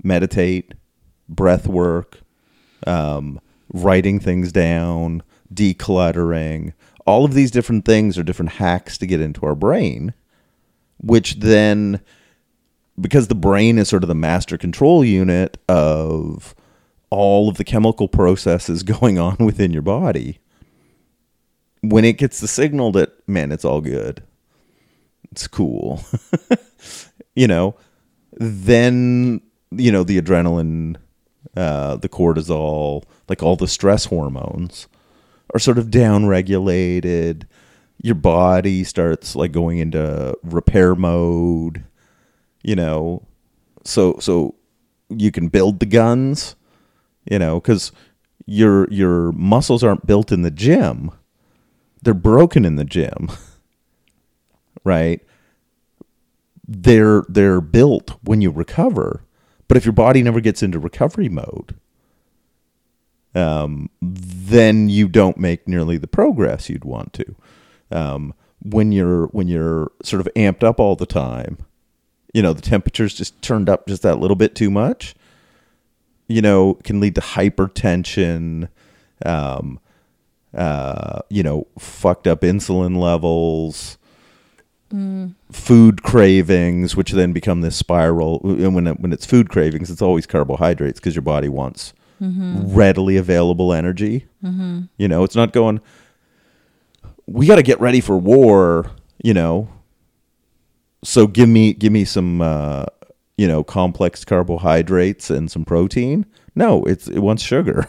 meditate, 0.00 0.74
breath 1.28 1.66
work, 1.66 2.20
um, 2.86 3.40
writing 3.72 4.20
things 4.20 4.52
down, 4.52 5.22
decluttering, 5.52 6.72
all 7.06 7.24
of 7.24 7.34
these 7.34 7.50
different 7.50 7.84
things 7.84 8.18
are 8.18 8.22
different 8.22 8.52
hacks 8.52 8.98
to 8.98 9.06
get 9.06 9.20
into 9.20 9.46
our 9.46 9.54
brain 9.54 10.12
which 10.98 11.34
then 11.40 12.00
because 13.00 13.28
the 13.28 13.34
brain 13.34 13.78
is 13.78 13.88
sort 13.88 14.02
of 14.02 14.08
the 14.08 14.14
master 14.14 14.58
control 14.58 15.04
unit 15.04 15.56
of 15.68 16.54
all 17.10 17.48
of 17.48 17.56
the 17.56 17.64
chemical 17.64 18.08
processes 18.08 18.82
going 19.00 19.18
on 19.18 19.36
within 19.38 19.72
your 19.72 19.82
body 19.82 20.38
when 21.80 22.04
it 22.04 22.18
gets 22.18 22.40
the 22.40 22.48
signal 22.48 22.92
that 22.92 23.10
man 23.28 23.52
it's 23.52 23.64
all 23.64 23.80
good 23.80 24.22
it's 25.30 25.46
cool 25.46 26.02
you 27.34 27.46
know 27.46 27.74
then 28.32 29.40
you 29.70 29.92
know 29.92 30.02
the 30.02 30.20
adrenaline 30.20 30.96
uh, 31.58 31.96
the 31.96 32.08
cortisol 32.08 33.02
like 33.28 33.42
all 33.42 33.56
the 33.56 33.68
stress 33.68 34.06
hormones 34.06 34.86
are 35.54 35.58
sort 35.58 35.78
of 35.78 35.90
down 35.90 36.26
regulated 36.26 37.46
your 38.02 38.14
body 38.14 38.84
starts 38.84 39.34
like 39.34 39.50
going 39.52 39.78
into 39.78 40.36
repair 40.44 40.94
mode 40.94 41.84
you 42.62 42.76
know? 42.76 43.22
So 43.84 44.16
so 44.20 44.54
you 45.08 45.30
can 45.30 45.48
build 45.48 45.80
the 45.80 45.86
guns 45.86 46.54
you 47.30 47.38
know 47.38 47.60
cuz 47.60 47.92
your 48.46 48.90
your 48.90 49.32
muscles 49.32 49.82
aren't 49.82 50.06
built 50.06 50.32
in 50.32 50.42
the 50.42 50.50
gym. 50.50 51.10
They're 52.02 52.14
broken 52.14 52.64
in 52.64 52.76
the 52.76 52.84
gym 52.84 53.28
right? 54.84 55.20
They're 56.66 57.24
they're 57.28 57.60
built 57.60 58.16
when 58.22 58.40
you 58.42 58.50
recover 58.50 59.22
but 59.68 59.76
if 59.76 59.84
your 59.84 59.92
body 59.92 60.22
never 60.22 60.40
gets 60.40 60.62
into 60.62 60.78
recovery 60.78 61.28
mode 61.28 61.76
um, 63.34 63.90
then 64.00 64.88
you 64.88 65.08
don't 65.08 65.38
make 65.38 65.68
nearly 65.68 65.98
the 65.98 66.06
progress 66.06 66.68
you'd 66.68 66.84
want 66.84 67.12
to. 67.14 67.34
Um, 67.90 68.34
when 68.62 68.92
you're 68.92 69.26
when 69.28 69.48
you're 69.48 69.92
sort 70.02 70.20
of 70.20 70.28
amped 70.34 70.64
up 70.64 70.80
all 70.80 70.96
the 70.96 71.06
time, 71.06 71.58
you 72.34 72.42
know 72.42 72.52
the 72.52 72.62
temperature's 72.62 73.14
just 73.14 73.40
turned 73.42 73.68
up 73.68 73.86
just 73.86 74.02
that 74.02 74.18
little 74.18 74.36
bit 74.36 74.54
too 74.54 74.70
much. 74.70 75.14
You 76.26 76.42
know, 76.42 76.74
can 76.84 77.00
lead 77.00 77.14
to 77.14 77.20
hypertension, 77.20 78.68
um, 79.24 79.80
uh, 80.52 81.20
you 81.30 81.42
know, 81.42 81.66
fucked 81.78 82.26
up 82.26 82.40
insulin 82.40 82.98
levels, 82.98 83.97
food 85.52 86.02
cravings, 86.02 86.96
which 86.96 87.12
then 87.12 87.32
become 87.32 87.60
this 87.60 87.76
spiral. 87.76 88.40
And 88.44 88.74
when 88.74 88.86
it, 88.86 89.00
when 89.00 89.12
it's 89.12 89.26
food 89.26 89.48
cravings, 89.50 89.90
it's 89.90 90.02
always 90.02 90.26
carbohydrates 90.26 90.98
because 90.98 91.14
your 91.14 91.22
body 91.22 91.48
wants 91.48 91.92
readily 92.74 93.16
available 93.16 93.72
energy. 93.72 94.26
You 94.96 95.08
know, 95.08 95.24
it's 95.24 95.36
not 95.36 95.52
going. 95.52 95.80
We 97.26 97.46
got 97.46 97.56
to 97.56 97.62
get 97.62 97.80
ready 97.80 98.00
for 98.00 98.16
war. 98.16 98.90
You 99.22 99.34
know, 99.34 99.68
so 101.04 101.26
give 101.26 101.48
me 101.48 101.72
give 101.72 101.92
me 101.92 102.04
some 102.04 102.40
uh, 102.40 102.86
you 103.36 103.46
know 103.48 103.62
complex 103.64 104.24
carbohydrates 104.24 105.30
and 105.30 105.50
some 105.50 105.64
protein. 105.64 106.24
No, 106.54 106.84
it's 106.84 107.08
it 107.08 107.18
wants 107.20 107.42
sugar, 107.42 107.88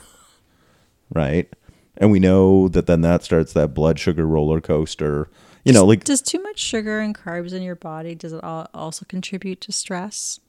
right? 1.14 1.52
And 1.98 2.12
we 2.12 2.20
know 2.20 2.68
that 2.70 2.86
then 2.88 3.02
that 3.02 3.24
starts 3.24 3.54
that 3.54 3.74
blood 3.74 4.00
sugar 4.00 4.26
roller 4.26 4.62
coaster. 4.62 5.30
You 5.66 5.74
know, 5.74 5.86
like 5.86 6.04
does 6.04 6.22
too 6.22 6.42
much 6.42 6.58
sugar 6.60 7.00
and 7.00 7.14
carbs 7.16 7.54
in 7.54 7.62
your 7.62 7.76
body 7.76 8.16
does 8.16 8.34
it 8.34 8.40
al- 8.44 8.70
also 8.74 9.06
contribute 9.08 9.62
to 9.62 9.72
stress? 9.72 10.40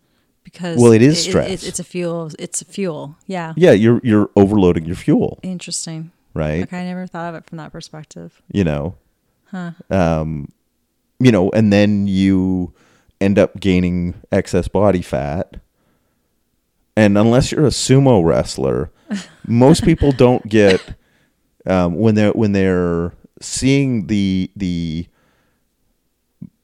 Because 0.44 0.78
Well, 0.80 0.92
it 0.92 1.02
is 1.02 1.22
stress. 1.22 1.62
it's 1.62 1.78
a 1.78 1.84
fuel. 1.84 2.30
It's 2.38 2.62
a 2.62 2.64
fuel. 2.64 3.16
Yeah. 3.26 3.52
yeah, 3.56 3.72
you're 3.72 4.00
you're 4.02 4.30
overloading 4.36 4.86
your 4.86 4.96
fuel, 4.96 5.38
Interesting. 5.42 6.12
right? 6.32 6.62
Okay, 6.62 6.80
I 6.80 6.84
never 6.84 7.06
thought 7.06 7.34
of 7.34 7.34
it 7.42 7.46
from 7.46 7.58
that 7.58 7.72
perspective. 7.72 8.40
You 8.50 8.64
know, 8.64 8.94
Huh. 9.50 9.72
um, 9.90 10.48
you 11.18 11.30
know, 11.30 11.50
and 11.50 11.72
then 11.72 12.06
you 12.06 12.72
end 13.20 13.38
up 13.38 13.61
gaining 13.61 14.14
excess 14.32 14.66
body 14.68 15.02
fat. 15.02 15.56
And 16.96 17.16
unless 17.18 17.52
you're 17.52 17.66
a 17.66 17.70
sumo 17.70 18.24
wrestler, 18.24 18.90
most 19.46 19.84
people 19.84 20.12
don't 20.24 20.48
get 20.48 20.94
um, 21.66 21.94
when 21.96 22.14
they're 22.14 22.32
when 22.32 22.52
they're 22.52 23.12
seeing 23.41 24.07
the 24.07 24.51
the 24.57 25.07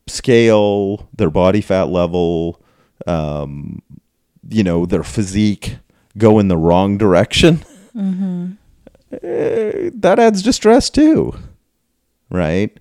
scale, 0.06 1.08
their 1.16 1.30
body 1.30 1.60
fat 1.60 1.88
level, 1.88 2.62
um, 3.06 3.82
you 4.48 4.62
know, 4.62 4.86
their 4.86 5.02
physique 5.02 5.78
go 6.16 6.38
in 6.38 6.48
the 6.48 6.56
wrong 6.56 6.98
direction. 6.98 7.64
eh, 9.22 9.90
that 9.94 10.18
adds 10.18 10.42
distress 10.42 10.90
too, 10.90 11.34
right? 12.30 12.78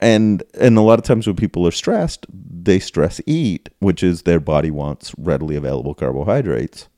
And 0.00 0.42
and 0.60 0.76
a 0.78 0.82
lot 0.82 0.98
of 0.98 1.04
times 1.04 1.26
when 1.26 1.36
people 1.36 1.66
are 1.66 1.72
stressed, 1.72 2.26
they 2.30 2.78
stress 2.78 3.20
eat, 3.26 3.68
which 3.80 4.02
is 4.02 4.22
their 4.22 4.40
body 4.40 4.70
wants 4.70 5.12
readily 5.18 5.56
available 5.56 5.94
carbohydrates. 5.94 6.88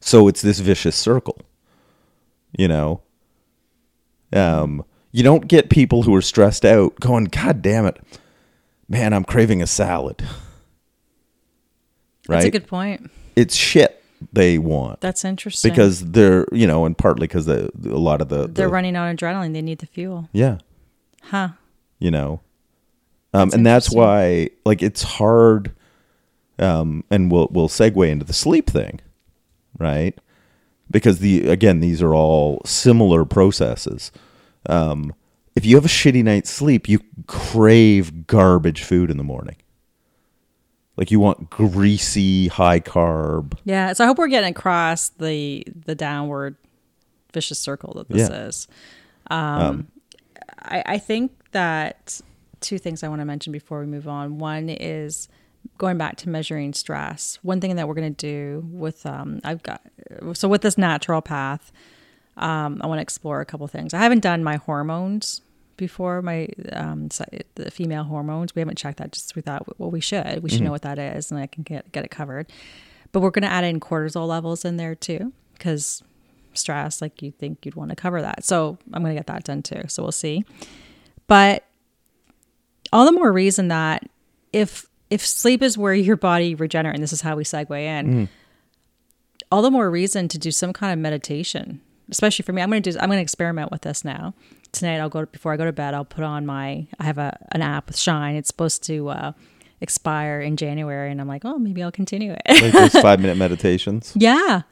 So 0.00 0.28
it's 0.28 0.42
this 0.42 0.60
vicious 0.60 0.96
circle. 0.96 1.40
You 2.56 2.66
know, 2.66 3.02
um, 4.32 4.84
you 5.12 5.22
don't 5.22 5.48
get 5.48 5.70
people 5.70 6.02
who 6.02 6.14
are 6.14 6.22
stressed 6.22 6.64
out 6.64 6.98
going, 7.00 7.24
God 7.26 7.62
damn 7.62 7.86
it, 7.86 7.98
man, 8.88 9.12
I'm 9.12 9.24
craving 9.24 9.62
a 9.62 9.66
salad. 9.66 10.22
Right? 12.28 12.36
That's 12.36 12.46
a 12.46 12.50
good 12.50 12.66
point. 12.66 13.10
it's 13.36 13.54
shit 13.54 14.02
they 14.32 14.58
want 14.58 15.00
That's 15.00 15.24
interesting. 15.24 15.70
because 15.70 16.04
they're, 16.10 16.46
you 16.52 16.66
know, 16.66 16.84
and 16.84 16.96
partly 16.98 17.26
because 17.26 17.46
the, 17.46 17.70
a 17.84 17.96
lot 17.96 18.20
of 18.20 18.28
the, 18.28 18.48
they're 18.48 18.68
running 18.68 18.96
on 18.96 19.16
adrenaline. 19.16 19.52
They 19.54 19.62
need 19.62 19.78
the 19.78 19.86
fuel. 19.86 20.28
yeah, 20.32 20.58
Huh. 21.22 21.50
you 21.98 22.10
know, 22.10 22.40
um, 23.32 23.48
That's 23.48 23.54
and 23.54 23.66
that's 23.66 23.90
why 23.92 24.50
like 24.66 24.82
it's 24.82 25.02
hard. 25.02 25.72
Um, 26.58 27.04
and 27.08 27.30
we'll 27.30 27.46
we'll 27.52 27.68
segue 27.68 28.08
into 28.10 28.24
the 28.24 28.32
sleep 28.32 28.68
thing, 28.68 28.98
right? 29.78 30.18
Because 30.90 31.18
the 31.18 31.48
again 31.48 31.80
these 31.80 32.00
are 32.02 32.14
all 32.14 32.62
similar 32.64 33.24
processes. 33.24 34.10
Um, 34.66 35.14
if 35.54 35.66
you 35.66 35.76
have 35.76 35.84
a 35.84 35.88
shitty 35.88 36.22
night's 36.24 36.50
sleep, 36.50 36.88
you 36.88 37.00
crave 37.26 38.26
garbage 38.26 38.82
food 38.82 39.10
in 39.10 39.16
the 39.18 39.24
morning. 39.24 39.56
Like 40.96 41.10
you 41.10 41.20
want 41.20 41.50
greasy, 41.50 42.48
high 42.48 42.80
carb. 42.80 43.56
Yeah. 43.64 43.92
So 43.92 44.04
I 44.04 44.06
hope 44.06 44.18
we're 44.18 44.28
getting 44.28 44.50
across 44.50 45.10
the 45.10 45.64
the 45.86 45.94
downward 45.94 46.56
vicious 47.32 47.58
circle 47.58 47.94
that 47.94 48.08
this 48.08 48.28
Yeah. 48.28 48.46
is. 48.46 48.66
Um, 49.30 49.88
I, 50.62 50.82
I 50.86 50.98
think 50.98 51.32
that 51.52 52.20
two 52.60 52.78
things 52.78 53.02
I 53.04 53.08
want 53.08 53.20
to 53.20 53.24
mention 53.24 53.52
before 53.52 53.80
we 53.80 53.86
move 53.86 54.08
on. 54.08 54.38
One 54.38 54.68
is 54.68 55.28
going 55.78 55.96
back 55.96 56.16
to 56.16 56.28
measuring 56.28 56.74
stress. 56.74 57.38
One 57.42 57.60
thing 57.60 57.76
that 57.76 57.88
we're 57.88 57.94
going 57.94 58.14
to 58.14 58.26
do 58.26 58.66
with 58.70 59.06
um, 59.06 59.40
I've 59.44 59.62
got 59.62 59.80
so 60.34 60.48
with 60.48 60.62
this 60.62 60.74
naturopath, 60.74 61.70
um, 62.36 62.80
I 62.82 62.86
want 62.86 62.98
to 62.98 63.02
explore 63.02 63.40
a 63.40 63.44
couple 63.44 63.66
things. 63.68 63.94
I 63.94 63.98
haven't 63.98 64.20
done 64.20 64.44
my 64.44 64.56
hormones 64.56 65.40
before 65.76 66.20
my 66.20 66.48
um, 66.72 67.08
the 67.54 67.70
female 67.70 68.04
hormones. 68.04 68.54
We 68.54 68.60
haven't 68.60 68.76
checked 68.76 68.98
that. 68.98 69.12
Just 69.12 69.34
we 69.36 69.42
thought, 69.42 69.78
well, 69.78 69.90
we 69.90 70.00
should. 70.00 70.42
We 70.42 70.50
should 70.50 70.62
know 70.62 70.72
what 70.72 70.82
that 70.82 70.98
is, 70.98 71.30
and 71.30 71.40
I 71.40 71.46
can 71.46 71.62
get 71.62 71.90
get 71.92 72.04
it 72.04 72.10
covered. 72.10 72.52
But 73.12 73.20
we're 73.20 73.30
going 73.30 73.42
to 73.42 73.50
add 73.50 73.64
in 73.64 73.80
cortisol 73.80 74.28
levels 74.28 74.64
in 74.64 74.76
there 74.76 74.94
too, 74.94 75.32
because 75.54 76.02
stress, 76.52 77.00
like 77.00 77.22
you 77.22 77.30
think 77.30 77.64
you'd 77.64 77.76
want 77.76 77.90
to 77.90 77.96
cover 77.96 78.20
that. 78.20 78.44
So 78.44 78.76
I'm 78.92 79.02
going 79.02 79.14
to 79.14 79.18
get 79.18 79.28
that 79.28 79.44
done 79.44 79.62
too. 79.62 79.82
So 79.86 80.02
we'll 80.02 80.12
see. 80.12 80.44
But 81.26 81.64
all 82.92 83.06
the 83.06 83.12
more 83.12 83.32
reason 83.32 83.68
that 83.68 84.08
if 84.52 84.87
if 85.10 85.26
sleep 85.26 85.62
is 85.62 85.78
where 85.78 85.94
your 85.94 86.16
body 86.16 86.54
regenerates, 86.54 86.96
and 86.96 87.02
this 87.02 87.12
is 87.12 87.20
how 87.20 87.36
we 87.36 87.44
segue 87.44 87.78
in, 87.78 88.28
all 89.50 89.62
the 89.62 89.70
more 89.70 89.90
reason 89.90 90.28
to 90.28 90.38
do 90.38 90.50
some 90.50 90.72
kind 90.72 90.92
of 90.92 90.98
meditation. 90.98 91.80
Especially 92.10 92.42
for 92.42 92.52
me, 92.52 92.62
I'm 92.62 92.70
going 92.70 92.82
to 92.82 92.92
do. 92.92 92.98
I'm 92.98 93.08
going 93.08 93.18
to 93.18 93.22
experiment 93.22 93.70
with 93.70 93.82
this 93.82 94.04
now. 94.04 94.32
Tonight, 94.72 94.98
I'll 94.98 95.10
go 95.10 95.26
before 95.26 95.52
I 95.52 95.56
go 95.56 95.64
to 95.66 95.72
bed. 95.72 95.92
I'll 95.92 96.04
put 96.04 96.24
on 96.24 96.46
my. 96.46 96.86
I 96.98 97.04
have 97.04 97.18
a 97.18 97.38
an 97.52 97.60
app 97.60 97.88
with 97.88 97.98
Shine. 97.98 98.34
It's 98.36 98.48
supposed 98.48 98.82
to 98.84 99.08
uh, 99.08 99.32
expire 99.80 100.40
in 100.40 100.56
January, 100.56 101.10
and 101.10 101.20
I'm 101.20 101.28
like, 101.28 101.44
oh, 101.44 101.58
maybe 101.58 101.82
I'll 101.82 101.92
continue 101.92 102.34
it. 102.46 102.74
Like 102.74 102.92
five 103.02 103.20
minute 103.20 103.36
meditations. 103.36 104.12
Yeah. 104.16 104.62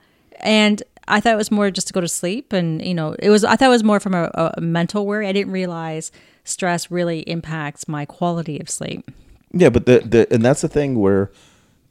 And 0.40 0.82
I 1.08 1.20
thought 1.20 1.34
it 1.34 1.36
was 1.36 1.50
more 1.50 1.70
just 1.70 1.86
to 1.88 1.92
go 1.92 2.00
to 2.00 2.08
sleep. 2.08 2.52
And, 2.52 2.84
you 2.84 2.94
know, 2.94 3.14
it 3.18 3.30
was, 3.30 3.44
I 3.44 3.56
thought 3.56 3.66
it 3.66 3.70
was 3.70 3.84
more 3.84 4.00
from 4.00 4.14
a, 4.14 4.30
a 4.56 4.60
mental 4.60 5.06
worry. 5.06 5.26
I 5.26 5.32
didn't 5.32 5.52
realize 5.52 6.10
stress 6.44 6.90
really 6.90 7.20
impacts 7.20 7.88
my 7.88 8.04
quality 8.04 8.58
of 8.60 8.68
sleep. 8.68 9.10
Yeah, 9.58 9.70
but 9.70 9.86
the, 9.86 10.00
the 10.00 10.32
and 10.32 10.44
that's 10.44 10.60
the 10.60 10.68
thing 10.68 10.98
where 10.98 11.30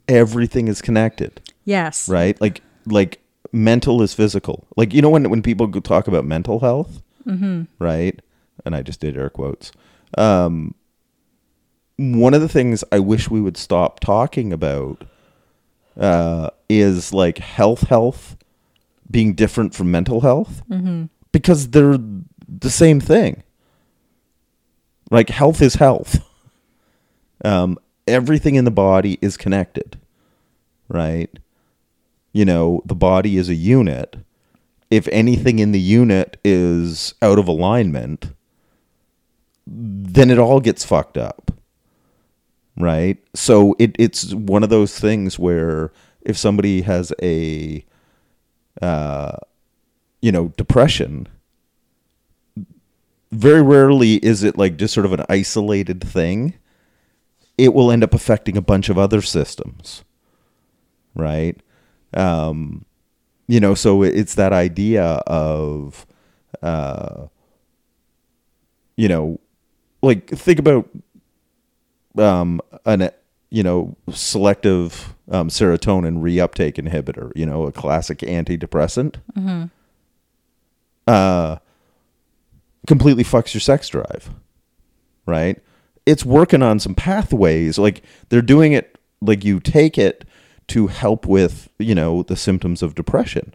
everything 0.08 0.68
is 0.68 0.80
connected. 0.80 1.40
Yes. 1.64 2.08
right? 2.08 2.40
Like 2.40 2.62
like 2.86 3.20
mental 3.52 4.02
is 4.02 4.14
physical. 4.14 4.66
Like 4.76 4.94
you 4.94 5.02
know 5.02 5.10
when 5.10 5.28
when 5.30 5.42
people 5.42 5.70
talk 5.80 6.08
about 6.08 6.24
mental 6.24 6.60
health, 6.60 7.02
mm-hmm. 7.26 7.64
right? 7.78 8.20
And 8.64 8.74
I 8.74 8.82
just 8.82 9.00
did 9.00 9.16
air 9.16 9.30
quotes. 9.30 9.72
Um, 10.16 10.74
one 11.96 12.34
of 12.34 12.40
the 12.40 12.48
things 12.48 12.84
I 12.92 12.98
wish 12.98 13.30
we 13.30 13.40
would 13.40 13.56
stop 13.56 14.00
talking 14.00 14.52
about 14.52 15.04
uh, 15.98 16.50
is 16.68 17.12
like 17.12 17.38
health, 17.38 17.88
health 17.88 18.36
being 19.10 19.34
different 19.34 19.74
from 19.74 19.90
mental 19.90 20.20
health 20.20 20.62
mm-hmm. 20.68 21.04
because 21.32 21.70
they're 21.70 21.98
the 22.48 22.70
same 22.70 23.00
thing. 23.00 23.42
Like 25.10 25.30
health 25.30 25.62
is 25.62 25.74
health. 25.76 26.20
Um, 27.44 27.78
everything 28.06 28.54
in 28.54 28.64
the 28.64 28.70
body 28.70 29.18
is 29.20 29.36
connected, 29.36 29.98
right? 30.88 31.30
you 32.36 32.44
know, 32.44 32.82
the 32.84 32.94
body 32.94 33.38
is 33.38 33.48
a 33.48 33.54
unit. 33.54 34.16
If 34.90 35.08
anything 35.08 35.58
in 35.58 35.72
the 35.72 35.80
unit 35.80 36.38
is 36.44 37.14
out 37.22 37.38
of 37.38 37.48
alignment, 37.48 38.34
then 39.66 40.30
it 40.30 40.38
all 40.38 40.60
gets 40.60 40.84
fucked 40.84 41.16
up. 41.16 41.50
Right? 42.76 43.16
So 43.32 43.74
it, 43.78 43.96
it's 43.98 44.34
one 44.34 44.62
of 44.62 44.68
those 44.68 45.00
things 45.00 45.38
where 45.38 45.92
if 46.20 46.36
somebody 46.36 46.82
has 46.82 47.10
a 47.22 47.82
uh 48.82 49.38
you 50.20 50.30
know, 50.30 50.48
depression, 50.58 51.28
very 53.32 53.62
rarely 53.62 54.16
is 54.16 54.42
it 54.42 54.58
like 54.58 54.76
just 54.76 54.92
sort 54.92 55.06
of 55.06 55.14
an 55.14 55.24
isolated 55.30 56.04
thing. 56.04 56.52
It 57.58 57.72
will 57.72 57.90
end 57.90 58.04
up 58.04 58.14
affecting 58.14 58.56
a 58.56 58.62
bunch 58.62 58.88
of 58.88 58.98
other 58.98 59.22
systems. 59.22 60.04
Right? 61.14 61.60
um, 62.14 62.84
you 63.48 63.60
know 63.60 63.74
so 63.74 64.02
it's 64.02 64.34
that 64.34 64.52
idea 64.52 65.04
of 65.26 66.06
uh, 66.62 67.26
you 68.96 69.08
know 69.08 69.38
like 70.02 70.28
think 70.30 70.58
about 70.58 70.88
um, 72.18 72.60
an 72.84 73.10
you 73.50 73.62
know 73.62 73.96
selective 74.10 75.14
um, 75.30 75.48
serotonin 75.48 76.20
reuptake 76.20 76.74
inhibitor 76.74 77.30
you 77.36 77.46
know 77.46 77.66
a 77.66 77.72
classic 77.72 78.18
antidepressant 78.18 79.16
uh, 81.06 81.56
completely 82.86 83.24
fucks 83.24 83.54
your 83.54 83.60
sex 83.60 83.88
drive 83.88 84.30
right 85.26 85.60
it's 86.06 86.24
working 86.24 86.62
on 86.62 86.78
some 86.78 86.94
pathways 86.94 87.78
like 87.78 88.02
they're 88.28 88.40
doing 88.40 88.72
it 88.72 88.98
like 89.20 89.44
you 89.44 89.60
take 89.60 89.98
it 89.98 90.24
to 90.68 90.86
help 90.86 91.26
with 91.26 91.68
you 91.78 91.94
know 91.94 92.22
the 92.22 92.36
symptoms 92.36 92.82
of 92.82 92.94
depression 92.94 93.52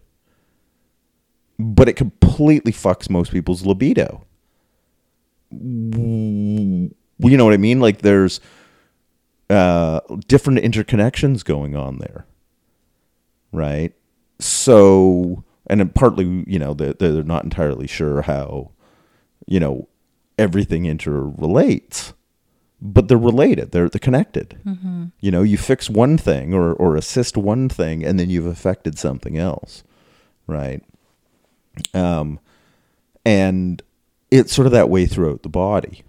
but 1.61 1.87
it 1.87 1.93
completely 1.93 2.71
fucks 2.71 3.09
most 3.09 3.31
people's 3.31 3.65
libido. 3.65 4.25
You 5.51 6.89
know 7.19 7.45
what 7.45 7.53
I 7.53 7.57
mean? 7.57 7.79
Like 7.79 8.01
there's 8.01 8.39
uh, 9.49 9.99
different 10.27 10.59
interconnections 10.59 11.43
going 11.43 11.75
on 11.75 11.99
there, 11.99 12.25
right? 13.51 13.93
So, 14.39 15.43
and 15.67 15.93
partly, 15.93 16.43
you 16.47 16.57
know, 16.57 16.73
they're 16.73 17.23
not 17.23 17.43
entirely 17.43 17.87
sure 17.87 18.23
how, 18.23 18.71
you 19.45 19.59
know, 19.59 19.87
everything 20.39 20.83
interrelates, 20.83 22.13
but 22.81 23.07
they're 23.07 23.17
related. 23.17 23.71
They're 23.71 23.89
they're 23.89 23.99
connected. 23.99 24.57
You 25.19 25.31
know, 25.31 25.43
you 25.43 25.57
fix 25.57 25.89
one 25.89 26.17
thing 26.17 26.53
or 26.53 26.73
or 26.73 26.95
assist 26.95 27.37
one 27.37 27.69
thing, 27.69 28.03
and 28.03 28.19
then 28.19 28.29
you've 28.29 28.47
affected 28.47 28.97
something 28.97 29.37
else, 29.37 29.83
right? 30.47 30.83
Um, 31.93 32.39
and 33.25 33.81
it's 34.31 34.53
sort 34.53 34.65
of 34.65 34.71
that 34.71 34.89
way 34.89 35.05
throughout 35.05 35.43
the 35.43 35.49
body. 35.49 36.03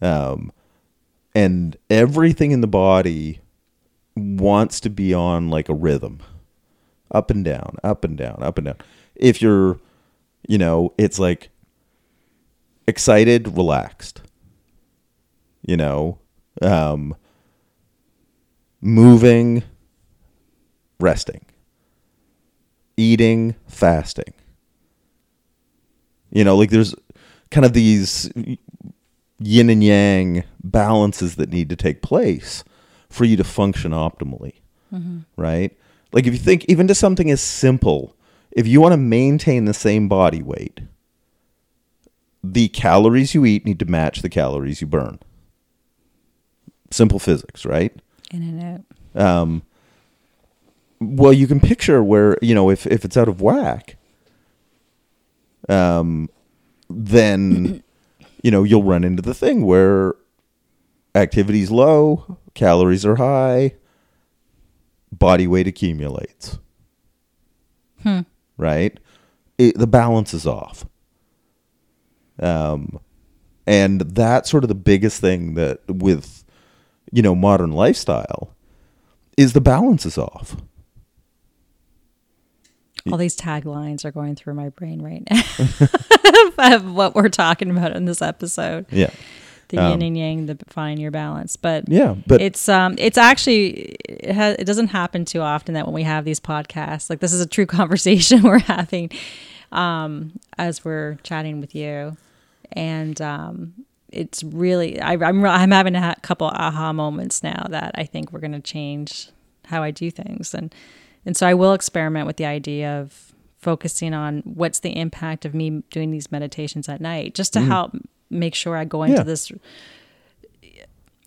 Um, 0.00 0.52
and 1.34 1.76
everything 1.90 2.52
in 2.52 2.60
the 2.60 2.66
body 2.66 3.40
wants 4.16 4.80
to 4.80 4.90
be 4.90 5.14
on 5.14 5.48
like 5.50 5.68
a 5.68 5.74
rhythm 5.74 6.20
up 7.10 7.30
and 7.30 7.44
down, 7.44 7.76
up 7.82 8.04
and 8.04 8.16
down, 8.16 8.38
up 8.42 8.58
and 8.58 8.66
down. 8.66 8.76
If 9.14 9.40
you're, 9.40 9.78
you 10.46 10.58
know, 10.58 10.92
it's 10.98 11.18
like 11.18 11.50
excited, 12.86 13.56
relaxed, 13.56 14.22
you 15.62 15.76
know, 15.76 16.18
um, 16.62 17.14
moving, 18.80 19.62
resting, 21.00 21.44
eating, 22.96 23.54
fasting. 23.66 24.32
You 26.30 26.44
know, 26.44 26.56
like 26.56 26.70
there's 26.70 26.94
kind 27.50 27.64
of 27.64 27.72
these 27.72 28.30
yin 29.40 29.70
and 29.70 29.82
yang 29.82 30.44
balances 30.62 31.36
that 31.36 31.50
need 31.50 31.68
to 31.70 31.76
take 31.76 32.02
place 32.02 32.64
for 33.08 33.24
you 33.24 33.36
to 33.36 33.44
function 33.44 33.92
optimally. 33.92 34.54
Right? 35.36 35.76
Like 36.12 36.26
if 36.26 36.32
you 36.32 36.38
think 36.38 36.64
even 36.68 36.86
to 36.88 36.94
something 36.94 37.30
as 37.30 37.40
simple, 37.40 38.16
if 38.52 38.66
you 38.66 38.80
want 38.80 38.92
to 38.92 38.98
maintain 38.98 39.64
the 39.64 39.74
same 39.74 40.08
body 40.08 40.42
weight, 40.42 40.80
the 42.42 42.68
calories 42.68 43.34
you 43.34 43.44
eat 43.44 43.64
need 43.64 43.78
to 43.78 43.84
match 43.84 44.22
the 44.22 44.28
calories 44.28 44.80
you 44.80 44.86
burn. 44.86 45.18
Simple 46.90 47.18
physics, 47.18 47.64
right? 47.64 47.94
In 48.30 48.42
and 48.42 48.84
out. 49.14 49.22
um, 49.22 49.62
well, 51.00 51.32
you 51.32 51.46
can 51.46 51.60
picture 51.60 52.02
where 52.02 52.36
you 52.42 52.54
know 52.54 52.70
if 52.70 52.86
if 52.86 53.04
it's 53.04 53.16
out 53.16 53.28
of 53.28 53.40
whack, 53.40 53.96
um, 55.68 56.28
then 56.88 57.82
you 58.42 58.50
know 58.50 58.64
you'll 58.64 58.82
run 58.82 59.04
into 59.04 59.22
the 59.22 59.34
thing 59.34 59.64
where 59.64 60.14
activity's 61.14 61.70
low, 61.70 62.38
calories 62.54 63.04
are 63.06 63.16
high, 63.16 63.74
body 65.12 65.46
weight 65.46 65.66
accumulates. 65.66 66.58
Right, 68.56 68.98
it, 69.58 69.78
the 69.78 69.86
balance 69.86 70.32
is 70.34 70.46
off. 70.46 70.86
Um, 72.40 73.00
and 73.66 74.00
that's 74.00 74.50
sort 74.50 74.64
of 74.64 74.68
the 74.68 74.74
biggest 74.74 75.20
thing 75.20 75.54
that 75.54 75.80
with 75.88 76.37
you 77.12 77.22
know 77.22 77.34
modern 77.34 77.72
lifestyle 77.72 78.54
is 79.36 79.52
the 79.52 79.60
balance 79.60 80.04
is 80.06 80.18
off. 80.18 80.56
All 83.10 83.16
these 83.16 83.36
taglines 83.36 84.04
are 84.04 84.10
going 84.10 84.34
through 84.34 84.54
my 84.54 84.68
brain 84.68 85.00
right 85.00 85.22
now 85.30 85.42
of 86.76 86.92
what 86.92 87.14
we're 87.14 87.30
talking 87.30 87.70
about 87.70 87.96
in 87.96 88.04
this 88.04 88.20
episode. 88.20 88.84
Yeah. 88.90 89.10
The 89.68 89.78
Um, 89.78 89.92
yin 89.92 90.02
and 90.02 90.18
yang, 90.18 90.46
the 90.46 90.58
find 90.68 91.00
your 91.00 91.10
balance. 91.10 91.56
But 91.56 91.88
Yeah, 91.88 92.16
but 92.26 92.40
it's 92.42 92.68
um 92.68 92.96
it's 92.98 93.16
actually 93.16 93.96
it, 94.08 94.34
has, 94.34 94.56
it 94.58 94.64
doesn't 94.64 94.88
happen 94.88 95.24
too 95.24 95.40
often 95.40 95.74
that 95.74 95.86
when 95.86 95.94
we 95.94 96.02
have 96.02 96.24
these 96.26 96.40
podcasts 96.40 97.08
like 97.08 97.20
this 97.20 97.32
is 97.32 97.40
a 97.40 97.46
true 97.46 97.66
conversation 97.78 98.42
we're 98.42 98.58
having 98.58 99.10
um 99.72 100.32
as 100.58 100.84
we're 100.84 101.16
chatting 101.22 101.60
with 101.60 101.74
you 101.74 102.16
and 102.72 103.20
um 103.22 103.72
it's 104.10 104.42
really 104.42 105.00
I, 105.00 105.12
I'm 105.14 105.44
I'm 105.44 105.70
having 105.70 105.94
a 105.94 106.16
couple 106.22 106.46
aha 106.48 106.92
moments 106.92 107.42
now 107.42 107.66
that 107.70 107.92
I 107.96 108.04
think 108.04 108.32
we're 108.32 108.40
going 108.40 108.52
to 108.52 108.60
change 108.60 109.28
how 109.66 109.82
I 109.82 109.90
do 109.90 110.10
things. 110.10 110.54
And 110.54 110.74
and 111.26 111.36
so 111.36 111.46
I 111.46 111.54
will 111.54 111.72
experiment 111.74 112.26
with 112.26 112.36
the 112.36 112.46
idea 112.46 113.00
of 113.00 113.32
focusing 113.58 114.14
on 114.14 114.40
what's 114.44 114.80
the 114.80 114.96
impact 114.96 115.44
of 115.44 115.52
me 115.54 115.82
doing 115.90 116.10
these 116.10 116.30
meditations 116.32 116.88
at 116.88 117.00
night 117.00 117.34
just 117.34 117.52
to 117.52 117.60
help 117.60 117.92
make 118.30 118.54
sure 118.54 118.76
I 118.76 118.84
go 118.84 119.02
into 119.02 119.16
Yeah. 119.18 119.22
this 119.24 119.52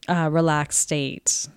uh, 0.08 0.30
relaxed 0.32 0.80
state 0.80 1.48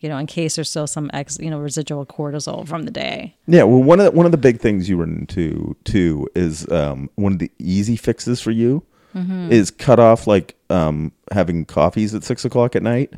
you 0.00 0.08
know 0.08 0.16
in 0.18 0.26
case 0.26 0.56
there's 0.56 0.70
still 0.70 0.86
some 0.86 1.10
ex 1.12 1.38
you 1.40 1.50
know 1.50 1.58
residual 1.58 2.06
cortisol 2.06 2.66
from 2.66 2.84
the 2.84 2.90
day. 2.90 3.34
Yeah, 3.46 3.64
well 3.64 3.82
one 3.82 3.98
of 4.00 4.06
the, 4.06 4.10
one 4.12 4.26
of 4.26 4.32
the 4.32 4.38
big 4.38 4.60
things 4.60 4.88
you 4.88 4.96
run 4.98 5.16
into 5.20 5.76
too 5.84 6.28
is 6.34 6.70
um, 6.70 7.10
one 7.16 7.32
of 7.34 7.38
the 7.38 7.50
easy 7.58 7.96
fixes 7.96 8.40
for 8.40 8.50
you 8.50 8.82
Mm-hmm. 9.16 9.50
is 9.50 9.70
cut 9.70 9.98
off 9.98 10.26
like 10.26 10.54
um, 10.68 11.10
having 11.32 11.64
coffees 11.64 12.14
at 12.14 12.22
six 12.22 12.44
o'clock 12.44 12.76
at 12.76 12.82
night. 12.82 13.14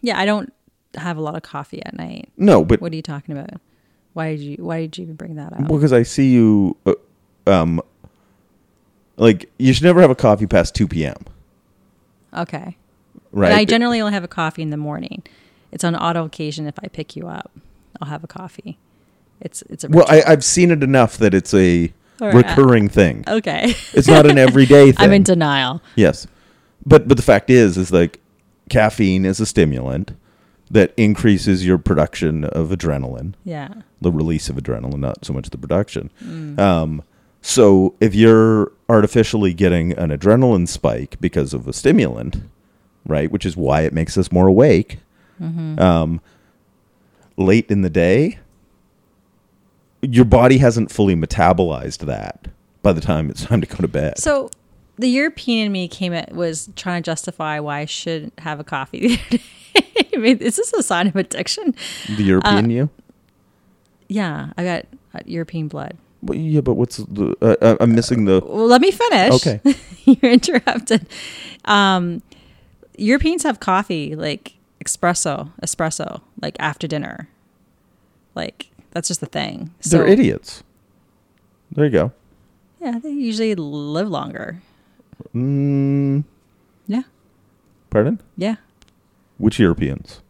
yeah 0.00 0.18
I 0.18 0.26
don't 0.26 0.52
have 0.96 1.16
a 1.16 1.20
lot 1.20 1.36
of 1.36 1.42
coffee 1.42 1.84
at 1.84 1.94
night 1.94 2.30
No, 2.36 2.64
but 2.64 2.80
what 2.80 2.92
are 2.92 2.96
you 2.96 3.02
talking 3.02 3.36
about 3.36 3.60
why 4.12 4.34
did 4.34 4.40
you 4.42 4.56
why 4.58 4.80
did 4.80 4.98
you 4.98 5.04
even 5.04 5.14
bring 5.14 5.36
that 5.36 5.52
up 5.52 5.68
because 5.68 5.92
I 5.92 6.02
see 6.02 6.32
you, 6.32 6.76
uh, 6.84 6.94
um, 7.46 7.80
like 9.16 9.48
you 9.58 9.72
should 9.72 9.84
never 9.84 10.00
have 10.00 10.10
a 10.10 10.14
coffee 10.16 10.46
past 10.46 10.74
two 10.74 10.88
p.m. 10.88 11.16
okay 12.36 12.76
Right? 13.32 13.50
And 13.50 13.60
I 13.60 13.64
generally 13.66 14.00
only 14.00 14.14
have 14.14 14.24
a 14.24 14.28
coffee 14.28 14.62
in 14.62 14.70
the 14.70 14.78
morning. 14.78 15.22
It's 15.70 15.84
on 15.84 15.94
auto 15.94 16.24
occasion 16.24 16.66
if 16.66 16.74
I 16.82 16.88
pick 16.88 17.16
you 17.16 17.28
up, 17.28 17.50
I'll 18.00 18.08
have 18.08 18.24
a 18.24 18.26
coffee. 18.26 18.78
It's 19.40 19.60
it's 19.68 19.84
a 19.84 19.88
well, 19.88 20.06
I. 20.08 20.22
I've 20.26 20.42
seen 20.42 20.70
it 20.70 20.82
enough 20.82 21.18
that 21.18 21.34
it's 21.34 21.52
a 21.52 21.92
All 22.20 22.28
right. 22.28 22.34
recurring 22.36 22.88
thing. 22.88 23.24
okay. 23.28 23.74
It's 23.92 24.08
not 24.08 24.26
an 24.26 24.38
everyday 24.38 24.92
thing. 24.92 24.96
I'm 25.04 25.12
in 25.12 25.22
denial. 25.22 25.82
Yes. 25.96 26.26
But 26.84 27.08
but 27.08 27.16
the 27.16 27.22
fact 27.22 27.50
is 27.50 27.76
is 27.76 27.92
like 27.92 28.20
caffeine 28.70 29.24
is 29.24 29.40
a 29.40 29.46
stimulant 29.46 30.12
that 30.70 30.92
increases 30.96 31.64
your 31.64 31.78
production 31.78 32.44
of 32.44 32.70
adrenaline, 32.70 33.34
Yeah. 33.44 33.68
the 34.00 34.10
release 34.10 34.48
of 34.48 34.56
adrenaline, 34.56 34.98
not 34.98 35.24
so 35.24 35.32
much 35.32 35.50
the 35.50 35.58
production. 35.58 36.10
Um 36.58 37.02
so 37.42 37.94
if 38.00 38.14
you're 38.14 38.72
artificially 38.88 39.54
getting 39.54 39.92
an 39.92 40.10
adrenaline 40.10 40.66
spike 40.66 41.16
because 41.20 41.54
of 41.54 41.68
a 41.68 41.72
stimulant, 41.72 42.38
right, 43.06 43.30
which 43.30 43.46
is 43.46 43.56
why 43.56 43.82
it 43.82 43.92
makes 43.92 44.16
us 44.18 44.32
more 44.32 44.48
awake, 44.48 44.98
um, 45.40 46.20
late 47.36 47.70
in 47.70 47.82
the 47.82 47.90
day, 47.90 48.38
your 50.12 50.24
body 50.24 50.58
hasn't 50.58 50.90
fully 50.90 51.14
metabolized 51.14 51.98
that 52.06 52.48
by 52.82 52.92
the 52.92 53.00
time 53.00 53.30
it's 53.30 53.44
time 53.46 53.60
to 53.60 53.66
go 53.66 53.76
to 53.76 53.88
bed. 53.88 54.18
So 54.18 54.50
the 54.96 55.08
European 55.08 55.66
in 55.66 55.72
me 55.72 55.88
came 55.88 56.12
at 56.12 56.32
was 56.32 56.70
trying 56.76 57.02
to 57.02 57.06
justify 57.06 57.60
why 57.60 57.80
I 57.80 57.84
should 57.84 58.32
have 58.38 58.60
a 58.60 58.64
coffee 58.64 59.08
the 59.08 59.14
other 59.26 59.38
day. 59.38 60.08
I 60.14 60.16
mean, 60.18 60.38
is 60.38 60.56
this 60.56 60.72
a 60.72 60.82
sign 60.82 61.06
of 61.06 61.16
addiction? 61.16 61.74
the 62.16 62.24
European 62.24 62.70
you? 62.70 62.88
Yeah, 64.08 64.52
I 64.56 64.64
got 64.64 64.86
uh, 65.14 65.20
European 65.26 65.68
blood. 65.68 65.96
Well, 66.22 66.38
yeah, 66.38 66.60
but 66.60 66.74
what's 66.74 66.96
the? 66.96 67.36
Uh, 67.42 67.56
uh, 67.60 67.76
I'm 67.80 67.94
missing 67.94 68.24
the. 68.24 68.40
Well, 68.44 68.66
let 68.66 68.80
me 68.80 68.90
finish. 68.90 69.34
Okay. 69.34 69.60
You're 70.04 70.32
interrupted. 70.32 71.06
Um, 71.66 72.22
Europeans 72.96 73.42
have 73.42 73.60
coffee 73.60 74.16
like 74.16 74.54
espresso, 74.82 75.52
espresso, 75.62 76.22
like 76.40 76.56
after 76.58 76.86
dinner. 76.86 77.28
Like 78.34 78.70
that's 78.96 79.08
just 79.08 79.20
the 79.20 79.26
thing. 79.26 79.70
So, 79.80 79.98
They're 79.98 80.06
idiots. 80.06 80.62
There 81.70 81.84
you 81.84 81.90
go. 81.90 82.12
Yeah, 82.80 82.98
they 82.98 83.10
usually 83.10 83.54
live 83.54 84.08
longer. 84.08 84.62
Mm, 85.34 86.24
Yeah, 86.86 87.02
pardon? 87.90 88.20
yeah. 88.38 88.56
Which 89.36 89.58
Europeans? 89.58 90.22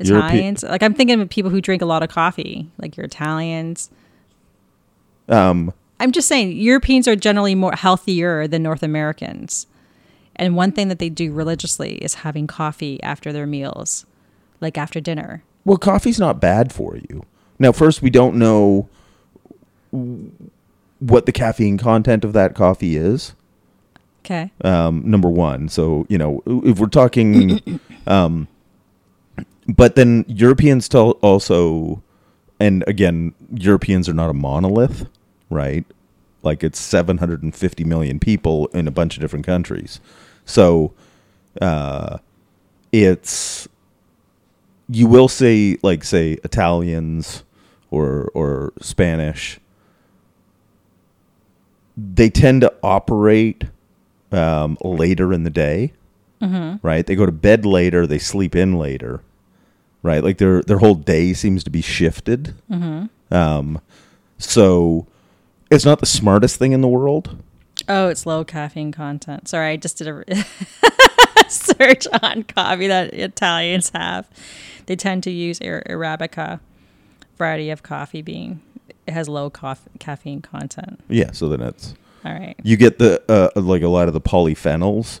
Europe- 0.00 0.26
Italians. 0.26 0.62
Like 0.62 0.84
I'm 0.84 0.94
thinking 0.94 1.20
of 1.20 1.28
people 1.28 1.50
who 1.50 1.60
drink 1.60 1.82
a 1.82 1.86
lot 1.86 2.04
of 2.04 2.08
coffee, 2.10 2.70
like 2.78 2.96
your 2.96 3.06
Italians. 3.06 3.90
Um, 5.28 5.72
I'm 5.98 6.12
just 6.12 6.28
saying 6.28 6.52
Europeans 6.56 7.08
are 7.08 7.16
generally 7.16 7.54
more 7.56 7.72
healthier 7.74 8.46
than 8.46 8.62
North 8.62 8.82
Americans. 8.84 9.66
And 10.36 10.54
one 10.56 10.70
thing 10.72 10.88
that 10.88 10.98
they 11.00 11.08
do 11.08 11.32
religiously 11.32 11.94
is 11.96 12.14
having 12.14 12.46
coffee 12.46 13.02
after 13.02 13.32
their 13.32 13.46
meals, 13.46 14.04
like 14.60 14.76
after 14.78 15.00
dinner. 15.00 15.42
well, 15.64 15.78
coffee's 15.78 16.20
not 16.20 16.40
bad 16.40 16.72
for 16.72 16.96
you. 17.08 17.24
Now, 17.58 17.72
first, 17.72 18.02
we 18.02 18.10
don't 18.10 18.36
know 18.36 18.88
what 20.98 21.26
the 21.26 21.32
caffeine 21.32 21.78
content 21.78 22.24
of 22.24 22.32
that 22.32 22.54
coffee 22.54 22.96
is. 22.96 23.34
Okay. 24.24 24.50
um, 24.64 25.02
number 25.04 25.28
one. 25.28 25.68
So 25.68 26.06
you 26.08 26.16
know, 26.16 26.42
if 26.46 26.78
we're 26.78 26.86
talking, 26.86 27.60
um, 28.06 28.48
but 29.68 29.96
then 29.96 30.24
Europeans 30.28 30.88
tell 30.88 31.12
also 31.22 32.02
and 32.60 32.84
again, 32.86 33.34
Europeans 33.52 34.08
are 34.08 34.14
not 34.14 34.30
a 34.30 34.34
monolith, 34.34 35.06
right? 35.50 35.84
Like 36.42 36.62
it's 36.62 36.80
750 36.80 37.84
million 37.84 38.18
people 38.18 38.66
in 38.68 38.86
a 38.86 38.90
bunch 38.90 39.16
of 39.16 39.20
different 39.20 39.46
countries. 39.46 40.00
So 40.44 40.92
uh, 41.60 42.18
it's 42.92 43.68
you 44.88 45.06
will 45.06 45.28
say 45.28 45.76
like 45.82 46.04
say 46.04 46.32
Italians 46.44 47.44
or 47.90 48.30
or 48.34 48.72
Spanish 48.80 49.58
they 51.96 52.28
tend 52.28 52.60
to 52.62 52.72
operate 52.82 53.64
um, 54.32 54.76
later 54.82 55.32
in 55.32 55.44
the 55.44 55.50
day, 55.50 55.92
right? 56.82 57.06
They 57.06 57.14
go 57.14 57.24
to 57.24 57.32
bed 57.32 57.64
later, 57.64 58.06
they 58.06 58.18
sleep 58.18 58.56
in 58.56 58.78
later, 58.78 59.22
right? 60.02 60.22
Like 60.24 60.38
their 60.38 60.60
their 60.62 60.78
whole 60.78 60.96
day 60.96 61.32
seems 61.34 61.62
to 61.64 61.70
be 61.70 61.80
shifted. 61.82 62.54
Um, 63.30 63.80
so 64.38 65.06
it's 65.70 65.84
not 65.84 66.00
the 66.00 66.06
smartest 66.06 66.56
thing 66.56 66.72
in 66.72 66.80
the 66.80 66.88
world. 66.88 67.42
Oh, 67.88 68.08
it's 68.08 68.26
low 68.26 68.44
caffeine 68.44 68.92
content. 68.92 69.46
Sorry, 69.48 69.70
I 69.72 69.76
just 69.76 69.98
did 69.98 70.08
a 70.08 70.24
search 71.48 72.06
on 72.22 72.42
coffee 72.44 72.88
that 72.88 73.14
Italians 73.14 73.90
have. 73.94 74.28
They 74.86 74.96
tend 74.96 75.22
to 75.24 75.30
use 75.30 75.58
Arabica 75.60 76.60
variety 77.36 77.70
of 77.70 77.82
coffee 77.82 78.22
bean. 78.22 78.60
It 79.06 79.12
has 79.12 79.28
low 79.28 79.50
caffeine 79.50 80.40
content. 80.42 81.00
Yeah, 81.08 81.32
so 81.32 81.48
then 81.48 81.60
it's 81.60 81.94
All 82.24 82.32
right. 82.32 82.54
you 82.62 82.76
get 82.76 82.98
the 82.98 83.22
uh, 83.28 83.60
like 83.60 83.82
a 83.82 83.88
lot 83.88 84.08
of 84.08 84.14
the 84.14 84.20
polyphenols, 84.20 85.20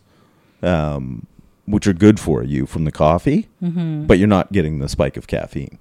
um, 0.62 1.26
which 1.66 1.86
are 1.86 1.92
good 1.92 2.18
for 2.20 2.42
you 2.42 2.66
from 2.66 2.84
the 2.84 2.92
coffee, 2.92 3.48
but 3.60 4.18
you're 4.18 4.28
not 4.28 4.52
getting 4.52 4.78
the 4.78 4.88
spike 4.88 5.16
of 5.16 5.26
caffeine. 5.26 5.80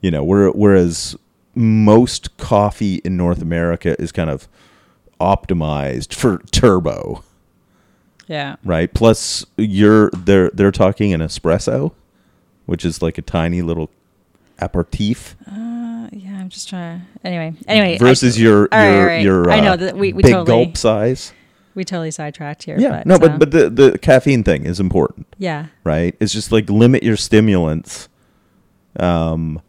You 0.00 0.10
know, 0.10 0.22
whereas 0.24 1.16
most 1.54 2.36
coffee 2.36 2.96
in 2.96 3.16
North 3.16 3.40
America 3.40 4.00
is 4.00 4.12
kind 4.12 4.28
of 4.28 4.46
optimized 5.20 6.12
for 6.14 6.38
turbo, 6.50 7.24
Yeah. 8.28 8.56
right? 8.64 8.92
Plus, 8.92 9.46
you're 9.56 10.10
they're 10.10 10.50
they're 10.50 10.72
talking 10.72 11.12
an 11.12 11.20
espresso, 11.20 11.92
which 12.66 12.84
is 12.84 13.00
like 13.02 13.18
a 13.18 13.22
tiny 13.22 13.62
little 13.62 13.90
aperitif 14.58 15.36
Uh, 15.46 16.08
yeah, 16.12 16.38
I'm 16.40 16.48
just 16.48 16.68
trying 16.68 17.00
to. 17.00 17.06
Anyway. 17.26 17.54
Anyway. 17.68 17.98
versus 17.98 18.36
I, 18.38 18.40
your 18.40 18.68
all 18.72 18.78
right, 18.78 18.88
your 18.90 19.00
all 19.00 19.06
right. 19.06 19.22
your 19.22 19.50
I 19.50 19.60
know 19.60 19.72
uh, 19.72 19.76
that 19.76 19.96
we- 19.96 20.12
we 20.12 20.22
big 20.22 20.32
totally- 20.32 20.64
gulp 20.64 20.76
size. 20.76 21.32
we 21.74 21.84
totally 21.84 22.10
sidetracked 22.10 22.62
here. 22.64 22.78
Yeah, 22.78 22.90
but, 22.90 23.06
no, 23.06 23.18
but 23.18 23.30
uh, 23.32 23.38
but 23.38 23.50
the 23.50 23.68
the 23.70 23.98
caffeine 23.98 24.42
thing 24.42 24.64
is 24.64 24.80
important, 24.80 25.26
yeah. 25.38 25.66
right? 25.84 26.14
It's 26.20 26.32
just 26.32 26.50
like 26.52 26.70
limit 26.70 27.02
your 27.02 27.16
stimulants. 27.16 28.08
Um, 28.98 29.60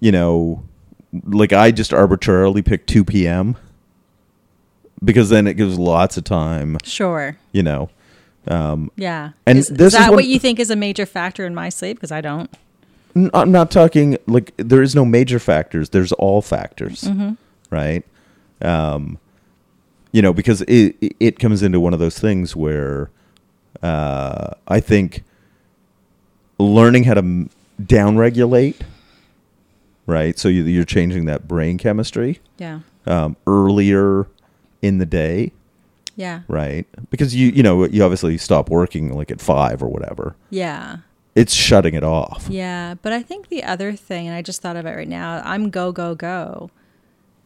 you 0.00 0.12
know, 0.12 0.62
like 1.24 1.52
I 1.54 1.70
just 1.70 1.92
arbitrarily 1.94 2.60
picked 2.62 2.88
two 2.88 3.02
p.m. 3.04 3.56
because 5.04 5.28
then 5.30 5.46
it 5.46 5.54
gives 5.54 5.78
lots 5.78 6.16
of 6.16 6.24
time. 6.24 6.76
Sure. 6.84 7.36
You 7.52 7.62
know, 7.62 7.90
um, 8.48 8.90
Yeah. 8.96 9.30
And 9.46 9.58
is, 9.58 9.68
this 9.68 9.78
is 9.78 9.94
is 9.94 9.98
that 10.00 10.10
what- 10.10 10.16
what 10.16 10.26
you 10.26 10.38
think 10.38 10.58
is 10.60 10.70
a 10.70 10.76
major 10.76 11.06
factor 11.06 11.44
in 11.46 11.54
my 11.54 11.68
sleep? 11.68 11.96
Because 11.96 12.12
I 12.12 12.20
don't. 12.20 12.50
N- 13.14 13.30
I'm 13.34 13.52
not 13.52 13.70
talking 13.70 14.16
like 14.26 14.52
there 14.56 14.82
is 14.82 14.94
no 14.94 15.04
major 15.04 15.38
factors. 15.38 15.90
There's 15.90 16.12
all 16.12 16.40
factors, 16.42 17.02
Mm-hmm. 17.02 17.32
right? 17.70 18.04
Um, 18.62 19.18
you 20.12 20.22
know, 20.22 20.32
because 20.32 20.62
it 20.62 20.96
it- 21.20 21.38
comes 21.38 21.62
into 21.62 21.78
one 21.80 21.92
of 21.92 21.98
those 22.00 22.18
things 22.18 22.54
where 22.56 23.10
uh, 23.82 24.50
I 24.68 24.80
think 24.80 25.24
learning 26.58 27.04
how 27.04 27.14
to 27.14 27.18
m- 27.18 27.50
downregulate, 27.82 28.76
right? 30.06 30.38
So 30.38 30.48
you, 30.48 30.62
you're 30.64 30.84
changing 30.84 31.24
that 31.26 31.48
brain 31.48 31.78
chemistry 31.78 32.40
Yeah. 32.58 32.80
um, 33.06 33.36
earlier 33.46 34.26
in 34.82 34.98
the 34.98 35.06
day, 35.06 35.52
Yeah. 36.16 36.42
right? 36.48 36.86
Because 37.10 37.34
you 37.34 37.48
you 37.48 37.62
know 37.62 37.86
you 37.86 38.02
obviously 38.04 38.36
stop 38.36 38.68
working 38.68 39.14
like 39.16 39.30
at 39.30 39.40
five 39.40 39.82
or 39.82 39.88
whatever. 39.88 40.36
Yeah. 40.50 40.98
It's 41.34 41.54
shutting 41.54 41.94
it 41.94 42.04
off. 42.04 42.46
Yeah, 42.50 42.96
but 43.00 43.14
I 43.14 43.22
think 43.22 43.48
the 43.48 43.64
other 43.64 43.92
thing, 43.92 44.26
and 44.28 44.36
I 44.36 44.42
just 44.42 44.60
thought 44.60 44.76
of 44.76 44.84
it 44.84 44.94
right 44.94 45.08
now, 45.08 45.40
I'm 45.46 45.70
go 45.70 45.90
go 45.90 46.14
go, 46.14 46.70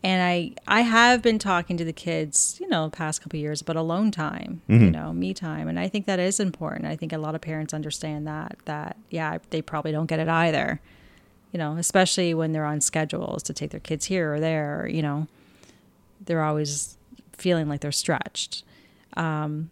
and 0.03 0.20
I 0.22 0.55
I 0.66 0.80
have 0.80 1.22
been 1.22 1.39
talking 1.39 1.76
to 1.76 1.84
the 1.84 1.93
kids, 1.93 2.59
you 2.61 2.68
know, 2.68 2.91
past 2.91 3.22
couple 3.22 3.37
of 3.37 3.43
years 3.43 3.61
about 3.61 3.76
alone 3.76 4.11
time, 4.11 4.61
you 4.66 4.76
mm-hmm. 4.78 4.91
know, 4.91 5.12
me 5.12 5.32
time, 5.34 5.68
and 5.68 5.78
I 5.78 5.89
think 5.89 6.07
that 6.07 6.18
is 6.18 6.41
important. 6.41 6.87
I 6.87 6.97
think 6.97 7.12
a 7.12 7.18
lot 7.18 7.37
of 7.37 7.41
parents 7.43 7.72
understand 7.72 8.26
that 8.26 8.57
that 8.64 8.97
yeah, 9.11 9.39
they 9.51 9.62
probably 9.62 9.93
don't 9.93 10.07
get 10.07 10.18
it 10.18 10.28
either, 10.28 10.80
you 11.53 11.59
know, 11.59 11.76
especially 11.76 12.34
when 12.34 12.51
they're 12.53 12.64
on 12.64 12.80
schedules 12.80 13.43
to 13.45 13.53
take 13.53 13.70
their 13.70 13.80
kids 13.80 14.07
here 14.07 14.34
or 14.34 14.41
there, 14.41 14.80
or, 14.82 14.89
you 14.89 15.03
know, 15.03 15.28
they're 16.24 16.43
always 16.43 16.96
feeling 17.39 17.68
like 17.68 17.80
they're 17.80 17.93
stretched. 17.93 18.64
Um, 19.16 19.70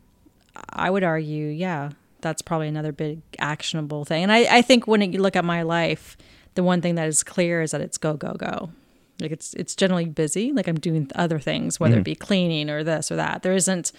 I 0.71 0.91
would 0.91 1.05
argue, 1.05 1.47
yeah, 1.47 1.91
that's 2.21 2.43
probably 2.43 2.69
another 2.69 2.93
big 2.93 3.21
actionable 3.39 4.05
thing. 4.05 4.23
And 4.23 4.33
I, 4.33 4.59
I 4.59 4.63
think 4.63 4.87
when 4.87 5.01
you 5.13 5.21
look 5.21 5.37
at 5.37 5.45
my 5.45 5.63
life, 5.63 6.17
the 6.55 6.63
one 6.63 6.81
thing 6.81 6.95
that 6.95 7.09
is 7.09 7.23
clear 7.23 7.63
is 7.63 7.73
that 7.73 7.81
it's 7.81 7.99
go 7.99 8.15
go 8.15 8.33
go. 8.35 8.71
Like 9.21 9.31
it's 9.31 9.55
it's 9.55 9.77
generally 9.77 10.07
busy. 10.07 10.53
Like 10.53 10.67
I'm 10.67 10.79
doing 10.79 11.11
other 11.15 11.39
things, 11.39 11.79
whether 11.79 11.99
it 11.99 12.05
be 12.05 12.15
cleaning 12.15 12.69
or 12.69 12.83
this 12.83 13.13
or 13.13 13.17
that. 13.17 13.43
There 13.43 13.55
isn't 13.55 13.93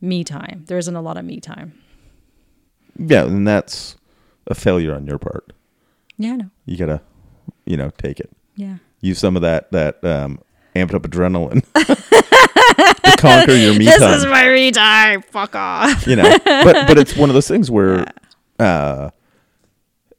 me 0.00 0.24
time. 0.24 0.64
There 0.66 0.78
isn't 0.78 0.94
a 0.96 1.02
lot 1.02 1.16
of 1.16 1.24
me 1.24 1.40
time. 1.40 1.78
Yeah, 2.96 3.24
and 3.24 3.46
that's 3.46 3.96
a 4.46 4.54
failure 4.54 4.94
on 4.94 5.06
your 5.06 5.18
part. 5.18 5.52
Yeah, 6.16 6.36
no. 6.36 6.50
You 6.64 6.76
gotta, 6.76 7.00
you 7.66 7.76
know, 7.76 7.90
take 7.98 8.18
it. 8.18 8.30
Yeah. 8.56 8.78
Use 9.00 9.18
some 9.18 9.36
of 9.36 9.42
that 9.42 9.70
that 9.72 10.02
um, 10.04 10.40
amped 10.74 10.94
up 10.94 11.02
adrenaline 11.02 11.62
to 12.78 13.16
conquer 13.18 13.52
your 13.54 13.74
me 13.78 13.84
this 13.84 13.98
time. 13.98 14.14
is 14.14 14.26
my 14.26 14.48
me 14.48 14.70
time. 14.70 15.22
Fuck 15.22 15.54
off. 15.54 16.06
you 16.06 16.16
know, 16.16 16.38
but 16.44 16.86
but 16.88 16.98
it's 16.98 17.16
one 17.16 17.28
of 17.30 17.34
those 17.34 17.48
things 17.48 17.70
where 17.70 18.06
uh, 18.58 19.10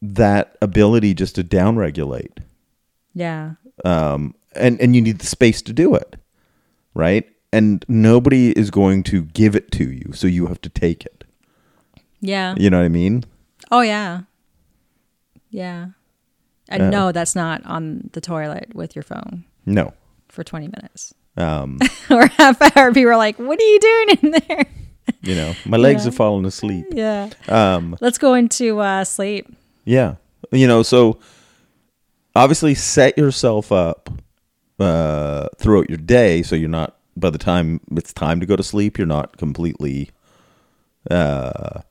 that 0.02 0.58
ability 0.62 1.14
just 1.14 1.36
to 1.36 1.44
downregulate, 1.44 2.38
Yeah. 3.14 3.54
um, 3.86 4.36
and 4.56 4.80
and 4.82 4.96
you 4.96 5.02
need 5.02 5.20
the 5.20 5.26
space 5.26 5.62
to 5.64 5.74
do 5.74 5.96
it, 5.96 6.16
right? 6.94 7.28
And 7.52 7.84
nobody 7.88 8.52
is 8.52 8.70
going 8.70 9.04
to 9.04 9.24
give 9.24 9.56
it 9.56 9.72
to 9.72 9.90
you, 9.92 10.12
so 10.14 10.28
you 10.28 10.48
have 10.48 10.62
to 10.62 10.70
take 10.70 11.06
it. 11.06 11.24
Yeah. 12.22 12.54
You 12.58 12.70
know 12.70 12.78
what 12.80 12.86
I 12.86 12.90
mean? 12.90 13.24
Oh 13.72 13.82
yeah. 13.82 14.22
Yeah. 15.50 15.88
And 16.68 16.84
Uh, 16.84 16.90
no, 16.92 17.12
that's 17.12 17.36
not 17.36 17.66
on 17.66 18.10
the 18.14 18.22
toilet 18.22 18.76
with 18.76 18.96
your 18.96 19.02
phone 19.04 19.46
No. 19.66 19.94
for 20.28 20.44
20 20.44 20.68
minutes. 20.68 21.14
Um, 21.38 21.80
or 22.10 22.28
half 22.28 22.62
hour. 22.78 22.94
People 22.94 23.12
are 23.12 23.18
like, 23.18 23.38
what 23.38 23.60
are 23.60 23.64
you 23.64 23.80
doing 23.80 24.18
in 24.22 24.32
there? 24.48 24.66
you 25.24 25.36
know, 25.36 25.54
my 25.66 25.78
legs 25.78 26.02
Yeah. 26.02 26.06
have 26.06 26.16
fallen 26.16 26.46
asleep. 26.46 26.86
Yeah. 26.92 27.30
Um, 27.48 27.98
Let's 28.02 28.18
go 28.18 28.34
into 28.34 28.80
uh, 28.80 29.04
sleep. 29.04 29.48
Yeah. 29.86 30.16
You 30.52 30.68
know, 30.68 30.84
so 30.84 31.20
obviously 32.36 32.76
set 32.76 33.18
yourself 33.18 33.72
up 33.72 34.10
uh, 34.80 35.48
throughout 35.58 35.90
your 35.90 35.98
day 35.98 36.42
so 36.42 36.56
you're 36.56 36.70
not, 36.70 36.98
by 37.18 37.30
the 37.30 37.38
time 37.38 37.82
it's 37.92 38.14
time 38.14 38.40
to 38.40 38.46
go 38.46 38.56
to 38.56 38.64
sleep, 38.64 38.98
you're 38.98 39.08
not 39.08 39.38
completely, 39.38 40.10
uh, 41.12 41.82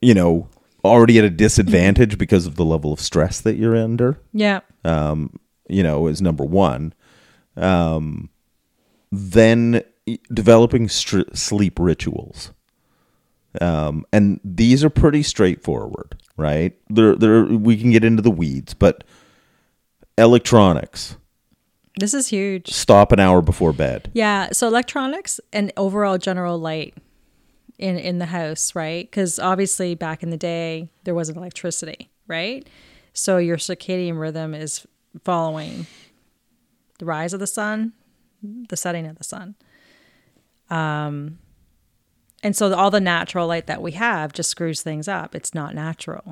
you 0.00 0.14
know, 0.14 0.48
already 0.84 1.18
at 1.18 1.24
a 1.24 1.30
disadvantage 1.30 2.18
because 2.18 2.46
of 2.46 2.56
the 2.56 2.64
level 2.64 2.92
of 2.92 3.00
stress 3.00 3.40
that 3.40 3.56
you're 3.56 3.76
under, 3.76 4.18
Yeah. 4.32 4.60
um, 4.84 5.38
you 5.68 5.82
know, 5.82 6.06
is 6.08 6.20
number 6.20 6.44
one. 6.44 6.92
Um, 7.56 8.30
then 9.12 9.82
developing 10.32 10.88
str- 10.88 11.20
sleep 11.32 11.78
rituals. 11.78 12.52
Um, 13.60 14.04
and 14.12 14.40
these 14.44 14.82
are 14.84 14.90
pretty 14.90 15.22
straightforward, 15.22 16.16
right? 16.36 16.76
They're, 16.90 17.14
they're, 17.14 17.44
we 17.44 17.76
can 17.76 17.90
get 17.92 18.02
into 18.04 18.20
the 18.22 18.30
weeds, 18.30 18.74
but 18.74 19.04
electronics, 20.18 21.16
This 21.98 22.14
is 22.14 22.28
huge. 22.28 22.68
stop 22.72 23.12
an 23.12 23.20
hour 23.20 23.40
before 23.42 23.72
bed. 23.72 24.10
Yeah. 24.14 24.48
So 24.52 24.66
electronics 24.66 25.40
and 25.52 25.72
overall 25.76 26.18
general 26.18 26.58
light 26.58 26.94
in 27.78 27.96
in 27.98 28.18
the 28.18 28.26
house, 28.26 28.74
right? 28.74 29.04
Because 29.08 29.38
obviously 29.40 29.94
back 29.94 30.22
in 30.22 30.30
the 30.30 30.36
day 30.36 30.88
there 31.04 31.14
wasn't 31.14 31.38
electricity, 31.38 32.10
right? 32.28 32.68
So 33.12 33.38
your 33.38 33.56
circadian 33.56 34.18
rhythm 34.18 34.54
is 34.54 34.86
following 35.24 35.86
the 36.98 37.04
rise 37.04 37.32
of 37.32 37.40
the 37.40 37.46
sun, 37.46 37.92
the 38.68 38.76
setting 38.76 39.06
of 39.06 39.16
the 39.18 39.24
sun. 39.24 39.54
Um, 40.70 41.38
and 42.42 42.54
so 42.56 42.72
all 42.74 42.90
the 42.90 43.00
natural 43.00 43.46
light 43.46 43.66
that 43.66 43.82
we 43.82 43.92
have 43.92 44.32
just 44.32 44.50
screws 44.50 44.82
things 44.82 45.08
up. 45.08 45.34
It's 45.34 45.54
not 45.54 45.74
natural 45.74 46.24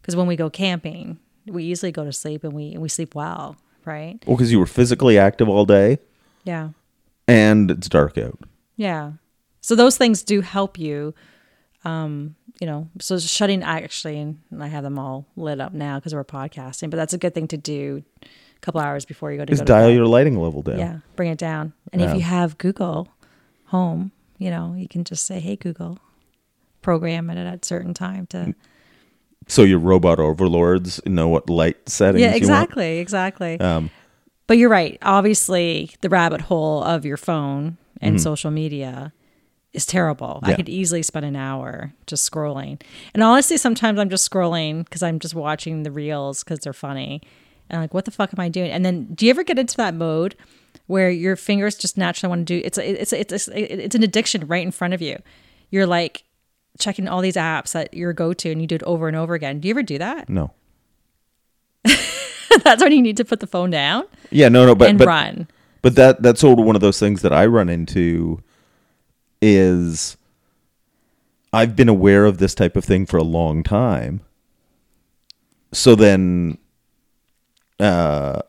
because 0.00 0.14
when 0.16 0.26
we 0.26 0.36
go 0.36 0.50
camping, 0.50 1.18
we 1.46 1.64
easily 1.64 1.92
go 1.92 2.04
to 2.04 2.12
sleep 2.12 2.44
and 2.44 2.52
we 2.52 2.72
and 2.72 2.82
we 2.82 2.88
sleep 2.88 3.14
well, 3.14 3.56
right? 3.84 4.18
Well, 4.26 4.36
because 4.36 4.52
you 4.52 4.58
were 4.58 4.66
physically 4.66 5.18
active 5.18 5.48
all 5.48 5.64
day 5.64 5.98
Yeah. 6.44 6.70
and 7.28 7.70
it's 7.70 7.88
dark 7.88 8.18
out. 8.18 8.38
Yeah. 8.76 9.12
So 9.60 9.74
those 9.74 9.96
things 9.96 10.22
do 10.22 10.40
help 10.42 10.78
you 10.78 11.14
Um, 11.86 12.34
you 12.60 12.66
know, 12.66 12.88
so 12.98 13.18
shutting 13.18 13.62
actually, 13.62 14.18
and 14.18 14.38
I 14.58 14.68
have 14.68 14.84
them 14.84 14.98
all 14.98 15.26
lit 15.36 15.60
up 15.60 15.74
now 15.74 15.98
because 15.98 16.14
we're 16.14 16.24
podcasting. 16.24 16.88
But 16.88 16.96
that's 16.96 17.12
a 17.12 17.18
good 17.18 17.34
thing 17.34 17.48
to 17.48 17.58
do 17.58 18.02
couple 18.64 18.80
hours 18.80 19.04
before 19.04 19.30
you 19.32 19.38
go 19.38 19.44
to 19.44 19.50
Just 19.52 19.60
go 19.62 19.64
to 19.66 19.72
dial 19.72 19.88
bed. 19.88 19.94
your 19.96 20.06
lighting 20.06 20.38
level 20.38 20.62
down. 20.62 20.78
Yeah, 20.78 20.98
bring 21.16 21.30
it 21.30 21.38
down. 21.38 21.72
And 21.92 22.00
if 22.02 22.14
you 22.14 22.20
have 22.22 22.56
Google 22.58 23.08
Home, 23.66 24.12
you 24.38 24.50
know, 24.50 24.74
you 24.76 24.88
can 24.88 25.04
just 25.04 25.26
say, 25.26 25.40
"Hey 25.40 25.56
Google, 25.56 25.98
program 26.82 27.30
it 27.30 27.36
at 27.38 27.62
a 27.62 27.66
certain 27.66 27.94
time 27.94 28.26
to." 28.28 28.54
So 29.46 29.62
your 29.62 29.78
robot 29.78 30.18
overlords 30.18 31.00
know 31.06 31.28
what 31.28 31.50
light 31.50 31.88
settings 31.88 32.20
Yeah, 32.22 32.28
you 32.28 32.32
want. 32.32 32.42
exactly, 32.42 32.98
exactly. 32.98 33.60
Um, 33.60 33.90
But 34.46 34.56
you're 34.58 34.70
right. 34.70 34.98
Obviously, 35.02 35.90
the 36.00 36.08
rabbit 36.08 36.42
hole 36.42 36.82
of 36.82 37.04
your 37.04 37.16
phone 37.18 37.76
and 38.00 38.20
social 38.20 38.50
media 38.50 39.12
is 39.72 39.86
terrible. 39.86 40.40
I 40.42 40.48
Mm-hmm. 40.48 40.56
Could 40.56 40.68
easily 40.68 41.02
spend 41.02 41.24
an 41.26 41.36
hour 41.36 41.92
just 42.06 42.30
scrolling. 42.30 42.80
And 43.14 43.22
honestly, 43.22 43.56
sometimes 43.56 43.98
I'm 43.98 44.08
just 44.10 44.30
scrolling 44.30 44.84
because 44.84 45.02
I'm 45.02 45.18
just 45.18 45.34
watching 45.34 45.82
the 45.82 45.90
reels 45.90 46.42
because 46.44 46.60
they're 46.60 46.72
funny. 46.72 47.20
And 47.70 47.80
like, 47.80 47.94
what 47.94 48.04
the 48.04 48.10
fuck 48.10 48.30
am 48.36 48.40
I 48.40 48.48
doing? 48.48 48.70
And 48.70 48.84
then, 48.84 49.06
do 49.14 49.26
you 49.26 49.30
ever 49.30 49.42
get 49.42 49.58
into 49.58 49.76
that 49.78 49.94
mode 49.94 50.36
where 50.86 51.10
your 51.10 51.34
fingers 51.36 51.76
just 51.76 51.96
naturally 51.96 52.28
want 52.28 52.46
to 52.46 52.60
do? 52.60 52.62
It's 52.64 52.78
it's 52.78 53.12
it's 53.12 53.48
it's 53.48 53.94
an 53.94 54.02
addiction 54.02 54.46
right 54.46 54.62
in 54.64 54.70
front 54.70 54.94
of 54.94 55.00
you. 55.02 55.18
You're 55.70 55.86
like 55.86 56.24
checking 56.78 57.08
all 57.08 57.20
these 57.20 57.36
apps 57.36 57.72
that 57.72 57.94
you're 57.94 58.12
go 58.12 58.32
to, 58.34 58.50
and 58.50 58.60
you 58.60 58.66
do 58.66 58.74
it 58.74 58.82
over 58.82 59.08
and 59.08 59.16
over 59.16 59.34
again. 59.34 59.60
Do 59.60 59.68
you 59.68 59.72
ever 59.74 59.82
do 59.82 59.98
that? 59.98 60.28
no. 60.28 60.52
That's 62.62 62.82
when 62.82 62.92
you 62.92 63.02
need 63.02 63.16
to 63.16 63.24
put 63.24 63.40
the 63.40 63.46
phone 63.48 63.70
down 63.70 64.04
Yeah, 64.30 64.48
no, 64.48 64.64
no, 64.64 64.74
but 64.76 64.88
and 64.88 64.98
but 64.98 65.08
run. 65.08 65.48
but 65.82 65.96
that 65.96 66.22
that's 66.22 66.40
sort 66.40 66.58
of 66.58 66.64
one 66.64 66.76
of 66.76 66.80
those 66.82 67.00
things 67.00 67.22
that 67.22 67.32
I 67.32 67.46
run 67.46 67.68
into 67.68 68.40
is 69.42 70.16
I've 71.52 71.74
been 71.76 71.88
aware 71.88 72.26
of 72.26 72.38
this 72.38 72.54
type 72.54 72.76
of 72.76 72.84
thing 72.84 73.06
for 73.06 73.16
a 73.16 73.22
long 73.24 73.62
time. 73.64 74.20
So 75.72 75.94
then 75.96 76.58
uh 77.80 78.40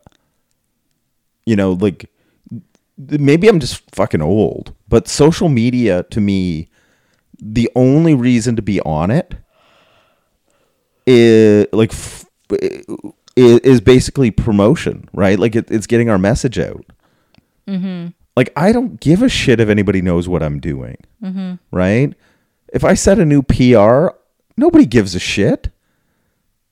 you 1.45 1.55
know, 1.55 1.73
like 1.73 2.09
maybe 2.97 3.47
I'm 3.47 3.59
just 3.59 3.83
fucking 3.91 4.21
old, 4.21 4.73
but 4.87 5.07
social 5.07 5.49
media 5.49 6.03
to 6.03 6.21
me 6.21 6.69
the 7.39 7.69
only 7.75 8.13
reason 8.15 8.55
to 8.55 8.61
be 8.61 8.79
on 8.81 9.11
it 9.11 9.35
is 11.05 11.67
like 11.71 11.91
f- 11.91 12.25
is 13.35 13.81
basically 13.81 14.31
promotion, 14.31 15.09
right? 15.13 15.37
Like 15.37 15.55
it, 15.55 15.69
it's 15.69 15.87
getting 15.87 16.09
our 16.09 16.17
message 16.17 16.57
out. 16.57 16.85
Like 18.37 18.51
I 18.55 18.71
don't 18.71 18.99
give 18.99 19.21
a 19.21 19.29
shit 19.29 19.59
if 19.59 19.69
anybody 19.69 20.01
knows 20.01 20.27
what 20.27 20.41
I'm 20.43 20.59
doing, 20.59 20.97
right? 21.71 22.13
If 22.73 22.83
I 22.83 22.93
set 22.93 23.19
a 23.19 23.25
new 23.25 23.41
PR, 23.43 24.09
nobody 24.57 24.85
gives 24.85 25.15
a 25.15 25.19
shit, 25.19 25.69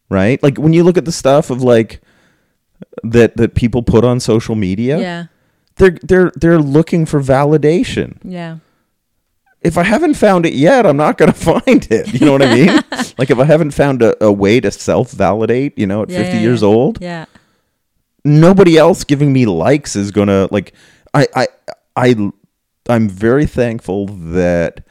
right? 0.09 0.41
Like 0.43 0.57
when 0.57 0.73
you 0.73 0.83
look 0.83 0.97
at 0.97 1.05
the 1.05 1.11
stuff 1.11 1.49
of 1.49 1.61
like 1.63 2.01
that 3.03 3.37
that 3.37 3.55
people 3.55 3.83
put 3.83 4.03
on 4.05 4.19
social 4.19 4.55
media, 4.55 4.99
Yeah. 4.99 5.25
they're 5.77 5.97
they're 6.03 6.31
they're 6.35 6.59
looking 6.59 7.05
for 7.05 7.21
validation. 7.21 8.17
Yeah. 8.23 8.57
If 9.61 9.77
I 9.77 9.83
haven't 9.83 10.15
found 10.15 10.45
it 10.45 10.53
yet, 10.53 10.85
I'm 10.85 10.97
not 10.97 11.17
gonna 11.17 11.33
find 11.51 11.87
it. 11.89 12.13
You 12.13 12.25
know 12.25 12.33
what 12.33 12.41
I 12.41 12.53
mean? 12.53 12.67
like 13.17 13.29
if 13.31 13.39
I 13.39 13.45
haven't 13.45 13.71
found 13.71 14.01
a, 14.01 14.21
a 14.23 14.31
way 14.31 14.59
to 14.59 14.71
self 14.71 15.11
validate, 15.11 15.77
you 15.77 15.87
know, 15.87 16.03
at 16.03 16.09
Yeah, 16.09 16.17
50 16.23 16.35
yeah, 16.37 16.41
years 16.41 16.61
yeah. 16.61 16.67
old, 16.67 16.97
Yeah. 17.01 17.25
nobody 18.25 18.77
else 18.77 19.03
giving 19.03 19.31
me 19.33 19.45
likes 19.45 19.95
is 19.95 20.11
gonna 20.11 20.47
like 20.51 20.73
I 21.13 21.27
I 21.35 21.47
I 21.95 22.31
I'm 22.89 23.07
very 23.09 23.45
thankful 23.45 24.07
that 24.07 24.81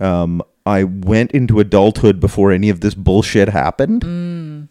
um 0.00 0.42
I 0.66 0.84
went 0.84 1.30
into 1.32 1.60
adulthood 1.60 2.18
before 2.20 2.50
any 2.50 2.70
of 2.70 2.80
this 2.80 2.94
bullshit 2.94 3.48
happened. 3.50 4.68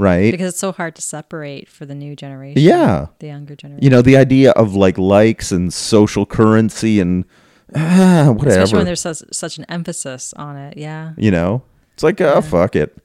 Right? 0.00 0.30
Because 0.30 0.50
it's 0.52 0.58
so 0.58 0.72
hard 0.72 0.94
to 0.96 1.02
separate 1.02 1.68
for 1.68 1.84
the 1.86 1.94
new 1.94 2.16
generation. 2.16 2.62
Yeah. 2.62 3.06
The 3.18 3.26
younger 3.28 3.54
generation. 3.54 3.84
You 3.84 3.90
know, 3.90 4.02
the 4.02 4.16
idea 4.16 4.50
of 4.52 4.74
like 4.74 4.96
likes 4.98 5.52
and 5.52 5.72
social 5.72 6.24
currency 6.26 7.00
and 7.00 7.24
ah, 7.74 8.32
whatever. 8.36 8.48
Especially 8.62 8.76
when 8.78 8.86
there's 8.86 9.00
such, 9.02 9.22
such 9.32 9.58
an 9.58 9.66
emphasis 9.68 10.32
on 10.34 10.56
it. 10.56 10.76
Yeah. 10.76 11.12
you 11.16 11.30
know 11.30 11.62
it's 11.94 12.02
like 12.02 12.20
oh 12.22 12.40
fuck 12.40 12.74
it 12.74 12.96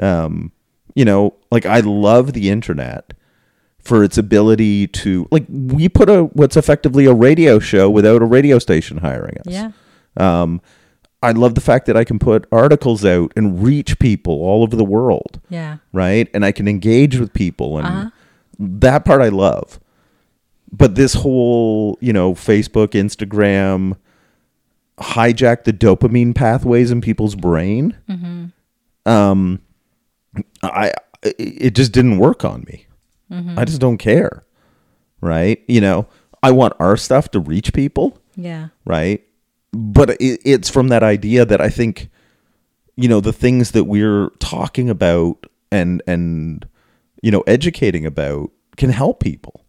um 0.00 0.52
you 0.94 1.04
know 1.04 1.34
like 1.50 1.66
i 1.66 1.80
love 1.80 2.32
the 2.34 2.50
internet 2.50 3.12
for 3.80 4.04
its 4.04 4.16
ability 4.16 4.86
to 4.86 5.26
like 5.32 5.44
we 5.48 5.88
put 5.88 6.08
a 6.08 6.24
what's 6.34 6.56
effectively 6.56 7.04
a 7.06 7.12
radio 7.12 7.58
show 7.58 7.90
without 7.90 8.22
a 8.22 8.24
radio 8.24 8.58
station 8.60 8.98
hiring 8.98 9.36
us 9.38 9.46
Yeah. 9.52 9.72
um 10.16 10.60
i 11.22 11.32
love 11.32 11.54
the 11.54 11.60
fact 11.60 11.86
that 11.86 11.96
i 11.96 12.04
can 12.04 12.18
put 12.18 12.46
articles 12.52 13.04
out 13.04 13.32
and 13.36 13.62
reach 13.62 13.98
people 13.98 14.34
all 14.34 14.62
over 14.62 14.76
the 14.76 14.84
world 14.84 15.40
Yeah. 15.48 15.78
right? 15.92 16.28
And 16.34 16.44
i 16.44 16.52
can 16.52 16.68
engage 16.68 17.18
with 17.18 17.32
people 17.32 17.78
and 17.78 17.86
Uh-huh. 17.86 18.10
that 18.58 19.04
part 19.04 19.20
i 19.22 19.28
love. 19.28 19.80
But 20.70 20.94
this 20.96 21.14
whole 21.14 21.96
you 22.00 22.12
know 22.12 22.34
facebook 22.34 22.88
instagram 22.88 23.96
hijack 24.98 25.64
the 25.64 25.72
dopamine 25.72 26.34
pathways 26.34 26.90
in 26.90 27.00
people's 27.00 27.34
brain 27.34 27.96
um 29.06 29.60
i 30.62 30.92
it- 31.22 31.36
it 31.38 31.74
just 31.74 31.92
didn't 31.92 32.18
work 32.18 32.44
on 32.44 32.64
me. 32.68 32.86
I 33.30 33.64
just 33.64 33.80
don't 33.80 33.98
care 33.98 34.44
right? 35.20 35.60
You 35.66 35.80
know 35.80 36.06
i 36.42 36.50
want 36.52 36.74
our 36.78 36.96
stuff 36.96 37.30
to 37.32 37.40
reach 37.40 37.72
people 37.72 38.18
Yeah. 38.36 38.68
right 38.84 39.22
but 39.80 40.10
it, 40.10 40.40
it's 40.44 40.68
from 40.68 40.88
that 40.88 41.02
idea 41.02 41.44
that 41.44 41.60
i 41.60 41.68
think 41.68 42.08
you 42.96 43.08
know 43.08 43.20
the 43.20 43.32
things 43.32 43.70
that 43.70 43.84
we're 43.84 44.30
talking 44.40 44.90
about 44.90 45.46
and 45.70 46.02
and 46.06 46.66
you 47.22 47.30
know 47.30 47.42
educating 47.46 48.04
about 48.04 48.50
can 48.76 48.90
help 48.90 49.20
people 49.20 49.64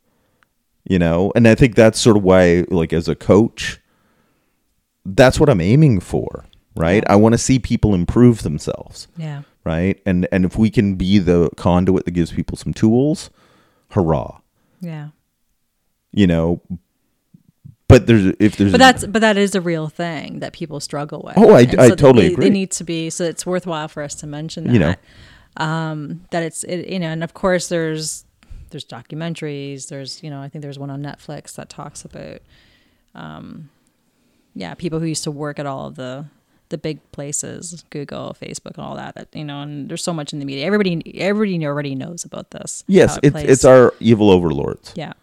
you 0.85 0.97
know? 0.97 1.31
And 1.35 1.47
i 1.47 1.53
think 1.53 1.75
that's 1.75 1.99
sort 1.99 2.17
of 2.17 2.23
why 2.23 2.65
like 2.69 2.91
as 2.93 3.07
a 3.07 3.15
coach 3.15 3.79
that's 5.05 5.39
what 5.39 5.49
i'm 5.49 5.61
aiming 5.61 5.99
for 5.99 6.45
right? 6.75 7.03
I 7.09 7.17
want 7.17 7.33
to 7.33 7.37
see 7.37 7.59
people 7.59 7.93
improve 7.93 8.43
themselves 8.43 9.07
Yeah. 9.17 9.41
right? 9.65 9.99
And 10.05 10.27
and 10.31 10.45
if 10.45 10.57
we 10.57 10.69
can 10.69 10.95
be 10.95 11.19
the 11.19 11.49
conduit 11.57 12.05
that 12.05 12.11
gives 12.11 12.31
people 12.31 12.55
some 12.57 12.73
tools 12.73 13.29
hurrah. 13.91 14.39
Yeah. 14.79 15.09
you 16.13 16.25
know 16.27 16.61
but 17.89 18.07
there's 18.07 18.33
if 18.39 18.55
there's 18.55 18.71
But 18.71 18.77
that's 18.77 19.05
but 19.05 19.19
that 19.19 19.35
is 19.37 19.53
a 19.55 19.59
real 19.61 19.89
thing 19.89 20.39
that 20.39 20.53
people 20.53 20.79
struggle 20.79 21.21
with. 21.25 21.37
Oh, 21.37 21.51
I- 21.53 21.61
And 21.61 21.79
I 21.81 21.89
so 21.89 21.95
totally 21.95 22.27
they, 22.29 22.33
agree. 22.33 22.45
They 22.45 22.49
need 22.51 22.71
to 22.71 22.83
be 22.85 23.09
so 23.09 23.25
it's 23.25 23.45
worthwhile 23.45 23.89
for 23.89 24.01
us 24.01 24.15
to 24.15 24.27
mention 24.27 24.63
that. 24.65 24.73
You 24.73 24.79
know. 24.79 24.95
um, 25.57 26.21
that 26.31 26.43
it's 26.43 26.63
it, 26.63 26.87
you 26.87 26.99
know, 26.99 27.07
and 27.09 27.23
of 27.23 27.33
course 27.33 27.67
there's 27.67 28.23
there's 28.69 28.85
documentaries. 28.85 29.89
There's 29.89 30.23
you 30.23 30.29
know 30.29 30.41
I 30.41 30.47
think 30.47 30.61
there's 30.61 30.79
one 30.79 30.89
on 30.91 31.01
Netflix 31.03 31.55
that 31.55 31.69
talks 31.69 32.05
about, 32.05 32.39
um, 33.15 33.69
yeah, 34.55 34.73
people 34.75 34.99
who 34.99 35.05
used 35.05 35.23
to 35.25 35.31
work 35.31 35.59
at 35.59 35.65
all 35.65 35.87
of 35.87 35.95
the 35.95 36.25
the 36.69 36.77
big 36.77 36.99
places, 37.11 37.83
Google, 37.89 38.35
Facebook, 38.39 38.75
and 38.77 38.85
all 38.85 38.95
that. 38.95 39.15
That 39.15 39.27
you 39.33 39.43
know, 39.43 39.61
and 39.63 39.89
there's 39.89 40.03
so 40.03 40.13
much 40.13 40.33
in 40.33 40.39
the 40.39 40.45
media. 40.45 40.65
Everybody 40.65 41.19
everybody 41.19 41.65
already 41.65 41.95
knows 41.95 42.23
about 42.23 42.51
this. 42.51 42.83
yes 42.87 43.17
it 43.23 43.35
it's 43.35 43.51
it's 43.53 43.65
our 43.65 43.93
evil 43.99 44.29
overlords 44.29 44.93
Yeah. 44.95 45.13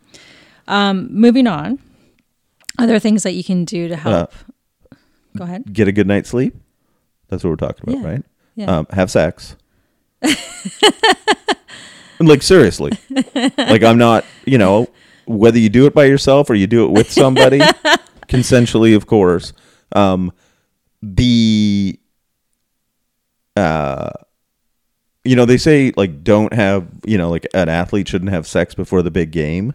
Um, 0.68 1.08
moving 1.12 1.46
on. 1.46 1.78
Other 2.78 2.98
things 2.98 3.22
that 3.22 3.32
you 3.32 3.42
can 3.44 3.64
do 3.64 3.88
to 3.88 3.96
help. 3.96 4.32
Go 5.36 5.44
ahead. 5.44 5.72
get 5.72 5.86
a 5.88 5.92
good 5.92 6.06
night's 6.06 6.30
sleep. 6.30 6.54
That's 7.28 7.42
what 7.44 7.50
we're 7.50 7.56
talking 7.56 7.82
about, 7.88 8.02
Yeah. 8.02 8.08
right? 8.08 8.22
Yeah. 8.54 8.78
Um, 8.78 8.86
have 8.90 9.10
sex. 9.10 9.56
like 12.20 12.42
seriously, 12.42 12.92
like 13.58 13.82
I'm 13.82 13.98
not, 13.98 14.24
you 14.46 14.56
know, 14.58 14.88
whether 15.26 15.58
you 15.58 15.68
do 15.68 15.86
it 15.86 15.94
by 15.94 16.04
yourself 16.04 16.48
or 16.48 16.54
you 16.54 16.66
do 16.66 16.86
it 16.86 16.90
with 16.92 17.10
somebody, 17.12 17.58
consensually, 18.28 18.96
of 18.96 19.06
course. 19.06 19.52
Um, 19.92 20.32
the, 21.02 21.98
uh, 23.56 24.10
you 25.24 25.36
know, 25.36 25.44
they 25.44 25.58
say 25.58 25.92
like 25.96 26.24
don't 26.24 26.52
have, 26.54 26.86
you 27.04 27.18
know, 27.18 27.28
like 27.28 27.46
an 27.52 27.68
athlete 27.68 28.08
shouldn't 28.08 28.30
have 28.30 28.46
sex 28.46 28.74
before 28.74 29.02
the 29.02 29.10
big 29.10 29.30
game. 29.32 29.74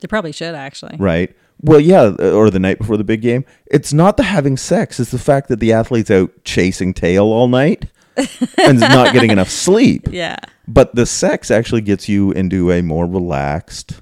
They 0.00 0.08
probably 0.08 0.32
should 0.32 0.54
actually. 0.54 0.96
Right. 0.98 1.36
Well, 1.62 1.80
yeah, 1.80 2.08
or 2.18 2.50
the 2.50 2.58
night 2.58 2.78
before 2.78 2.96
the 2.96 3.04
big 3.04 3.20
game. 3.20 3.44
It's 3.66 3.92
not 3.92 4.16
the 4.16 4.22
having 4.22 4.56
sex; 4.56 4.98
it's 4.98 5.10
the 5.10 5.18
fact 5.18 5.48
that 5.48 5.60
the 5.60 5.72
athlete's 5.72 6.10
out 6.10 6.30
chasing 6.44 6.94
tail 6.94 7.24
all 7.26 7.48
night 7.48 7.86
and 8.58 8.80
not 8.80 9.12
getting 9.12 9.30
enough 9.30 9.50
sleep. 9.50 10.08
Yeah. 10.10 10.36
But 10.66 10.94
the 10.94 11.04
sex 11.06 11.50
actually 11.50 11.80
gets 11.82 12.08
you 12.08 12.30
into 12.32 12.70
a 12.70 12.80
more 12.82 13.06
relaxed, 13.06 14.00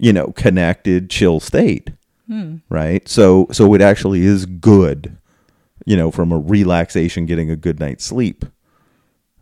you 0.00 0.12
know, 0.12 0.28
connected, 0.28 1.10
chill 1.10 1.40
state. 1.40 1.90
Right. 2.68 3.08
So, 3.08 3.46
so 3.52 3.72
it 3.74 3.80
actually 3.80 4.22
is 4.26 4.44
good, 4.44 5.16
you 5.86 5.96
know, 5.96 6.10
from 6.10 6.30
a 6.30 6.38
relaxation, 6.38 7.24
getting 7.24 7.50
a 7.50 7.56
good 7.56 7.80
night's 7.80 8.04
sleep, 8.04 8.44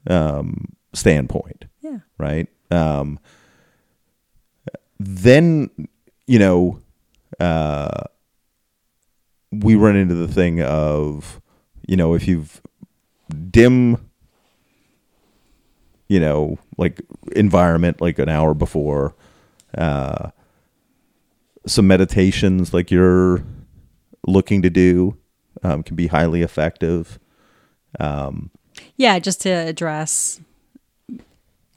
um, 0.06 0.72
standpoint 0.92 1.64
Yeah. 1.82 1.98
right? 2.16 2.46
Um, 2.70 3.18
then 4.98 5.70
you 6.26 6.38
know, 6.38 6.80
uh, 7.40 8.04
we 9.52 9.74
run 9.74 9.96
into 9.96 10.14
the 10.14 10.28
thing 10.28 10.62
of 10.62 11.40
you 11.86 11.96
know, 11.96 12.14
if 12.14 12.26
you've 12.26 12.60
dim, 13.50 14.10
you 16.08 16.20
know, 16.20 16.58
like 16.76 17.00
environment, 17.32 18.00
like 18.00 18.18
an 18.18 18.28
hour 18.28 18.54
before, 18.54 19.14
uh, 19.78 20.30
some 21.66 21.86
meditations 21.86 22.74
like 22.74 22.90
you're 22.90 23.42
looking 24.26 24.62
to 24.62 24.70
do 24.70 25.16
um, 25.62 25.82
can 25.82 25.96
be 25.96 26.08
highly 26.08 26.42
effective. 26.42 27.18
Um, 27.98 28.50
Yeah, 28.96 29.18
just 29.18 29.40
to 29.42 29.50
address 29.50 30.40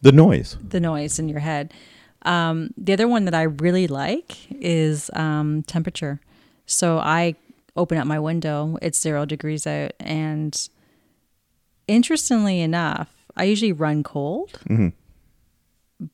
the 0.01 0.11
noise. 0.11 0.57
the 0.67 0.79
noise 0.79 1.19
in 1.19 1.29
your 1.29 1.39
head. 1.39 1.73
Um, 2.23 2.71
the 2.77 2.93
other 2.93 3.07
one 3.07 3.25
that 3.25 3.33
I 3.33 3.43
really 3.43 3.87
like 3.87 4.51
is 4.51 5.09
um, 5.13 5.63
temperature. 5.63 6.19
So 6.65 6.99
I 6.99 7.35
open 7.75 7.97
up 7.97 8.07
my 8.07 8.19
window, 8.19 8.77
it's 8.81 8.99
zero 8.99 9.25
degrees 9.25 9.65
out. 9.65 9.93
And 9.99 10.69
interestingly 11.87 12.61
enough, 12.61 13.09
I 13.37 13.45
usually 13.45 13.71
run 13.71 14.03
cold. 14.03 14.59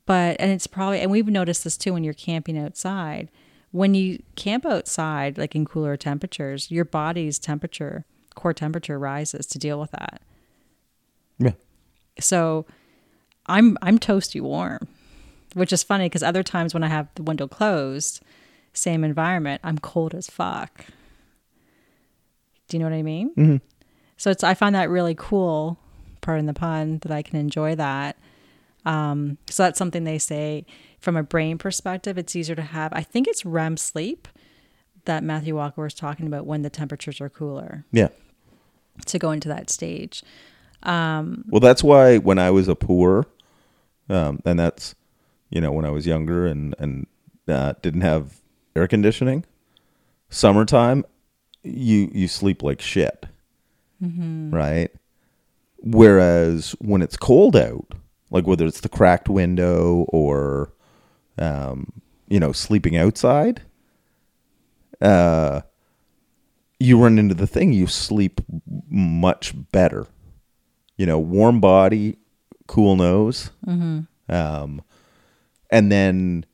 But, 0.04 0.36
and 0.40 0.50
it's 0.50 0.66
probably, 0.66 1.00
and 1.00 1.10
we've 1.10 1.26
noticed 1.28 1.64
this 1.64 1.76
too 1.76 1.92
when 1.92 2.04
you're 2.04 2.14
camping 2.14 2.58
outside. 2.58 3.30
When 3.72 3.94
you 3.94 4.22
camp 4.36 4.64
outside, 4.64 5.36
like 5.38 5.54
in 5.54 5.64
cooler 5.64 5.96
temperatures, 5.96 6.70
your 6.70 6.84
body's 6.84 7.38
temperature, 7.38 8.04
core 8.34 8.54
temperature 8.54 8.98
rises 8.98 9.46
to 9.46 9.58
deal 9.58 9.78
with 9.78 9.90
that. 9.90 10.22
Yeah. 11.38 11.52
So 12.18 12.64
I'm 13.46 13.76
I'm 13.82 13.98
toasty 13.98 14.40
warm, 14.40 14.88
which 15.56 15.72
is 15.72 15.82
funny 15.82 16.04
because 16.06 16.22
other 16.22 16.42
times 16.42 16.74
when 16.74 16.82
I 16.82 16.88
have 16.88 17.08
the 17.14 17.22
window 17.22 17.48
closed, 17.48 18.22
same 18.72 19.02
environment, 19.04 19.60
I'm 19.64 19.78
cold 19.78 20.14
as 20.14 20.28
fuck. 20.28 20.84
Do 22.68 22.76
you 22.76 22.78
know 22.82 22.90
what 22.90 22.96
I 22.96 23.02
mean? 23.02 23.30
Mm-hmm. 23.30 23.56
So 24.18 24.30
it's 24.30 24.44
I 24.44 24.54
find 24.54 24.74
that 24.74 24.90
really 24.90 25.14
cool, 25.16 25.78
pardon 26.20 26.46
the 26.46 26.52
pun, 26.54 26.98
that 26.98 27.10
I 27.12 27.22
can 27.22 27.36
enjoy 27.38 27.74
that. 27.76 28.16
Um, 28.84 29.38
so 29.48 29.62
that's 29.62 29.78
something 29.78 30.04
they 30.04 30.18
say 30.18 30.66
from 31.00 31.16
a 31.16 31.22
brain 31.22 31.58
perspective. 31.58 32.18
It's 32.18 32.36
easier 32.36 32.54
to 32.56 32.62
have. 32.62 32.92
I 32.92 33.02
think 33.02 33.26
it's 33.26 33.44
REM 33.44 33.76
sleep 33.76 34.28
that 35.06 35.22
Matthew 35.24 35.56
Walker 35.56 35.82
was 35.82 35.94
talking 35.94 36.26
about 36.26 36.46
when 36.46 36.62
the 36.62 36.70
temperatures 36.70 37.20
are 37.20 37.28
cooler 37.28 37.84
Yeah. 37.92 38.08
to 39.06 39.18
go 39.18 39.30
into 39.30 39.48
that 39.48 39.70
stage. 39.70 40.22
Well, 40.84 41.60
that's 41.60 41.82
why 41.82 42.18
when 42.18 42.38
I 42.38 42.50
was 42.50 42.68
a 42.68 42.74
poor, 42.74 43.26
um, 44.08 44.40
and 44.44 44.58
that's, 44.58 44.94
you 45.50 45.60
know, 45.60 45.72
when 45.72 45.84
I 45.84 45.90
was 45.90 46.06
younger 46.06 46.46
and 46.46 46.74
and 46.78 47.06
uh, 47.48 47.74
didn't 47.82 48.00
have 48.02 48.40
air 48.74 48.88
conditioning, 48.88 49.44
summertime, 50.28 51.04
you 51.62 52.10
you 52.12 52.28
sleep 52.28 52.62
like 52.62 52.80
shit, 52.80 53.26
right? 54.50 54.90
Whereas 55.78 56.72
when 56.80 57.02
it's 57.02 57.16
cold 57.16 57.54
out, 57.56 57.94
like 58.30 58.46
whether 58.46 58.66
it's 58.66 58.80
the 58.80 58.88
cracked 58.88 59.28
window 59.28 60.04
or, 60.08 60.72
um, 61.38 61.92
you 62.28 62.40
know, 62.40 62.50
sleeping 62.52 62.96
outside, 62.96 63.62
uh, 65.00 65.60
you 66.80 67.00
run 67.00 67.18
into 67.18 67.34
the 67.34 67.46
thing. 67.46 67.72
You 67.72 67.86
sleep 67.86 68.40
much 68.90 69.54
better. 69.70 70.06
You 70.96 71.06
know, 71.06 71.18
warm 71.18 71.60
body, 71.60 72.16
cool 72.66 72.96
nose, 72.96 73.50
um, 74.28 74.82
and 75.70 75.90
then 75.90 76.44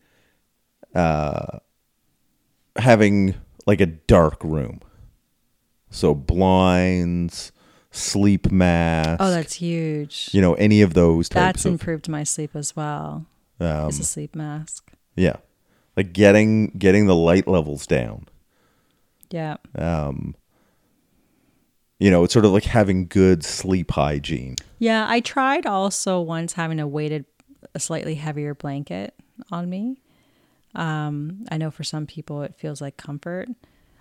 uh, 0.95 1.59
having 2.77 3.35
like 3.67 3.81
a 3.81 3.87
dark 3.87 4.43
room, 4.45 4.81
so 5.91 6.15
blinds, 6.15 7.53
sleep 7.91 8.51
mask. 8.51 9.19
Oh, 9.21 9.31
that's 9.31 9.55
huge. 9.55 10.31
you 10.33 10.41
know 10.41 10.55
any 10.55 10.83
of 10.83 10.95
those 10.95 11.29
types 11.29 11.45
That's 11.45 11.65
of 11.67 11.73
improved 11.73 12.09
my 12.09 12.25
sleep 12.25 12.55
as 12.55 12.75
well. 12.77 13.27
um, 13.61 13.89
is 13.89 13.99
a 14.01 14.05
sleep 14.05 14.35
mask. 14.35 14.91
yeah, 15.17 15.37
like 15.97 16.13
getting 16.13 16.69
getting 16.79 17.07
the 17.07 17.15
light 17.17 17.47
levels 17.47 17.87
down. 17.87 18.27
Yeah. 19.31 19.57
Um, 19.77 20.35
you 21.99 22.11
know, 22.11 22.25
it's 22.25 22.33
sort 22.33 22.45
of 22.45 22.51
like 22.51 22.65
having 22.65 23.07
good 23.07 23.45
sleep 23.45 23.93
hygiene. 23.93 24.57
Yeah, 24.81 25.07
I 25.09 25.21
tried 25.21 25.65
also 25.67 26.21
once 26.21 26.55
having 26.55 26.81
a 26.81 26.87
weighted, 26.87 27.25
a 27.75 27.81
slightly 27.81 28.15
heavier 28.15 28.55
blanket 28.55 29.15
on 29.51 29.69
me. 29.69 29.99
Um, 30.75 31.45
I 31.51 31.59
know 31.59 31.71
for 31.71 31.85
some 31.85 32.07
people 32.07 32.43
it 32.43 32.55
feels 32.55 32.81
like 32.81 32.97
comfort. 32.97 33.49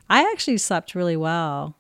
I 0.09 0.21
actually 0.31 0.57
slept 0.57 0.95
really 0.95 1.17
well. 1.17 1.77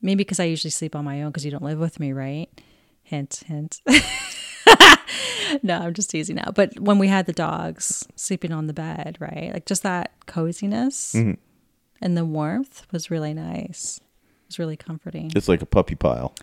Maybe 0.00 0.18
because 0.18 0.38
I 0.38 0.44
usually 0.44 0.70
sleep 0.70 0.94
on 0.94 1.04
my 1.04 1.22
own 1.22 1.30
because 1.30 1.44
you 1.44 1.50
don't 1.50 1.64
live 1.64 1.78
with 1.78 1.98
me, 1.98 2.12
right? 2.12 2.48
Hint, 3.02 3.42
hint. 3.46 3.80
no, 5.62 5.78
I'm 5.78 5.94
just 5.94 6.10
teasing 6.10 6.36
now. 6.36 6.52
But 6.54 6.78
when 6.78 6.98
we 6.98 7.08
had 7.08 7.26
the 7.26 7.32
dogs 7.32 8.06
sleeping 8.14 8.52
on 8.52 8.66
the 8.68 8.72
bed, 8.72 9.16
right? 9.18 9.50
Like 9.52 9.66
just 9.66 9.82
that 9.82 10.12
coziness 10.26 11.14
and 12.00 12.16
the 12.16 12.24
warmth 12.24 12.86
was 12.92 13.10
really 13.10 13.34
nice. 13.34 13.98
It 13.98 14.48
was 14.48 14.58
really 14.58 14.76
comforting. 14.76 15.32
It's 15.34 15.48
like 15.48 15.62
a 15.62 15.66
puppy 15.66 15.94
pile. 15.94 16.34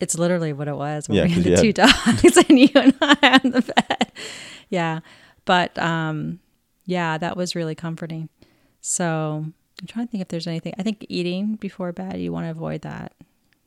It's 0.00 0.16
literally 0.16 0.52
what 0.52 0.68
it 0.68 0.76
was 0.76 1.08
when 1.08 1.16
Yeah, 1.16 1.24
we 1.24 1.30
had 1.30 1.44
the 1.44 1.56
two 1.56 1.72
dogs 1.72 2.36
and 2.48 2.58
you 2.58 2.68
and 2.74 2.94
I 3.00 3.40
on 3.44 3.50
the 3.50 3.62
bed. 3.62 4.12
Yeah. 4.68 5.00
But 5.44 5.78
um 5.78 6.40
yeah, 6.84 7.18
that 7.18 7.36
was 7.36 7.54
really 7.54 7.74
comforting. 7.74 8.28
So 8.80 9.44
I'm 9.80 9.86
trying 9.86 10.06
to 10.06 10.10
think 10.10 10.22
if 10.22 10.28
there's 10.28 10.46
anything. 10.46 10.74
I 10.78 10.82
think 10.82 11.04
eating 11.08 11.56
before 11.56 11.92
bed, 11.92 12.20
you 12.20 12.32
want 12.32 12.46
to 12.46 12.50
avoid 12.50 12.82
that 12.82 13.12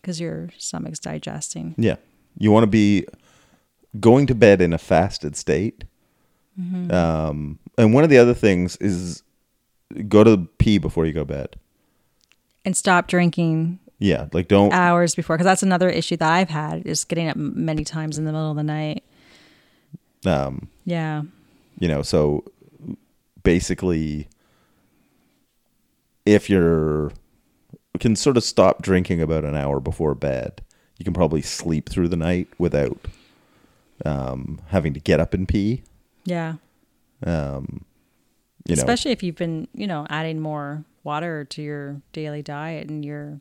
because 0.02 0.20
your 0.20 0.50
stomach's 0.58 1.00
digesting. 1.00 1.76
Yeah. 1.78 1.98
You 2.38 2.52
want 2.52 2.64
to 2.64 2.68
be 2.68 3.06
going 4.00 4.26
to 4.28 4.36
bed 4.36 4.62
in 4.62 4.74
a 4.74 4.78
fasted 4.78 5.36
state. 5.36 5.84
Mm-hmm. 6.60 6.92
Um, 6.92 7.60
and 7.78 7.94
one 7.94 8.04
of 8.04 8.10
the 8.10 8.18
other 8.18 8.34
things 8.34 8.76
is 8.78 9.24
go 10.08 10.24
to 10.24 10.48
pee 10.58 10.78
before 10.78 11.06
you 11.06 11.14
go 11.14 11.22
to 11.22 11.26
bed. 11.26 11.56
And 12.64 12.76
stop 12.76 13.08
drinking 13.08 13.80
Yeah. 14.02 14.28
Like 14.34 14.48
don't, 14.48 14.74
hours 14.74 15.14
before 15.14 15.38
because 15.38 15.46
that's 15.46 15.62
another 15.64 15.88
issue 15.88 16.18
that 16.18 16.30
I've 16.30 16.50
had 16.50 16.86
is 16.88 17.06
getting 17.06 17.30
up 17.30 17.38
many 17.38 17.84
times 17.86 18.18
in 18.18 18.26
the 18.26 18.32
middle 18.32 18.50
of 18.50 18.58
the 18.58 18.64
night. 18.64 19.04
um, 20.26 20.68
Yeah. 20.86 21.22
you 21.80 21.88
know, 21.88 22.02
so 22.02 22.44
basically, 23.44 24.28
if 26.26 26.50
you're, 26.50 27.12
can 28.00 28.16
sort 28.16 28.38
of 28.38 28.44
stop 28.44 28.82
drinking 28.82 29.22
about 29.22 29.46
an 29.46 29.56
hour 29.56 29.80
before 29.80 30.16
bed, 30.16 30.62
you 30.98 31.06
can 31.06 31.14
probably 31.14 31.42
sleep 31.44 31.88
through 31.88 32.08
the 32.08 32.18
night 32.18 32.48
without 32.58 32.98
um, 34.04 34.60
having 34.70 34.94
to 34.94 35.00
get 35.00 35.20
up 35.20 35.34
and 35.36 35.48
pee. 35.48 35.84
Yeah. 36.26 36.56
Um, 37.24 37.86
you 38.66 38.76
know, 38.76 38.80
especially 38.80 39.12
if 39.12 39.22
you've 39.22 39.36
been 39.36 39.68
you 39.76 39.86
know 39.86 40.08
adding 40.10 40.40
more 40.40 40.84
water 41.04 41.46
to 41.46 41.62
your 41.62 42.02
daily 42.14 42.42
diet 42.42 42.90
and 42.90 43.04
you're 43.06 43.40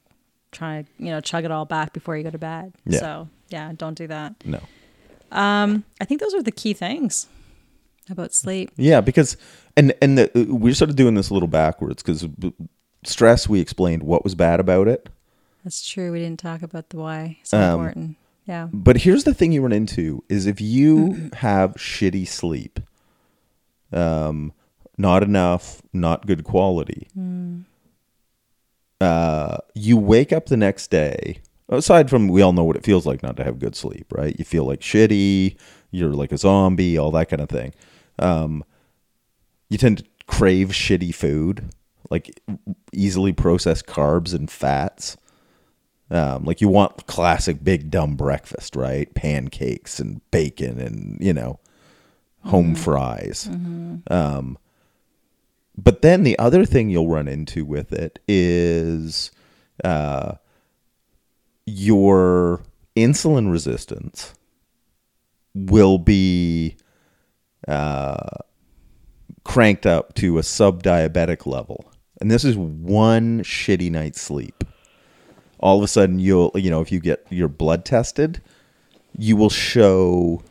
trying 0.53 0.85
to 0.85 0.91
you 0.99 1.11
know 1.11 1.21
chug 1.21 1.45
it 1.45 1.51
all 1.51 1.65
back 1.65 1.93
before 1.93 2.17
you 2.17 2.23
go 2.23 2.31
to 2.31 2.39
bed. 2.39 2.73
Yeah. 2.87 2.99
so 3.01 3.29
yeah 3.49 3.73
don't 3.77 3.97
do 3.97 4.07
that. 4.09 4.35
No. 4.45 4.61
um 5.33 5.85
i 6.01 6.05
think 6.05 6.21
those 6.21 6.35
are 6.35 6.43
the 6.43 6.53
key 6.53 6.73
things 6.73 7.27
about 8.11 8.35
sleep. 8.35 8.71
Yeah, 8.77 9.01
because 9.01 9.37
and 9.77 9.93
and 10.03 10.19
the, 10.19 10.47
we 10.51 10.73
started 10.75 10.97
doing 10.97 11.15
this 11.15 11.31
a 11.31 11.35
little 11.35 11.49
backwards 11.49 12.03
because 12.03 12.27
stress. 13.05 13.49
We 13.49 13.61
explained 13.61 14.03
what 14.03 14.25
was 14.25 14.35
bad 14.35 14.59
about 14.61 14.89
it, 14.89 15.09
that's 15.63 15.89
true. 15.89 16.11
We 16.13 16.19
didn't 16.19 16.41
talk 16.41 16.63
about 16.63 16.89
the 16.91 16.97
why. 16.97 17.39
So 17.45 17.59
Um, 17.59 17.71
important. 17.81 18.17
Yeah. 18.47 18.69
but 18.73 18.97
here's 18.97 19.23
the 19.25 19.33
thing 19.35 19.53
you 19.53 19.63
run 19.63 19.71
into 19.73 20.25
is 20.29 20.47
if 20.47 20.61
you 20.61 21.31
have 21.35 21.75
shitty 21.75 22.27
sleep, 22.27 22.81
um, 23.93 24.53
not 24.99 25.23
enough, 25.23 25.81
not 25.93 26.27
good 26.27 26.43
quality, 26.43 27.07
uh, 29.01 29.59
you 29.75 29.97
wake 29.97 30.33
up 30.33 30.47
the 30.47 30.57
next 30.57 30.91
day. 30.91 31.41
Aside 31.69 32.11
from 32.11 32.29
we 32.29 32.43
all 32.43 32.53
know 32.53 32.65
what 32.65 32.77
it 32.77 32.85
feels 32.85 33.07
like 33.07 33.23
not 33.23 33.37
to 33.37 33.45
have 33.45 33.59
good 33.61 33.77
sleep, 33.77 34.13
right? 34.13 34.35
You 34.39 34.45
feel 34.45 34.65
like 34.65 34.81
shitty, 34.81 35.57
you're 35.91 36.13
like 36.13 36.33
a 36.33 36.39
zombie, 36.39 36.99
all 36.99 37.13
that 37.13 37.29
kind 37.29 37.41
of 37.41 37.49
thing. 37.49 37.73
Um, 38.19 38.65
you 39.69 39.79
tend 39.79 39.99
to 39.99 40.05
crave 40.27 40.69
shitty 40.69 41.15
food, 41.15 41.71
like 42.11 42.41
easily 42.93 43.33
processed 43.33 43.87
carbs 43.87 44.35
and 44.35 44.51
fats. 44.51 45.17
Um, 46.11 46.43
like 46.45 46.61
you 46.61 46.69
want 46.69 47.07
classic 47.07 47.63
big 47.63 47.89
dumb 47.89 48.17
breakfast, 48.17 48.75
right? 48.75 49.13
Pancakes 49.15 50.01
and 50.01 50.21
bacon 50.33 50.81
and 50.81 51.19
you 51.21 51.33
know, 51.33 51.61
home 52.47 52.75
fries. 52.75 53.47
Um, 54.11 54.59
but 55.83 56.03
then 56.03 56.25
the 56.25 56.39
other 56.39 56.65
thing 56.67 56.91
you'll 56.91 57.09
run 57.09 57.29
into 57.29 57.65
with 57.65 57.93
it 57.93 58.19
is 58.29 59.31
uh, 59.85 60.35
your 61.67 62.63
insulin 62.97 63.51
resistance 63.51 64.35
will 65.55 65.99
be 65.99 66.77
uh, 67.69 68.29
cranked 69.45 69.87
up 69.87 70.15
to 70.15 70.39
a 70.39 70.43
sub 70.43 70.83
diabetic 70.83 71.47
level. 71.47 71.91
And 72.21 72.31
this 72.31 72.45
is 72.45 72.57
one 72.57 73.41
shitty 73.43 73.91
night's 73.91 74.21
sleep. 74.21 74.65
all 75.61 75.79
of 75.79 75.85
a 75.85 75.89
sudden 75.89 76.19
you'll 76.19 76.51
you 76.55 76.71
know 76.71 76.81
if 76.81 76.91
you 76.91 77.01
get 77.01 77.25
your 77.31 77.49
blood 77.49 77.85
tested, 77.85 78.43
you 79.17 79.37
will 79.37 79.51
show 79.51 80.43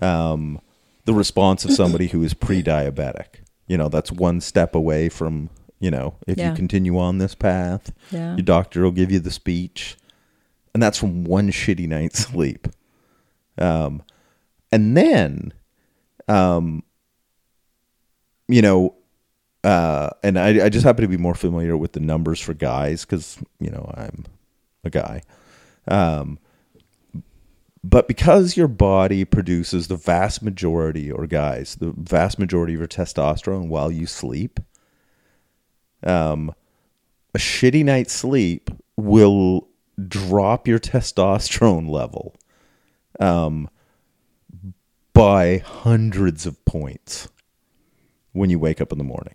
um, 0.00 0.60
the 1.04 1.14
response 1.14 1.64
of 1.64 1.72
somebody 1.72 2.08
who 2.08 2.22
is 2.22 2.34
pre-diabetic. 2.34 3.26
You 3.68 3.76
know, 3.78 3.88
that's 3.88 4.10
one 4.10 4.40
step 4.40 4.74
away 4.74 5.08
from 5.08 5.50
you 5.80 5.90
know 5.92 6.16
if 6.26 6.36
Yeah. 6.38 6.50
you 6.50 6.56
continue 6.56 6.98
on 6.98 7.18
this 7.18 7.34
path, 7.36 7.92
Yeah. 8.10 8.34
your 8.36 8.42
doctor 8.42 8.82
will 8.82 8.90
give 8.90 9.12
you 9.12 9.20
the 9.20 9.30
speech, 9.30 9.96
and 10.74 10.82
that's 10.82 10.98
from 10.98 11.24
one 11.24 11.50
shitty 11.50 11.86
night's 11.86 12.18
sleep. 12.30 12.66
Um, 13.58 14.02
and 14.72 14.96
then, 14.96 15.52
um, 16.28 16.82
you 18.48 18.62
know, 18.62 18.94
uh, 19.64 20.10
and 20.22 20.38
I, 20.38 20.66
I 20.66 20.68
just 20.68 20.84
happen 20.84 21.02
to 21.02 21.08
be 21.08 21.16
more 21.16 21.34
familiar 21.34 21.76
with 21.76 21.92
the 21.92 22.00
numbers 22.00 22.40
for 22.40 22.54
guys 22.54 23.04
because 23.04 23.38
you 23.60 23.70
know 23.70 23.90
I'm 23.96 24.24
a 24.84 24.90
guy. 24.90 25.22
Um, 25.86 26.38
but 27.84 28.08
because 28.08 28.56
your 28.56 28.68
body 28.68 29.24
produces 29.24 29.88
the 29.88 29.96
vast 29.96 30.42
majority, 30.42 31.10
or 31.10 31.26
guys, 31.26 31.76
the 31.76 31.92
vast 31.96 32.38
majority 32.38 32.74
of 32.74 32.80
your 32.80 32.88
testosterone 32.88 33.68
while 33.68 33.90
you 33.90 34.06
sleep, 34.06 34.60
um, 36.02 36.52
a 37.34 37.38
shitty 37.38 37.84
night's 37.84 38.12
sleep 38.12 38.70
will 38.96 39.68
drop 40.06 40.66
your 40.66 40.78
testosterone 40.78 41.88
level 41.90 42.34
um, 43.20 43.68
by 45.12 45.58
hundreds 45.58 46.46
of 46.46 46.64
points 46.64 47.28
when 48.32 48.50
you 48.50 48.58
wake 48.58 48.80
up 48.80 48.92
in 48.92 48.98
the 48.98 49.04
morning. 49.04 49.34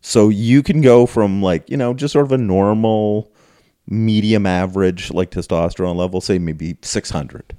So 0.00 0.28
you 0.28 0.62
can 0.62 0.80
go 0.82 1.06
from 1.06 1.42
like, 1.42 1.68
you 1.68 1.76
know, 1.76 1.92
just 1.94 2.12
sort 2.12 2.26
of 2.26 2.32
a 2.32 2.38
normal 2.38 3.32
medium 3.88 4.46
average 4.46 5.10
like 5.12 5.30
testosterone 5.30 5.96
level, 5.96 6.20
say 6.20 6.38
maybe 6.38 6.76
600. 6.82 7.54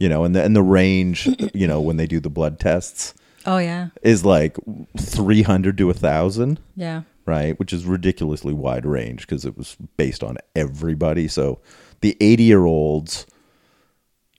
You 0.00 0.08
know, 0.08 0.24
and 0.24 0.34
the 0.34 0.42
and 0.42 0.56
the 0.56 0.62
range, 0.62 1.28
you 1.54 1.66
know, 1.66 1.80
when 1.80 1.96
they 1.96 2.06
do 2.06 2.18
the 2.20 2.30
blood 2.30 2.58
tests 2.58 3.14
Oh 3.46 3.58
yeah. 3.58 3.88
is 4.02 4.24
like 4.24 4.56
300 4.98 5.76
to 5.78 5.86
1000, 5.88 6.58
Yeah. 6.76 7.02
right? 7.26 7.58
Which 7.58 7.72
is 7.72 7.84
ridiculously 7.84 8.52
wide 8.54 8.86
range 8.86 9.26
because 9.26 9.44
it 9.44 9.56
was 9.56 9.76
based 9.96 10.22
on 10.24 10.38
everybody. 10.56 11.28
So 11.28 11.60
the 12.00 12.16
80-year-olds 12.20 13.26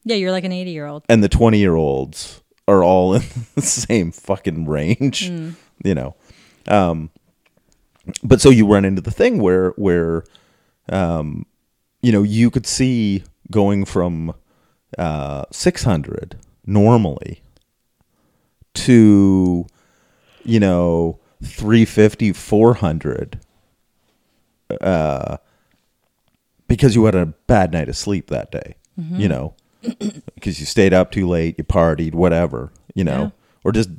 Yeah, 0.04 0.16
you're 0.16 0.32
like 0.32 0.44
an 0.44 0.52
80 0.52 0.72
year 0.72 0.88
old. 0.88 1.04
and 1.08 1.24
the 1.24 1.30
20 1.30 1.60
year 1.60 1.76
olds 1.76 2.42
are 2.68 2.84
all 2.84 3.14
in 3.14 3.22
the 3.56 3.62
same 3.62 4.12
fucking 4.12 4.66
range 4.68 5.30
you 5.84 5.94
know 5.94 6.16
um 6.70 7.10
but 8.24 8.40
so 8.40 8.50
you 8.50 8.66
run 8.66 8.86
into 8.86 9.02
the 9.02 9.12
thing 9.12 9.42
where 9.42 9.72
where 9.72 10.24
um 10.90 11.46
you 12.02 12.12
know 12.12 12.24
you 12.24 12.50
could 12.52 12.66
see 12.68 13.24
going 13.52 13.86
from 13.86 14.34
uh 14.98 15.44
600 15.52 16.36
normally 16.66 17.42
to 18.74 19.66
you 20.44 20.60
know 20.60 21.20
350 21.44 22.34
400 22.34 23.40
uh 24.82 25.38
because 26.68 26.96
you 26.96 27.06
had 27.06 27.16
a 27.16 27.28
bad 27.48 27.72
night 27.72 27.90
of 27.90 27.96
sleep 27.98 28.28
that 28.28 28.52
day 28.52 28.76
you 28.98 29.28
know 29.28 29.54
because 30.36 30.60
you 30.60 30.66
stayed 30.66 30.94
up 30.94 31.12
too 31.12 31.28
late, 31.28 31.56
you 31.58 31.64
partied, 31.66 32.14
whatever, 32.16 32.72
you 32.96 33.04
know, 33.04 33.24
Yeah. 33.24 33.30
or 33.66 33.72
just 33.74 33.90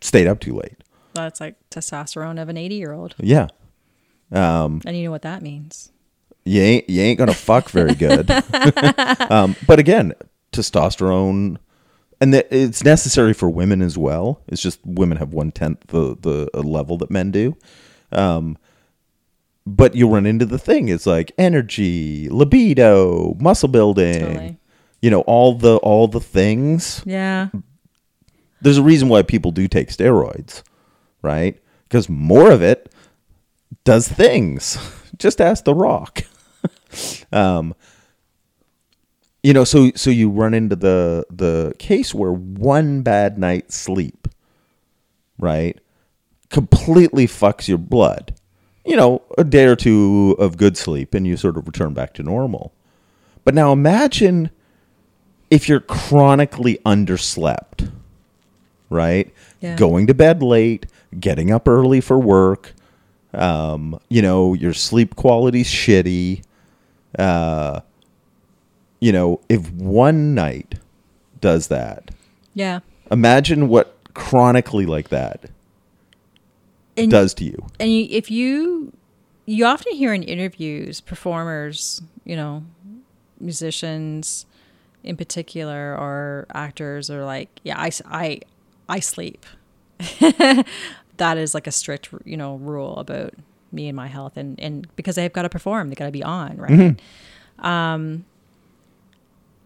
stayed 0.00 0.28
up 0.28 0.38
too 0.38 0.54
late. 0.54 0.76
That's 1.14 1.40
like 1.40 1.56
testosterone 1.68 2.40
of 2.40 2.48
an 2.48 2.56
80 2.56 2.76
year 2.76 2.92
old. 2.92 3.16
Yeah, 3.18 3.48
And 4.30 4.84
you 4.86 5.02
know 5.04 5.10
what 5.10 5.22
that 5.22 5.42
means. 5.42 5.90
You 6.46 6.62
ain't 6.62 6.88
you 6.88 7.02
ain't 7.02 7.18
gonna 7.18 7.34
fuck 7.34 7.70
very 7.70 7.94
good. 7.94 8.30
um, 9.30 9.56
but 9.66 9.78
again, 9.78 10.12
testosterone, 10.52 11.56
and 12.20 12.34
it's 12.34 12.84
necessary 12.84 13.34
for 13.34 13.50
women 13.50 13.82
as 13.82 13.98
well. 13.98 14.40
It's 14.46 14.62
just 14.62 14.80
women 14.84 15.18
have 15.18 15.32
one 15.32 15.50
tenth 15.50 15.88
the 15.88 16.16
the 16.20 16.48
uh, 16.54 16.60
level 16.60 16.96
that 16.98 17.10
men 17.10 17.30
do. 17.30 17.56
Um, 18.12 18.56
but 19.66 19.96
you 19.96 20.08
run 20.08 20.26
into 20.26 20.46
the 20.46 20.58
thing. 20.58 20.88
It's 20.88 21.06
like 21.06 21.32
energy, 21.36 22.28
libido, 22.28 23.34
muscle 23.40 23.68
building. 23.68 24.20
Totally. 24.20 24.56
You 25.02 25.10
know 25.10 25.22
all 25.22 25.54
the 25.54 25.76
all 25.78 26.06
the 26.06 26.20
things. 26.20 27.02
Yeah. 27.04 27.48
there's 28.60 28.78
a 28.78 28.82
reason 28.82 29.08
why 29.08 29.22
people 29.22 29.50
do 29.50 29.66
take 29.68 29.88
steroids, 29.88 30.62
right? 31.22 31.60
Because 31.88 32.08
more 32.08 32.50
of 32.50 32.62
it 32.62 32.92
does 33.84 34.08
things. 34.08 34.78
Just 35.18 35.40
ask 35.40 35.64
The 35.64 35.74
Rock. 35.74 36.22
Um, 37.32 37.74
you 39.42 39.52
know, 39.52 39.64
so 39.64 39.90
so 39.94 40.10
you 40.10 40.28
run 40.28 40.54
into 40.54 40.76
the 40.76 41.26
the 41.30 41.74
case 41.78 42.14
where 42.14 42.32
one 42.32 43.02
bad 43.02 43.38
night's 43.38 43.76
sleep, 43.76 44.28
right, 45.38 45.78
completely 46.50 47.26
fucks 47.26 47.68
your 47.68 47.78
blood. 47.78 48.34
You 48.84 48.96
know, 48.96 49.22
a 49.36 49.44
day 49.44 49.64
or 49.64 49.76
two 49.76 50.36
of 50.38 50.56
good 50.56 50.76
sleep, 50.76 51.14
and 51.14 51.26
you 51.26 51.36
sort 51.36 51.56
of 51.56 51.66
return 51.66 51.92
back 51.92 52.14
to 52.14 52.22
normal. 52.22 52.72
But 53.44 53.54
now 53.54 53.72
imagine 53.72 54.50
if 55.50 55.68
you're 55.68 55.80
chronically 55.80 56.78
underslept 56.84 57.90
right? 58.90 59.32
Yeah. 59.60 59.76
Going 59.76 60.06
to 60.06 60.14
bed 60.14 60.42
late, 60.42 60.86
getting 61.18 61.50
up 61.50 61.68
early 61.68 62.00
for 62.00 62.18
work. 62.18 62.74
Um, 63.32 63.98
you 64.08 64.22
know, 64.22 64.54
your 64.54 64.72
sleep 64.72 65.16
quality's 65.16 65.68
shitty. 65.68 66.42
Uh, 67.18 67.80
you 69.00 69.12
know, 69.12 69.40
if 69.48 69.70
one 69.72 70.34
night 70.34 70.76
does 71.40 71.68
that, 71.68 72.10
Yeah. 72.54 72.80
imagine 73.10 73.68
what 73.68 73.94
chronically 74.14 74.86
like 74.86 75.08
that 75.10 75.50
And, 76.96 77.10
does 77.10 77.34
to 77.34 77.44
you. 77.44 77.66
and 77.78 77.90
you, 77.92 78.06
if 78.10 78.30
you, 78.30 78.92
you 79.44 79.64
often 79.66 79.94
hear 79.94 80.12
in 80.14 80.22
interviews, 80.22 81.00
performers, 81.00 82.00
you 82.24 82.36
know, 82.36 82.64
musicians 83.38 84.46
in 85.04 85.16
particular, 85.16 85.94
or 85.94 86.46
actors 86.52 87.10
are 87.10 87.24
like, 87.24 87.48
yeah, 87.62 87.78
I, 87.78 87.90
I, 88.06 88.40
I 88.88 89.00
sleep. 89.00 89.44
that 90.20 91.36
is 91.38 91.54
like 91.54 91.66
a 91.66 91.70
strict, 91.72 92.08
you 92.24 92.36
know, 92.36 92.56
rule 92.56 92.96
about 92.96 93.34
me 93.72 93.88
and 93.88 93.96
my 93.96 94.06
health. 94.06 94.36
And, 94.36 94.58
and 94.60 94.86
because 94.96 95.16
they've 95.16 95.32
got 95.32 95.42
to 95.42 95.48
perform, 95.48 95.88
they 95.88 95.94
got 95.94 96.06
to 96.06 96.12
be 96.12 96.22
on, 96.22 96.56
right? 96.56 97.00
Um, 97.58 98.24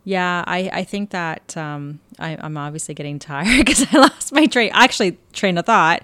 Yeah, 0.04 0.44
I, 0.46 0.70
I 0.72 0.84
think 0.84 1.10
that 1.10 1.56
um, 1.56 2.00
I, 2.18 2.36
I'm 2.40 2.56
obviously 2.56 2.94
getting 2.94 3.18
tired 3.18 3.58
because 3.64 3.86
I 3.92 3.98
lost 3.98 4.32
my 4.32 4.46
train. 4.46 4.70
Actually, 4.72 5.18
train 5.32 5.58
of 5.58 5.66
thought 5.66 6.02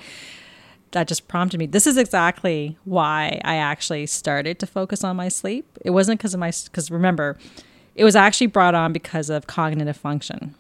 that 0.93 1.09
just 1.09 1.29
prompted 1.29 1.59
me. 1.59 1.67
This 1.67 1.87
is 1.87 1.97
exactly 1.97 2.77
why 2.85 3.41
I 3.45 3.57
actually 3.57 4.07
started 4.07 4.59
to 4.61 4.67
focus 4.67 5.03
on 5.03 5.17
my 5.17 5.29
sleep. 5.29 5.67
It 5.85 5.91
wasn't 5.91 6.19
because 6.19 6.35
of 6.35 6.41
my 6.41 6.53
because 6.65 6.91
remember, 6.91 7.37
it 7.95 8.05
was 8.05 8.15
actually 8.17 8.49
brought 8.49 8.75
on 8.75 8.93
because 8.93 9.31
of 9.31 9.47
cognitive 9.47 9.97
function. 9.97 10.55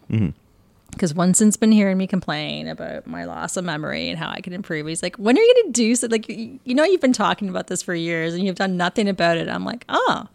Because 0.90 1.14
Winston's 1.14 1.58
been 1.58 1.72
hearing 1.72 1.98
me 1.98 2.06
complain 2.06 2.68
about 2.68 3.06
my 3.06 3.24
loss 3.24 3.58
of 3.58 3.64
memory 3.64 4.08
and 4.08 4.18
how 4.18 4.30
I 4.30 4.40
can 4.40 4.54
improve. 4.54 4.86
He's 4.86 5.02
like, 5.02 5.16
"When 5.16 5.36
are 5.36 5.40
you 5.40 5.54
going 5.54 5.72
to 5.72 5.72
do 5.72 5.94
so?" 5.94 6.06
Like, 6.06 6.28
you 6.28 6.58
you 6.64 6.74
know, 6.74 6.84
you've 6.84 7.02
been 7.02 7.12
talking 7.12 7.48
about 7.48 7.66
this 7.66 7.82
for 7.82 7.94
years 7.94 8.34
and 8.34 8.44
you've 8.44 8.56
done 8.56 8.76
nothing 8.76 9.08
about 9.08 9.36
it. 9.36 9.48
I'm 9.48 9.64
like, 9.64 9.84
"Oh, 9.88 10.26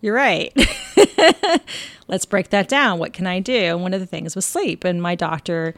you're 0.00 0.14
right." 0.14 0.52
let's 2.08 2.26
break 2.26 2.50
that 2.50 2.68
down. 2.68 2.98
What 2.98 3.12
can 3.12 3.26
I 3.26 3.40
do? 3.40 3.54
And 3.54 3.82
one 3.82 3.94
of 3.94 4.00
the 4.00 4.06
things 4.06 4.36
was 4.36 4.44
sleep. 4.44 4.84
And 4.84 5.00
my 5.02 5.14
doctor, 5.14 5.74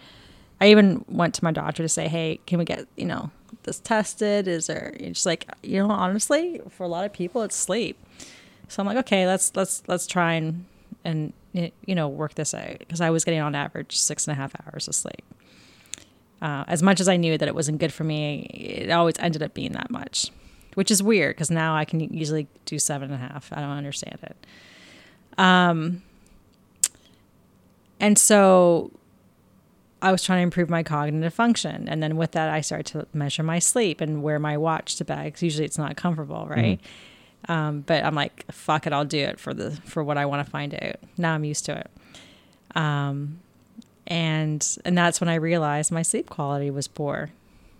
I 0.60 0.68
even 0.68 1.04
went 1.08 1.34
to 1.34 1.44
my 1.44 1.52
doctor 1.52 1.82
to 1.82 1.88
say, 1.88 2.08
hey, 2.08 2.40
can 2.46 2.58
we 2.58 2.64
get, 2.64 2.86
you 2.96 3.06
know, 3.06 3.30
this 3.62 3.78
tested? 3.78 4.48
Is 4.48 4.66
there, 4.66 4.94
it's 4.98 5.24
like, 5.24 5.46
you 5.62 5.78
know, 5.78 5.90
honestly, 5.90 6.60
for 6.70 6.84
a 6.84 6.88
lot 6.88 7.04
of 7.04 7.12
people, 7.12 7.42
it's 7.42 7.56
sleep. 7.56 7.96
So 8.68 8.82
I'm 8.82 8.86
like, 8.86 8.96
okay, 8.98 9.26
let's, 9.26 9.54
let's, 9.54 9.82
let's 9.86 10.06
try 10.06 10.34
and, 10.34 10.64
and, 11.04 11.32
you 11.54 11.94
know, 11.94 12.08
work 12.08 12.34
this 12.34 12.52
out. 12.52 12.82
Cause 12.88 13.00
I 13.00 13.10
was 13.10 13.24
getting 13.24 13.40
on 13.40 13.54
average 13.54 13.96
six 13.96 14.26
and 14.26 14.32
a 14.32 14.34
half 14.34 14.52
hours 14.66 14.88
of 14.88 14.94
sleep. 14.94 15.22
Uh, 16.42 16.64
as 16.66 16.82
much 16.82 17.00
as 17.00 17.08
I 17.08 17.16
knew 17.16 17.38
that 17.38 17.48
it 17.48 17.54
wasn't 17.54 17.78
good 17.78 17.92
for 17.92 18.04
me, 18.04 18.42
it 18.52 18.90
always 18.90 19.14
ended 19.18 19.42
up 19.42 19.54
being 19.54 19.72
that 19.72 19.90
much, 19.90 20.30
which 20.74 20.90
is 20.90 21.02
weird 21.02 21.36
because 21.36 21.50
now 21.50 21.74
I 21.76 21.84
can 21.84 22.00
usually 22.00 22.48
do 22.66 22.78
seven 22.78 23.10
and 23.12 23.22
a 23.22 23.26
half. 23.28 23.50
I 23.52 23.60
don't 23.60 23.70
understand 23.70 24.18
it. 24.22 24.36
Um, 25.38 26.02
And 28.00 28.18
so 28.18 28.90
I 30.02 30.12
was 30.12 30.22
trying 30.22 30.40
to 30.40 30.42
improve 30.42 30.68
my 30.68 30.82
cognitive 30.82 31.32
function. 31.32 31.88
And 31.88 32.02
then 32.02 32.16
with 32.16 32.32
that, 32.32 32.50
I 32.50 32.60
started 32.60 32.86
to 32.92 33.06
measure 33.16 33.42
my 33.42 33.58
sleep 33.58 34.00
and 34.02 34.22
wear 34.22 34.38
my 34.38 34.58
watch 34.58 34.96
to 34.96 35.04
bed 35.04 35.24
because 35.24 35.42
usually 35.42 35.64
it's 35.64 35.78
not 35.78 35.96
comfortable, 35.96 36.46
right? 36.46 36.78
Um, 37.48 37.80
but 37.80 38.04
I'm 38.04 38.14
like, 38.14 38.44
fuck 38.52 38.86
it, 38.86 38.92
I'll 38.92 39.04
do 39.04 39.18
it 39.18 39.38
for 39.38 39.52
the 39.54 39.70
for 39.84 40.02
what 40.02 40.16
I 40.18 40.26
want 40.26 40.44
to 40.44 40.50
find 40.50 40.74
out. 40.74 40.96
Now 41.18 41.34
I'm 41.34 41.44
used 41.44 41.64
to 41.66 41.76
it. 41.78 41.90
Um, 42.76 43.38
and 44.06 44.76
and 44.84 44.96
that's 44.98 45.20
when 45.20 45.28
I 45.28 45.36
realized 45.36 45.90
my 45.92 46.02
sleep 46.02 46.28
quality 46.28 46.70
was 46.70 46.88
poor. 46.88 47.30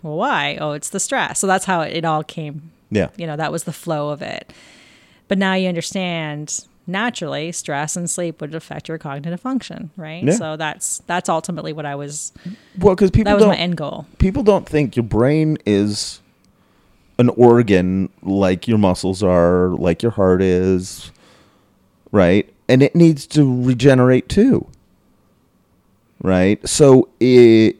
Well, 0.02 0.16
why? 0.16 0.56
Oh, 0.60 0.72
it's 0.72 0.90
the 0.90 1.00
stress. 1.00 1.38
So 1.38 1.46
that's 1.46 1.64
how 1.64 1.80
it, 1.82 1.94
it 1.96 2.04
all 2.04 2.22
came 2.22 2.70
Yeah. 2.90 3.08
you 3.16 3.26
know 3.26 3.36
that 3.36 3.50
was 3.52 3.64
the 3.64 3.72
flow 3.72 4.10
of 4.10 4.20
it 4.22 4.52
But 5.28 5.38
now 5.38 5.54
you 5.54 5.68
understand 5.68 6.66
naturally 6.86 7.50
stress 7.52 7.96
and 7.96 8.08
sleep 8.10 8.42
would 8.42 8.54
affect 8.54 8.88
your 8.88 8.98
cognitive 8.98 9.40
function, 9.40 9.90
right? 9.96 10.22
Yeah. 10.22 10.34
So 10.34 10.56
that's 10.56 10.98
that's 11.06 11.28
ultimately 11.30 11.72
what 11.72 11.86
I 11.86 11.94
was 11.94 12.32
Well, 12.78 12.94
because 12.94 13.10
people 13.10 13.30
that 13.30 13.36
was 13.36 13.46
my 13.46 13.56
end 13.56 13.76
goal. 13.78 14.06
people 14.18 14.42
don't 14.42 14.68
think 14.68 14.94
your 14.96 15.04
brain 15.04 15.56
is 15.66 16.20
an 17.18 17.28
organ 17.30 18.10
like 18.22 18.66
your 18.66 18.78
muscles 18.78 19.22
are, 19.22 19.70
like 19.70 20.02
your 20.02 20.12
heart 20.12 20.42
is, 20.42 21.10
right? 22.12 22.52
And 22.68 22.82
it 22.82 22.94
needs 22.94 23.26
to 23.28 23.64
regenerate 23.64 24.28
too. 24.28 24.66
Right? 26.22 26.66
So 26.68 27.08
it 27.20 27.76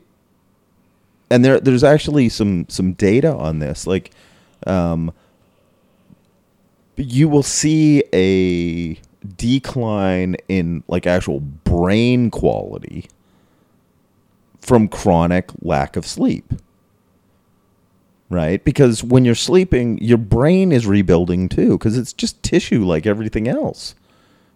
and 1.31 1.44
there 1.44 1.59
there's 1.59 1.85
actually 1.85 2.28
some 2.28 2.66
some 2.69 2.93
data 2.93 3.35
on 3.35 3.59
this 3.59 3.86
like 3.86 4.11
um 4.66 5.12
you 6.97 7.28
will 7.28 7.43
see 7.43 8.05
a 8.12 8.98
decline 9.36 10.36
in 10.48 10.85
like 10.86 11.06
actual 11.06 11.40
brain 11.40 12.31
quality 12.31 13.09
from 14.61 14.89
chronic 14.89 15.51
lack 15.62 15.97
of 15.97 16.06
sleep. 16.06 16.52
Right? 18.35 18.65
Because 18.65 19.05
when 19.05 19.24
you're 19.24 19.36
sleeping, 19.36 19.97
your 19.98 20.19
brain 20.19 20.73
is 20.73 20.89
rebuilding 20.89 21.48
too, 21.48 21.78
because 21.78 21.97
it's 21.97 22.12
just 22.12 22.43
tissue 22.43 22.85
like 22.85 23.06
everything 23.06 23.47
else. 23.47 23.94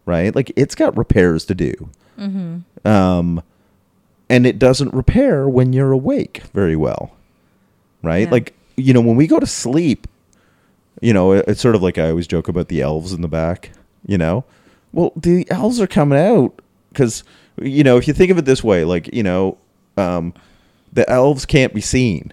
Right? 0.04 0.34
Like 0.34 0.50
it's 0.56 0.74
got 0.74 0.96
repairs 0.98 1.44
to 1.44 1.54
do. 1.54 1.88
Um, 2.84 3.40
and 4.28 4.46
it 4.46 4.58
doesn't 4.58 4.92
repair 4.92 5.48
when 5.48 5.72
you're 5.72 5.92
awake 5.92 6.42
very 6.52 6.74
well. 6.74 7.12
Right? 8.02 8.26
Yeah. 8.26 8.30
Like, 8.32 8.54
you 8.76 8.92
know, 8.92 9.00
when 9.00 9.14
we 9.14 9.28
go 9.28 9.38
to 9.38 9.46
sleep, 9.46 10.08
you 11.00 11.12
know, 11.12 11.32
it- 11.32 11.44
it's 11.46 11.60
sort 11.60 11.76
of 11.76 11.82
like 11.82 11.98
I 11.98 12.10
always 12.10 12.26
joke 12.26 12.48
about 12.48 12.66
the 12.68 12.80
elves 12.82 13.12
in 13.12 13.20
the 13.22 13.28
back, 13.28 13.70
you 14.06 14.18
know? 14.18 14.44
Well, 14.92 15.12
the 15.14 15.48
elves 15.52 15.80
are 15.80 15.86
coming 15.86 16.18
out 16.18 16.60
because, 16.88 17.22
you 17.62 17.84
know, 17.84 17.96
if 17.96 18.08
you 18.08 18.14
think 18.14 18.32
of 18.32 18.38
it 18.38 18.44
this 18.44 18.64
way, 18.64 18.84
like, 18.84 19.08
you 19.14 19.22
know, 19.22 19.56
um, 19.96 20.34
the 20.92 21.08
elves 21.08 21.44
can't 21.46 21.72
be 21.74 21.80
seen. 21.80 22.32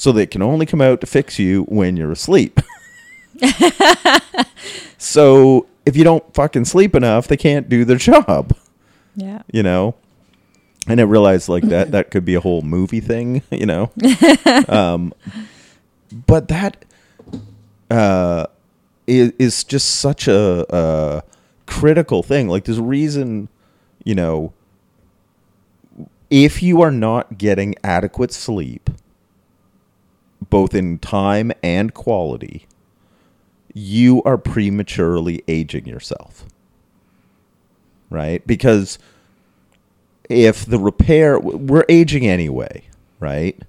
So 0.00 0.12
they 0.12 0.24
can 0.24 0.40
only 0.40 0.64
come 0.64 0.80
out 0.80 1.02
to 1.02 1.06
fix 1.06 1.38
you 1.38 1.64
when 1.64 1.94
you're 1.94 2.10
asleep. 2.10 2.58
so 4.96 5.66
if 5.84 5.94
you 5.94 6.04
don't 6.04 6.24
fucking 6.32 6.64
sleep 6.64 6.94
enough, 6.94 7.28
they 7.28 7.36
can't 7.36 7.68
do 7.68 7.84
their 7.84 7.96
job, 8.10 8.56
Yeah. 9.14 9.42
you 9.52 9.62
know? 9.62 9.94
And 10.88 11.00
I 11.00 11.04
realized 11.04 11.50
like 11.50 11.64
that 11.64 11.90
that 11.90 12.10
could 12.10 12.24
be 12.24 12.34
a 12.34 12.40
whole 12.40 12.62
movie 12.62 13.00
thing, 13.00 13.42
you 13.50 13.66
know. 13.66 13.90
um, 14.70 15.12
but 16.26 16.48
that 16.48 16.82
uh, 17.90 18.46
is, 19.06 19.34
is 19.38 19.64
just 19.64 19.96
such 19.96 20.28
a, 20.28 20.64
a 20.74 21.22
critical 21.66 22.22
thing. 22.22 22.48
Like 22.48 22.64
there's 22.64 22.78
a 22.78 22.82
reason, 22.82 23.50
you 24.02 24.14
know, 24.14 24.54
if 26.30 26.62
you 26.62 26.80
are 26.80 26.90
not 26.90 27.36
getting 27.36 27.74
adequate 27.84 28.32
sleep, 28.32 28.88
both 30.50 30.74
in 30.74 30.98
time 30.98 31.52
and 31.62 31.94
quality, 31.94 32.66
you 33.72 34.22
are 34.24 34.36
prematurely 34.38 35.42
aging 35.48 35.86
yourself. 35.86 36.44
Right? 38.10 38.44
Because 38.46 38.98
if 40.28 40.66
the 40.66 40.78
repair 40.78 41.38
we're 41.38 41.84
aging 41.88 42.26
anyway, 42.26 42.84
right? 43.20 43.60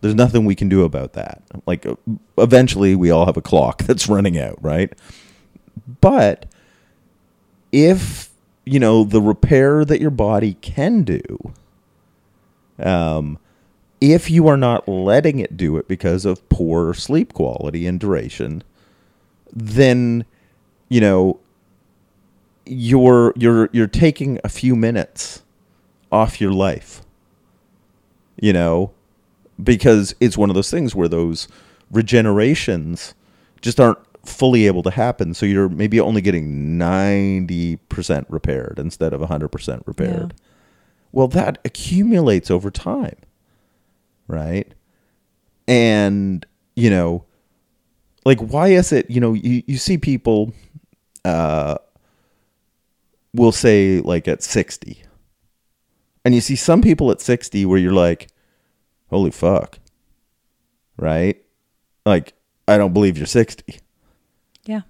There's 0.00 0.14
nothing 0.14 0.44
we 0.44 0.54
can 0.54 0.68
do 0.68 0.84
about 0.84 1.14
that. 1.14 1.42
Like 1.66 1.86
eventually 2.38 2.94
we 2.94 3.10
all 3.10 3.26
have 3.26 3.36
a 3.36 3.42
clock 3.42 3.82
that's 3.84 4.08
running 4.08 4.38
out, 4.38 4.58
right? 4.62 4.92
But 6.00 6.46
if, 7.72 8.30
you 8.64 8.80
know, 8.80 9.04
the 9.04 9.20
repair 9.20 9.84
that 9.84 10.00
your 10.00 10.10
body 10.10 10.54
can 10.60 11.02
do 11.02 11.52
um 12.78 13.38
if 14.00 14.30
you 14.30 14.46
are 14.48 14.56
not 14.56 14.88
letting 14.88 15.38
it 15.38 15.56
do 15.56 15.76
it 15.76 15.88
because 15.88 16.24
of 16.24 16.46
poor 16.48 16.94
sleep 16.94 17.32
quality 17.32 17.86
and 17.86 17.98
duration, 17.98 18.62
then 19.52 20.24
you 20.88 21.00
know 21.00 21.40
you're 22.66 23.32
you're 23.36 23.68
you're 23.72 23.86
taking 23.86 24.38
a 24.44 24.48
few 24.48 24.76
minutes 24.76 25.42
off 26.12 26.40
your 26.40 26.52
life. 26.52 27.02
You 28.38 28.52
know, 28.52 28.92
because 29.62 30.14
it's 30.20 30.36
one 30.36 30.50
of 30.50 30.54
those 30.54 30.70
things 30.70 30.94
where 30.94 31.08
those 31.08 31.48
regenerations 31.92 33.14
just 33.62 33.80
aren't 33.80 33.98
fully 34.28 34.66
able 34.66 34.82
to 34.82 34.90
happen. 34.90 35.32
So 35.32 35.46
you're 35.46 35.68
maybe 35.68 35.98
only 36.00 36.20
getting 36.20 36.78
90% 36.78 38.26
repaired 38.28 38.78
instead 38.78 39.12
of 39.14 39.20
100% 39.22 39.82
repaired. 39.86 40.34
Well, 41.12 41.28
that 41.28 41.58
accumulates 41.64 42.50
over 42.50 42.70
time. 42.70 43.16
Right? 44.28 44.72
And, 45.68 46.44
you 46.74 46.90
know, 46.90 47.24
like 48.24 48.40
why 48.40 48.68
is 48.68 48.92
it, 48.92 49.10
you 49.10 49.20
know, 49.20 49.34
you, 49.34 49.62
you 49.66 49.78
see 49.78 49.98
people 49.98 50.52
uh 51.24 51.76
will 53.34 53.52
say 53.52 54.00
like 54.00 54.26
at 54.28 54.42
60 54.42 55.02
and 56.24 56.34
you 56.34 56.40
see 56.40 56.56
some 56.56 56.80
people 56.82 57.10
at 57.10 57.20
60 57.20 57.64
where 57.66 57.78
you're 57.78 57.92
like, 57.92 58.28
holy 59.10 59.30
fuck. 59.30 59.78
Right? 60.98 61.42
Like, 62.04 62.32
I 62.66 62.78
don't 62.78 62.92
believe 62.92 63.16
you're 63.18 63.26
60. 63.26 63.78
Yeah. 64.64 64.80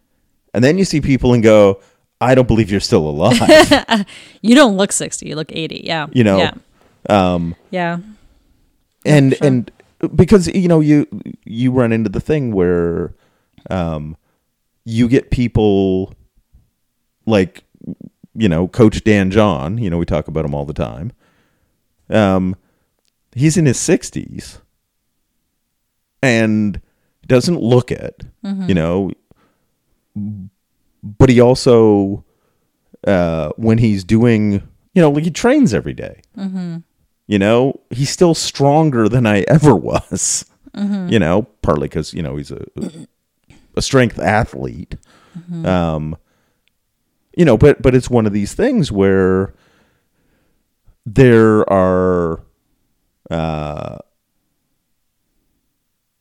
And 0.55 0.63
then 0.65 0.79
you 0.79 0.85
see 0.85 1.01
people 1.01 1.35
and 1.35 1.43
go, 1.43 1.81
I 2.21 2.35
don't 2.35 2.49
believe 2.49 2.71
you're 2.71 2.81
still 2.81 3.07
alive. 3.11 4.07
You 4.41 4.55
don't 4.55 4.77
look 4.77 4.93
60, 4.93 5.29
you 5.29 5.35
look 5.37 5.51
80. 5.53 5.83
Yeah. 5.85 6.07
You 6.13 6.25
know, 6.25 6.39
Yeah. 6.39 6.55
um, 7.11 7.55
Yeah. 7.71 7.99
And 9.07 9.37
sure. 9.37 9.47
and 9.47 9.71
because 10.15 10.47
you 10.49 10.69
know 10.69 10.81
you 10.81 11.07
you 11.45 11.73
run 11.73 11.93
into 11.93 12.11
the 12.11 12.21
thing 12.21 12.53
where 12.53 13.15
um 13.71 14.17
you 14.85 15.09
get 15.09 15.31
people 15.31 16.15
like 17.27 17.65
you 18.35 18.49
know 18.49 18.69
coach 18.69 19.03
Dan 19.05 19.31
John, 19.31 19.79
you 19.79 19.89
know 19.91 19.99
we 19.99 20.05
talk 20.05 20.29
about 20.29 20.45
him 20.45 20.55
all 20.55 20.65
the 20.65 20.75
time. 20.75 21.13
Um 22.11 22.57
he's 23.35 23.57
in 23.57 23.67
his 23.67 23.77
60s 23.79 24.61
and 26.23 26.81
doesn't 27.27 27.61
look 27.61 27.91
it, 27.91 28.23
you 28.69 28.75
know, 28.75 29.11
but 31.03 31.29
he 31.29 31.41
also 31.41 32.25
uh 33.07 33.51
when 33.57 33.79
he's 33.79 34.05
doing, 34.05 34.63
you 34.95 35.03
know, 35.03 35.11
like 35.11 35.25
he 35.25 35.31
trains 35.31 35.75
every 35.75 35.93
day. 35.95 36.23
You 37.29 37.39
know, 37.39 37.81
he's 37.91 38.11
still 38.11 38.35
stronger 38.35 39.09
than 39.09 39.27
I 39.27 39.41
ever 39.49 39.75
was. 39.75 40.45
You 41.09 41.19
know, 41.19 41.43
partly 41.63 41.89
because 41.89 42.13
you 42.15 42.23
know 42.23 42.37
he's 42.37 42.51
a 42.51 42.65
a 43.75 43.83
strength 43.83 44.19
athlete. 44.19 44.97
Um, 45.65 46.17
you 47.37 47.45
know, 47.45 47.57
but 47.57 47.81
but 47.83 47.95
it's 47.95 48.09
one 48.11 48.27
of 48.27 48.33
these 48.33 48.55
things 48.55 48.93
where 48.93 49.55
there 51.05 51.69
are, 51.73 52.41
uh, 53.31 53.99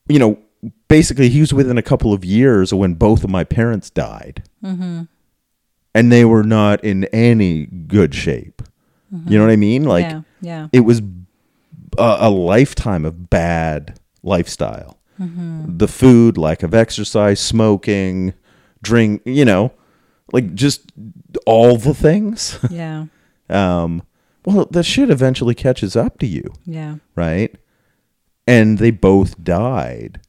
you 0.08 0.20
know, 0.20 0.38
basically 0.88 1.30
he 1.30 1.40
was 1.40 1.54
within 1.54 1.78
a 1.78 1.82
couple 1.82 2.14
of 2.14 2.24
years 2.24 2.72
of 2.72 2.80
when 2.80 2.94
both 2.94 3.24
of 3.24 3.30
my 3.30 3.44
parents 3.44 3.90
died, 3.90 4.44
and 5.94 6.12
they 6.12 6.26
were 6.26 6.44
not 6.44 6.84
in 6.84 7.06
any 7.06 7.66
good 7.66 8.14
shape. 8.14 8.62
You 9.28 9.38
know 9.38 9.46
what 9.46 9.52
I 9.52 9.56
mean? 9.56 9.84
Like 9.86 10.06
yeah. 10.06 10.22
Yeah. 10.42 10.68
it 10.74 10.82
was 10.82 11.02
a, 11.98 12.18
a 12.22 12.30
lifetime 12.30 13.06
of 13.06 13.30
bad 13.30 14.00
lifestyle. 14.24 14.98
The 15.18 15.88
food, 15.88 16.38
lack 16.38 16.62
of 16.62 16.74
exercise, 16.74 17.40
smoking, 17.40 18.34
drink, 18.84 19.22
you 19.26 19.46
know, 19.46 19.72
like 20.34 20.54
just 20.54 20.92
all 21.46 21.78
the 21.78 21.94
things. 21.94 22.60
yeah. 22.70 23.06
um, 23.50 24.04
well, 24.46 24.66
that 24.72 24.84
shit 24.84 25.10
eventually 25.10 25.56
catches 25.56 25.96
up 25.96 26.20
to 26.20 26.26
you, 26.28 26.44
Yeah. 26.66 26.96
right? 27.16 27.56
And 28.46 28.78
they 28.78 28.92
both 28.92 29.42
died 29.42 30.20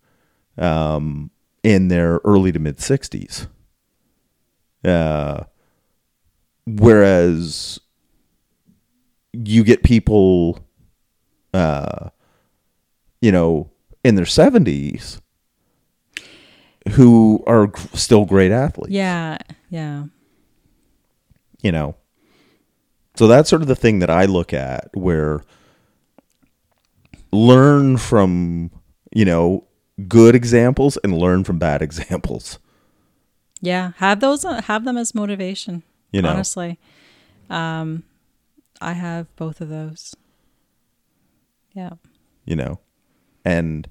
um, 0.56 1.30
in 1.64 1.88
their 1.88 2.20
early 2.24 2.52
to 2.52 2.58
mid 2.60 2.76
60s. 2.78 3.48
Uh, 4.84 5.42
whereas 6.66 7.80
you 9.44 9.64
get 9.64 9.82
people, 9.82 10.58
uh, 11.52 12.10
you 13.20 13.30
know, 13.32 13.70
in 14.04 14.14
their 14.14 14.24
70s 14.24 15.20
who 16.92 17.42
are 17.46 17.70
still 17.94 18.24
great 18.24 18.52
athletes. 18.52 18.92
Yeah. 18.92 19.38
Yeah. 19.68 20.04
you 21.62 21.72
know 21.72 21.96
so 23.16 23.26
that's 23.26 23.50
sort 23.50 23.62
of 23.62 23.66
the 23.68 23.74
thing 23.74 23.98
that 23.98 24.10
i 24.10 24.24
look 24.26 24.54
at 24.54 24.88
where 24.94 25.42
learn 27.32 27.96
from 27.96 28.70
you 29.12 29.24
know 29.24 29.64
good 30.06 30.34
examples 30.36 30.96
and 31.02 31.16
learn 31.18 31.42
from 31.42 31.58
bad 31.58 31.82
examples 31.88 32.58
Yeah, 33.60 33.92
have 33.96 34.20
those 34.20 34.44
uh, 34.44 34.62
have 34.62 34.84
them 34.84 34.96
as 34.96 35.14
motivation. 35.14 35.82
You 36.12 36.22
know. 36.22 36.28
honestly, 36.30 36.78
um, 37.50 38.04
I 38.80 38.92
have 38.92 39.34
both 39.36 39.60
of 39.60 39.68
those. 39.68 40.14
Yeah, 41.74 41.90
You 42.46 42.56
know, 42.56 42.80
and 43.44 43.86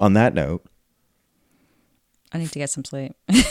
on 0.00 0.14
that 0.14 0.34
note, 0.34 0.64
I 2.32 2.38
need 2.38 2.50
to 2.50 2.58
get 2.58 2.70
some 2.70 2.84
sleep. 2.84 3.14
yeah, 3.28 3.42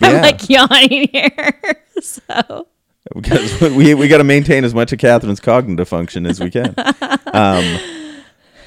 I'm 0.00 0.22
like 0.22 0.48
yawning 0.48 1.08
here. 1.12 1.82
so 2.00 2.68
because 3.14 3.60
we 3.60 3.94
we 3.94 4.06
got 4.08 4.18
to 4.18 4.24
maintain 4.24 4.64
as 4.64 4.74
much 4.74 4.92
of 4.92 4.98
Catherine's 4.98 5.40
cognitive 5.40 5.88
function 5.88 6.26
as 6.26 6.40
we 6.40 6.50
can. 6.50 6.74
um, 7.32 7.78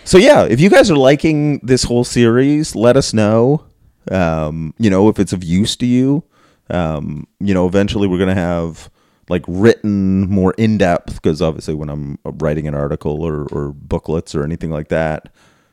so 0.04 0.18
yeah, 0.18 0.44
if 0.44 0.60
you 0.60 0.70
guys 0.70 0.92
are 0.92 0.98
liking 0.98 1.60
this 1.60 1.84
whole 1.84 2.04
series, 2.04 2.76
let 2.76 2.98
us 2.98 3.14
know. 3.14 3.64
Um, 4.10 4.74
you 4.78 4.90
know, 4.90 5.10
if 5.10 5.20
it's 5.20 5.34
of 5.34 5.44
use 5.44 5.76
to 5.78 5.86
you. 5.86 6.24
Um, 6.70 7.28
you 7.40 7.54
know, 7.54 7.68
eventually 7.68 8.08
we're 8.08 8.20
gonna 8.20 8.34
have 8.34 8.90
like 9.32 9.46
written 9.48 10.30
more 10.30 10.54
in 10.58 10.78
depth 10.78 11.14
because 11.16 11.42
obviously 11.42 11.74
when 11.74 11.90
I'm 11.90 12.20
writing 12.26 12.68
an 12.68 12.76
article 12.76 13.24
or, 13.24 13.46
or 13.46 13.72
booklets 13.72 14.36
or 14.36 14.44
anything 14.44 14.70
like 14.70 14.90
that, 14.90 15.30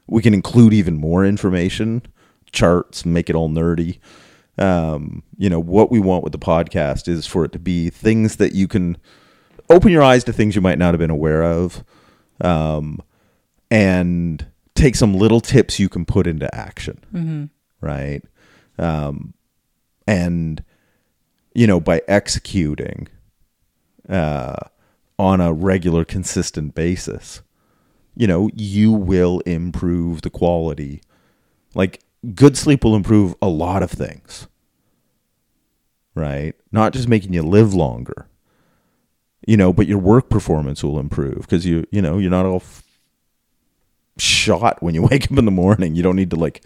we 0.07 0.23
can 0.23 0.33
include 0.33 0.73
even 0.73 0.97
more 0.97 1.25
information, 1.27 2.03
charts, 2.53 3.05
make 3.05 3.29
it 3.29 3.35
all 3.35 3.51
nerdy. 3.51 3.99
Um, 4.59 5.25
you 5.37 5.51
know, 5.51 5.59
what 5.59 5.91
we 5.91 5.99
want 5.99 6.23
with 6.23 6.33
the 6.33 6.39
podcast 6.39 7.09
is 7.09 7.27
for 7.27 7.45
it 7.45 7.51
to 7.51 7.59
be 7.59 7.91
things 7.91 8.37
that 8.37 8.53
you 8.53 8.69
can 8.69 8.97
open 9.69 9.91
your 9.91 10.05
eyes 10.05 10.23
to 10.25 10.33
things 10.33 10.55
you 10.55 10.61
might 10.61 10.79
not 10.79 10.95
have 10.95 11.01
been 11.01 11.11
aware 11.11 11.43
of, 11.43 11.83
um, 12.41 13.01
and 13.73 14.47
take 14.77 14.95
some 14.95 15.15
little 15.15 15.41
tips 15.41 15.81
you 15.81 15.89
can 15.89 16.05
put 16.05 16.29
into 16.29 16.53
action, 16.55 17.51
right? 17.81 18.23
Um, 18.79 19.35
and 20.07 20.63
you 21.55 21.67
know, 21.67 21.81
by 21.81 22.03
executing 22.07 23.09
uh, 24.09 24.57
on 25.19 25.41
a 25.41 25.53
regular, 25.53 26.05
consistent 26.05 26.75
basis, 26.75 27.43
you 28.17 28.27
know, 28.27 28.51
you 28.55 28.93
will 28.93 29.41
improve 29.41 30.23
the 30.23 30.31
quality. 30.31 31.03
Like 31.75 32.01
good 32.35 32.57
sleep 32.57 32.85
will 32.85 32.97
improve 32.97 33.35
a 33.41 33.49
lot 33.49 33.83
of 33.83 33.91
things. 33.91 34.49
Right? 36.15 36.55
Not 36.73 36.93
just 36.93 37.09
making 37.09 37.33
you 37.33 37.43
live 37.43 37.75
longer. 37.75 38.29
You 39.47 39.57
know, 39.57 39.73
but 39.73 39.87
your 39.87 39.99
work 39.99 40.29
performance 40.29 40.83
will 40.83 40.99
improve 40.99 41.41
because 41.43 41.65
you, 41.65 41.87
you 41.91 42.03
know, 42.03 42.19
you're 42.19 42.31
not 42.31 42.45
all 42.45 42.57
f- 42.57 42.83
shot 44.19 44.83
when 44.83 44.95
you 44.95 45.03
wake 45.11 45.31
up 45.31 45.39
in 45.39 45.45
the 45.45 45.51
morning. 45.51 45.95
You 45.95 46.03
don't 46.03 46.17
need 46.17 46.31
to 46.31 46.37
like 46.37 46.63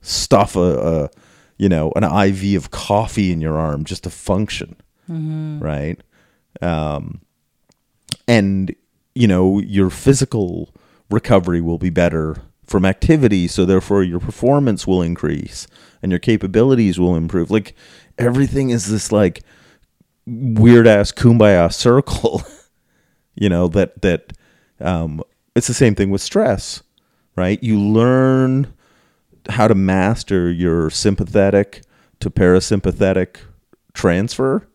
stuff 0.00 0.56
a, 0.56 0.60
a 0.60 1.10
you 1.56 1.68
know, 1.68 1.92
an 1.96 2.04
IV 2.04 2.56
of 2.56 2.70
coffee 2.70 3.32
in 3.32 3.40
your 3.40 3.56
arm 3.56 3.84
just 3.84 4.04
to 4.04 4.10
function. 4.10 4.76
Right? 5.60 6.00
Um 6.62 7.20
and 8.28 8.74
you 9.14 9.26
know 9.26 9.60
your 9.60 9.90
physical 9.90 10.74
recovery 11.10 11.60
will 11.60 11.78
be 11.78 11.90
better 11.90 12.36
from 12.64 12.84
activity 12.84 13.46
so 13.46 13.64
therefore 13.64 14.02
your 14.02 14.18
performance 14.18 14.86
will 14.86 15.00
increase 15.00 15.68
and 16.02 16.10
your 16.10 16.18
capabilities 16.18 16.98
will 16.98 17.16
improve. 17.16 17.50
Like 17.50 17.74
everything 18.18 18.70
is 18.70 18.90
this 18.90 19.12
like 19.12 19.42
weird 20.26 20.86
ass 20.86 21.12
kumbaya 21.12 21.72
circle 21.72 22.42
you 23.36 23.48
know 23.48 23.68
that 23.68 24.02
that 24.02 24.32
um 24.80 25.22
it's 25.54 25.68
the 25.68 25.74
same 25.74 25.94
thing 25.94 26.10
with 26.10 26.20
stress 26.20 26.82
right? 27.36 27.62
You 27.62 27.78
learn 27.78 28.72
how 29.48 29.68
to 29.68 29.74
master 29.74 30.50
your 30.50 30.90
sympathetic 30.90 31.82
to 32.20 32.30
parasympathetic 32.30 33.36
transfer 33.92 34.66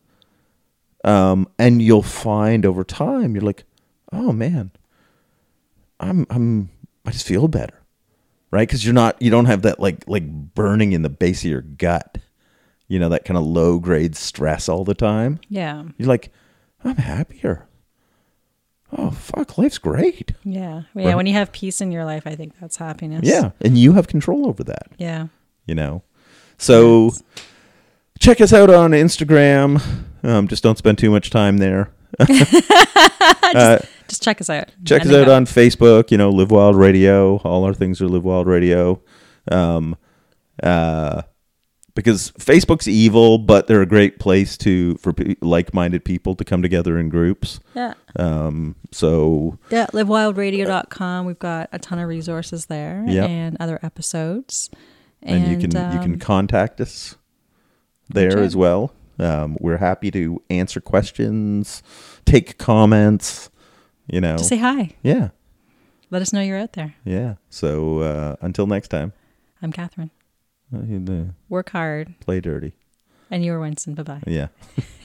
um, 1.04 1.48
and 1.58 1.82
you'll 1.82 2.02
find 2.04 2.66
over 2.66 2.84
time 2.84 3.34
you're 3.36 3.44
like 3.44 3.64
oh 4.12 4.32
man 4.32 4.72
i'm 6.00 6.26
i'm 6.30 6.70
i 7.06 7.12
just 7.12 7.26
feel 7.28 7.48
better 7.48 7.82
right 8.52 8.68
because 8.68 8.84
you're 8.86 8.94
not 8.94 9.20
you 9.22 9.32
don't 9.32 9.46
have 9.46 9.62
that 9.64 9.80
like 9.80 10.04
like 10.08 10.28
burning 10.54 10.92
in 10.92 11.02
the 11.02 11.10
base 11.10 11.44
of 11.44 11.50
your 11.50 11.62
gut 11.62 12.18
you 12.88 13.00
know 13.00 13.10
that 13.10 13.24
kind 13.26 13.38
of 13.38 13.44
low 13.44 13.80
grade 13.80 14.16
stress 14.16 14.68
all 14.70 14.84
the 14.84 14.94
time 14.94 15.40
yeah, 15.50 15.84
you're 15.98 16.08
like 16.08 16.32
i'm 16.84 16.98
happier 16.98 17.68
oh 18.98 19.12
fuck 19.12 19.58
life's 19.58 19.78
great 19.78 20.34
yeah, 20.44 20.82
yeah. 20.96 21.08
Right. 21.08 21.16
When 21.16 21.26
you 21.26 21.34
have 21.34 21.52
peace 21.54 21.80
in 21.82 21.92
your 21.94 22.04
life, 22.04 22.24
I 22.28 22.36
think 22.36 22.60
that's 22.60 22.76
happiness. 22.76 23.22
yeah 23.24 23.52
and 23.62 23.78
you 23.78 23.94
have 23.94 24.08
control 24.08 24.48
over 24.48 24.64
that 24.66 24.88
yeah. 24.98 25.28
you 25.66 25.74
know 25.76 26.04
so 26.58 27.06
Yes. 27.06 27.24
check 28.20 28.42
us 28.42 28.52
out 28.54 28.70
on 28.70 28.92
instagram 28.92 29.82
um, 30.24 30.48
just 30.48 30.64
don't 30.64 30.78
spend 30.78 30.98
too 30.98 31.10
much 31.12 31.30
time 31.30 31.58
there 31.58 31.92
uh, 32.20 33.80
Just 34.08 34.22
check 34.24 34.42
us 34.42 34.50
out. 34.50 34.70
check 34.84 35.06
us 35.06 35.14
out 35.14 35.30
on 35.30 35.46
facebook 35.46 36.12
you 36.12 36.18
know 36.18 36.30
live 36.30 36.52
wild 36.52 36.76
radio 36.76 37.38
all 37.38 37.64
our 37.64 37.74
things 37.74 38.02
are 38.02 38.08
live 38.08 38.24
wild 38.24 38.48
radio 38.48 39.02
um, 39.52 39.96
uh, 40.62 41.22
because 41.96 42.32
facebook's 42.34 42.88
evil 42.88 43.38
but 43.38 43.68
they're 43.68 43.82
a 43.82 43.86
great 43.86 44.20
place 44.20 44.58
to 44.58 44.96
for 44.96 45.14
pe- 45.14 45.36
like-minded 45.42 46.04
people 46.06 46.36
to 46.36 46.44
come 46.46 46.62
together 46.62 46.98
in 47.00 47.10
groups 47.10 47.60
Yeah. 47.76 47.94
um, 48.18 48.76
so 48.92 49.58
Yeah, 49.70 49.88
livewildradio.com. 49.88 51.26
We've 51.26 51.40
got 51.40 51.70
a 51.72 51.80
ton 51.80 52.00
of 52.00 52.08
resources 52.08 52.66
there 52.68 53.04
Yep. 53.08 53.30
and 53.30 53.58
other 53.60 53.80
episodes. 53.84 54.70
and, 55.24 55.48
you 55.48 55.58
can 55.58 55.72
you 55.94 56.00
can 56.02 56.14
um, 56.14 56.20
contact 56.20 56.80
us 56.82 57.16
there 58.10 58.40
as 58.40 58.56
well. 58.56 58.94
Um, 59.22 59.56
we're 59.60 59.78
happy 59.78 60.10
to 60.12 60.42
answer 60.50 60.82
questions, 60.82 61.84
take 62.26 62.58
comments. 62.58 63.50
You 64.08 64.20
know, 64.20 64.36
just 64.38 64.50
say 64.50 64.58
hi. 64.58 64.96
yeah, 65.04 65.30
Let 66.10 66.22
us 66.22 66.34
know 66.34 66.42
you're 66.42 66.58
out 66.58 66.74
there. 66.74 66.96
yeah. 67.06 67.36
So 67.50 68.00
uh, 68.00 68.36
until 68.42 68.68
next 68.68 68.88
time, 68.90 69.14
I'm 69.62 69.72
Catherine. 69.72 70.10
Work 71.50 71.70
hard. 71.70 72.16
play 72.20 72.40
dirty. 72.42 72.74
And 73.30 73.46
you 73.46 73.52
were 73.52 73.60
Winston. 73.60 73.94
Bye 73.94 74.04
bye. 74.04 74.22
Yeah. 74.26 74.48